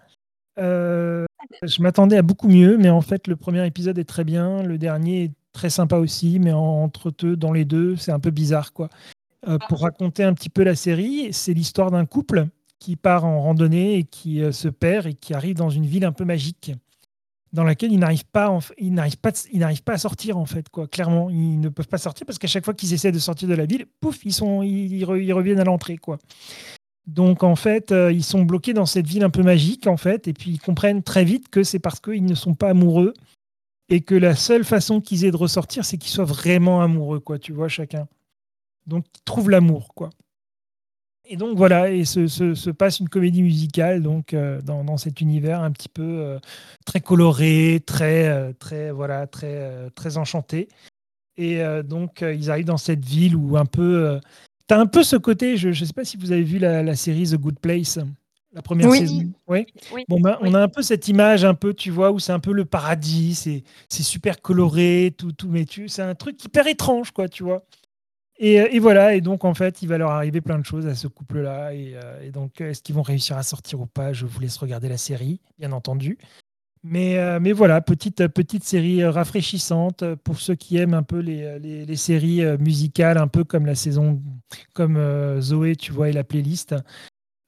[0.59, 1.25] Euh,
[1.63, 4.77] je m'attendais à beaucoup mieux, mais en fait le premier épisode est très bien, le
[4.77, 8.31] dernier est très sympa aussi, mais en- entre deux, dans les deux, c'est un peu
[8.31, 8.89] bizarre quoi.
[9.47, 12.47] Euh, pour raconter un petit peu la série, c'est l'histoire d'un couple
[12.79, 16.05] qui part en randonnée et qui euh, se perd et qui arrive dans une ville
[16.05, 16.71] un peu magique
[17.51, 18.59] dans laquelle ils n'arrivent pas,
[19.87, 20.87] à sortir en fait quoi.
[20.87, 23.55] Clairement, ils ne peuvent pas sortir parce qu'à chaque fois qu'ils essaient de sortir de
[23.55, 26.19] la ville, pouf, ils reviennent à l'entrée quoi.
[27.07, 30.27] Donc en fait, euh, ils sont bloqués dans cette ville un peu magique en fait,
[30.27, 33.13] et puis ils comprennent très vite que c'est parce qu'ils ne sont pas amoureux
[33.89, 37.39] et que la seule façon qu'ils aient de ressortir, c'est qu'ils soient vraiment amoureux quoi.
[37.39, 38.07] Tu vois chacun.
[38.85, 40.11] Donc ils trouvent l'amour quoi.
[41.31, 44.97] Et donc voilà, et se, se- se passe une comédie musicale donc euh, dans, dans
[44.97, 46.39] cet univers un petit peu euh,
[46.85, 50.67] très coloré, très euh, très voilà très très enchanté.
[51.37, 54.19] Et donc ils arrivent dans cette ville où un peu euh,
[54.67, 55.55] t'as un peu ce côté.
[55.55, 57.97] Je ne sais pas si vous avez vu la, la série The Good Place,
[58.51, 58.97] la première Oui.
[58.97, 59.23] saison.
[59.47, 59.65] Oui.
[59.93, 60.03] Oui.
[60.09, 60.49] Bon ben, Oui.
[60.51, 62.65] on a un peu cette image un peu tu vois où c'est un peu le
[62.65, 67.29] paradis, c'est c'est super coloré, tout tout mais tu c'est un truc hyper étrange quoi,
[67.29, 67.63] tu vois.
[68.41, 70.87] Et, euh, et voilà, et donc en fait, il va leur arriver plein de choses
[70.87, 71.73] à ce couple-là.
[71.73, 74.13] Et, euh, et donc, est-ce qu'ils vont réussir à sortir ou pas?
[74.13, 76.17] Je vous laisse regarder la série, bien entendu.
[76.83, 81.03] Mais, euh, mais voilà, petite, petite série euh, rafraîchissante euh, pour ceux qui aiment un
[81.03, 84.21] peu les, euh, les, les séries euh, musicales, un peu comme la saison,
[84.73, 86.75] comme euh, Zoé, tu vois, et la playlist,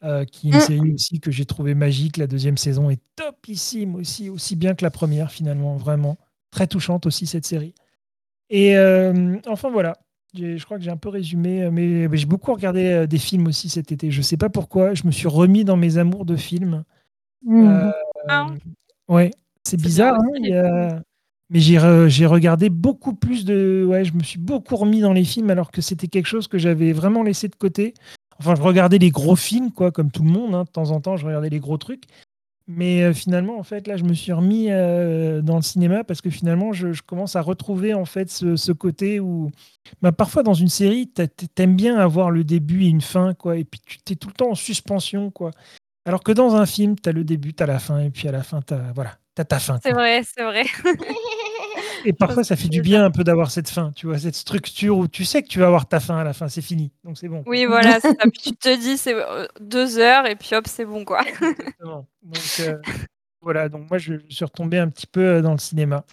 [0.03, 0.61] euh, qui est une Mm.
[0.61, 2.17] série aussi que j'ai trouvé magique.
[2.17, 6.17] La deuxième saison est topissime aussi, aussi bien que la première finalement, vraiment.
[6.51, 7.73] Très touchante aussi cette série.
[8.49, 9.97] Et euh, enfin voilà,
[10.33, 13.47] je crois que j'ai un peu résumé, euh, mais, j'ai beaucoup regardé euh, des films
[13.47, 14.11] aussi cet été.
[14.11, 16.83] Je sais pas pourquoi, je me suis remis dans mes amours de films.
[17.49, 17.93] Ah.
[18.29, 18.47] Euh,
[19.07, 19.31] ouais,
[19.63, 21.03] c'est bizarre, bien hein, aussi, a-
[21.49, 23.85] mais j'ai re- j'ai regardé beaucoup plus de.
[23.87, 26.57] Ouais, je me suis beaucoup remis dans les films alors que c'était quelque chose que
[26.57, 27.93] j'avais vraiment laissé de côté.
[28.39, 30.55] Enfin, je regardais les gros films, quoi, comme tout le monde.
[30.55, 32.05] hein, de temps en temps, je regardais les gros trucs.
[32.67, 36.21] Mais euh, finalement, en fait, là, je me suis remis euh, dans le cinéma parce
[36.21, 39.51] que finalement, je, je commence à retrouver en fait ce, ce côté où,
[40.01, 43.57] bah, parfois dans une série, t'a- t'aimes bien avoir le début et une fin, quoi,
[43.57, 45.51] et puis tu es tout le temps en suspension, quoi.
[46.05, 48.27] Alors que dans un film, tu as le début, tu as la fin, et puis
[48.27, 49.79] à la fin, tu as, voilà, t'as ta fin.
[49.83, 50.63] C'est vrai, c'est vrai.
[52.05, 54.97] Et parfois, ça fait du bien un peu d'avoir cette fin, tu vois, cette structure
[54.97, 57.17] où tu sais que tu vas avoir ta fin à la fin, c'est fini, donc
[57.17, 57.43] c'est bon.
[57.45, 58.15] Oui, voilà, c'est ça.
[58.31, 61.21] Puis tu te dis, c'est euh, deux heures, et puis hop, c'est bon, quoi.
[61.21, 62.07] Exactement.
[62.23, 62.77] Donc euh,
[63.41, 66.05] voilà, donc moi je, je suis retombé un petit peu euh, dans le cinéma.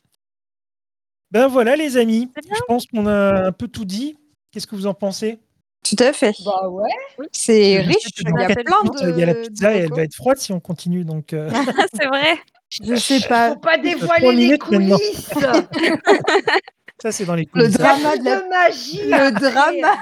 [1.30, 4.16] Ben voilà les amis, je pense qu'on a un peu tout dit.
[4.50, 5.38] Qu'est-ce que vous en pensez?
[5.84, 6.34] Tout à fait.
[6.44, 6.90] Bah ouais.
[7.32, 9.10] C'est riche, il y a plein de.
[9.12, 11.04] Il y a la de pizza et elle va être froide si on continue.
[11.04, 11.50] Donc euh,
[11.94, 12.38] c'est vrai.
[12.70, 13.50] Je sais pas.
[13.54, 15.30] Faut pas dévoiler les coulisses.
[17.02, 17.78] ça c'est dans les Le coulisses.
[17.78, 19.02] drama de la magie.
[19.04, 19.96] Le drama.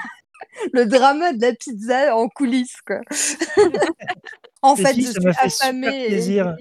[0.72, 3.00] le drama de la pizza en coulisses, quoi.
[4.62, 6.04] en Les fait, filles, je ça suis m'a fait super affamée.
[6.04, 6.56] et- plaisir.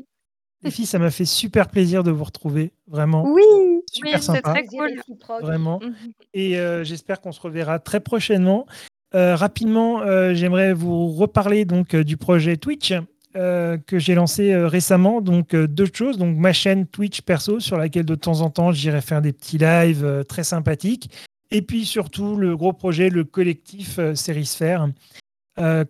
[0.63, 3.23] Les filles, ça m'a fait super plaisir de vous retrouver, vraiment.
[3.27, 3.43] Oui,
[3.91, 4.99] Super Oui, c'est sympa, très cool.
[5.41, 5.79] vraiment.
[5.79, 5.93] Mhm.
[6.33, 8.65] Et euh, j'espère qu'on se reverra très prochainement.
[9.13, 12.93] Euh, rapidement, euh, j'aimerais vous reparler donc euh, du projet Twitch
[13.35, 15.19] euh, que j'ai lancé euh, récemment.
[15.19, 16.17] Donc euh, deux choses.
[16.17, 19.57] Donc ma chaîne Twitch perso sur laquelle de temps en temps j'irai faire des petits
[19.57, 21.09] lives très sympathiques.
[21.51, 24.89] Et puis surtout le gros projet, le collectif Sérisphère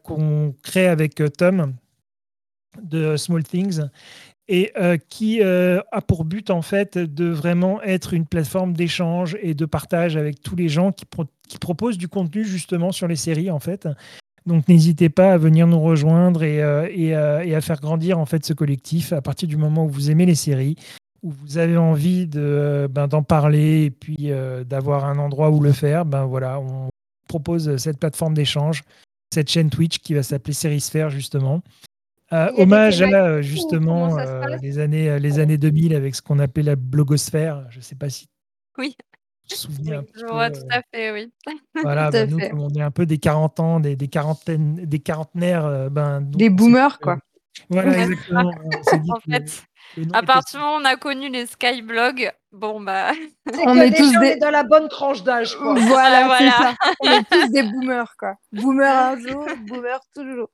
[0.03, 1.73] qu'on crée avec Tom
[2.83, 3.81] de Small Things
[4.47, 4.71] et
[5.07, 10.17] qui a pour but en fait de vraiment être une plateforme d'échange et de partage
[10.17, 11.05] avec tous les gens qui,
[11.47, 13.87] qui proposent du contenu justement sur les séries en fait.
[14.45, 18.19] Donc n'hésitez pas à venir nous rejoindre et, euh, et, euh, et à faire grandir
[18.19, 20.75] en fait ce collectif à partir du moment où vous aimez les séries,
[21.23, 24.31] où vous avez envie de euh, ben, d'en parler et puis
[24.65, 26.05] d'avoir un endroit où le faire.
[26.05, 26.89] Ben voilà, on
[27.27, 28.83] propose cette plateforme d'échange,
[29.33, 31.61] cette chaîne Twitch qui va s'appeler Sérysphère justement.
[32.33, 36.75] Euh, hommage à justement euh, les années les années 2000 avec ce qu'on appelait la
[36.75, 37.65] blogosphère.
[37.69, 38.27] Je sais pas si
[38.77, 38.95] Oui.
[39.49, 41.31] Je vois euh, tout à fait, oui.
[41.81, 42.49] voilà, Tout à bah, nous fait.
[42.49, 46.21] comme on est un peu des 40 ans, des, des quarantaines, des quarantenaires, euh, ben
[46.21, 47.19] donc, des boomers, quoi.
[47.69, 48.51] Voilà exactement.
[49.09, 49.63] En fait,
[50.13, 53.11] à partir du moment où on a connu les Skyblogs, bon bah,
[53.53, 55.73] C'est On que est déjà, tous on des- est dans la bonne tranche d'âge, quoi.
[55.75, 56.51] Voilà, voilà.
[56.51, 56.75] ça.
[57.01, 58.35] On est tous des boomers, quoi.
[58.51, 60.49] Boomer un jour, boomer toujours.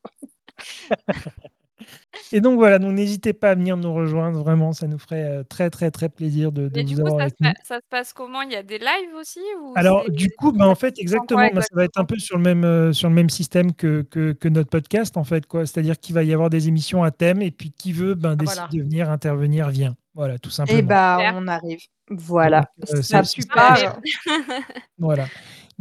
[2.32, 5.44] Et donc voilà, donc n'hésitez pas à venir nous rejoindre, vraiment, ça nous ferait euh,
[5.44, 7.52] très très très plaisir de, de mais vous du coup, avoir ça avec se, nous.
[7.64, 8.42] ça se passe comment?
[8.42, 11.62] Il y a des lives aussi ou Alors, du coup, ben, en fait, exactement, ben,
[11.62, 14.32] ça va être un peu sur le même, euh, sur le même système que, que,
[14.34, 15.66] que notre podcast, en fait, quoi.
[15.66, 18.56] C'est-à-dire qu'il va y avoir des émissions à thème, et puis qui veut ben, décide
[18.56, 18.70] voilà.
[18.72, 19.96] de venir intervenir, vient.
[20.14, 20.80] Voilà, tout simplement.
[20.80, 21.34] Et bah, Super.
[21.38, 21.80] on arrive.
[22.10, 22.66] Voilà.
[22.78, 24.00] Donc, euh, ça c'est- part.
[24.98, 25.28] Voilà.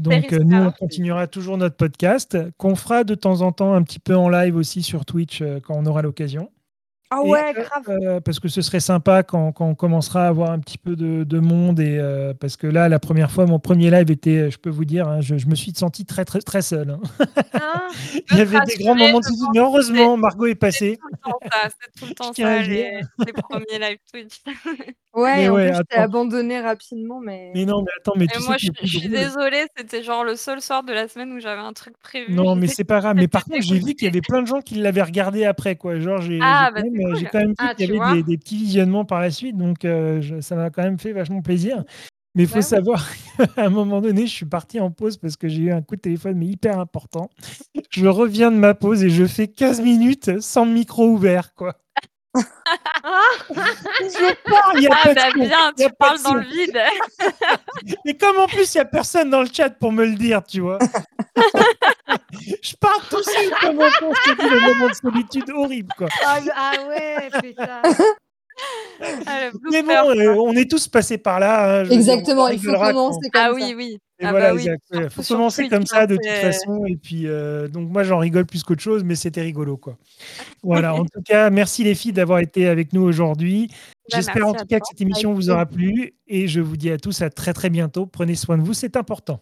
[0.00, 3.82] Donc, euh, nous, on continuera toujours notre podcast, qu'on fera de temps en temps un
[3.82, 6.50] petit peu en live aussi sur Twitch euh, quand on aura l'occasion.
[7.12, 7.88] Ah ouais, euh, grave.
[7.88, 10.94] euh, parce que ce serait sympa quand, quand on commencera à avoir un petit peu
[10.94, 11.80] de, de monde.
[11.80, 14.84] Et, euh, parce que là, la première fois, mon premier live était, je peux vous
[14.84, 16.90] dire, hein, je, je me suis senti très, très, très seul.
[16.90, 17.00] hein.
[17.54, 17.88] Hein
[18.30, 20.98] Il y avait des grands moments de pense Mais heureusement, c'est- Margot est C'est passée.
[21.00, 24.40] tout le temps ça, c'est tout le temps ça, le les, les premiers live Twitch.
[25.12, 27.50] Ouais, mais en ouais, plus, abandonné rapidement, mais.
[27.52, 30.04] Mais non, mais attends, mais Et tu sais moi, que je, je suis désolée, c'était
[30.04, 32.32] genre le seul soir de la semaine où j'avais un truc prévu.
[32.32, 33.16] Non, mais c'est pas grave.
[33.16, 35.74] Mais par contre, j'ai vu qu'il y avait plein de gens qui l'avaient regardé après,
[35.74, 35.98] quoi.
[35.98, 37.18] Genre, j'ai Ah, bah, c'est même, euh, cool.
[37.20, 39.56] j'ai quand même vu Ah, qu'il y avait des, des petits visionnements par la suite,
[39.56, 41.84] donc euh, je- ça m'a quand même fait vachement plaisir.
[42.36, 43.04] Mais il faut savoir
[43.56, 45.96] qu'à un moment donné, je suis parti en pause parce que j'ai eu un coup
[45.96, 47.28] de téléphone, mais hyper important.
[47.90, 51.74] Je reviens de ma pause et je fais 15 minutes sans micro ouvert, quoi.
[53.50, 56.78] je pars, il a Ah, pas bah bien, a tu parles dans le vide.
[58.04, 60.44] Et comme en plus, il n'y a personne dans le chat pour me le dire,
[60.44, 60.78] tu vois.
[62.62, 65.92] je pars tout seul comme un con, je te dis, le moment de solitude horrible,
[65.96, 66.08] quoi.
[66.26, 67.82] ah, ah ouais, putain.
[69.26, 71.80] Ah, Mais bon, euh, on est tous passés par là.
[71.80, 73.52] hein, dire, Exactement, il faut commencer comme Ah ça.
[73.54, 73.98] oui, oui.
[74.18, 74.82] Et Ah voilà, bah oui, exact.
[74.92, 76.84] Il faut commencer comme hein, ça de toute façon.
[76.86, 79.96] Et puis, euh, donc moi, j'en rigole plus qu'autre chose, mais c'était rigolo, quoi.
[80.62, 80.94] Voilà.
[80.94, 83.68] En tout cas, merci les filles d'avoir été avec nous aujourd'hui.
[83.70, 86.90] Bah, J'espère en tout cas que cette émission vous aura plu et je vous dis
[86.90, 88.04] à tous à très très bientôt.
[88.04, 89.40] Prenez soin de vous, c'est important.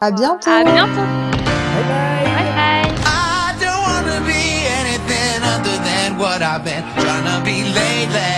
[0.00, 0.50] À bientôt.
[0.50, 1.00] À bientôt.
[1.00, 2.24] Bye bye.
[2.36, 2.92] Bye bye.
[3.06, 4.44] I don't wanna be
[4.80, 8.36] anything other than what I've been trying to be lately.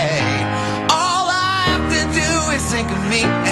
[0.89, 3.50] All I have to do is think of me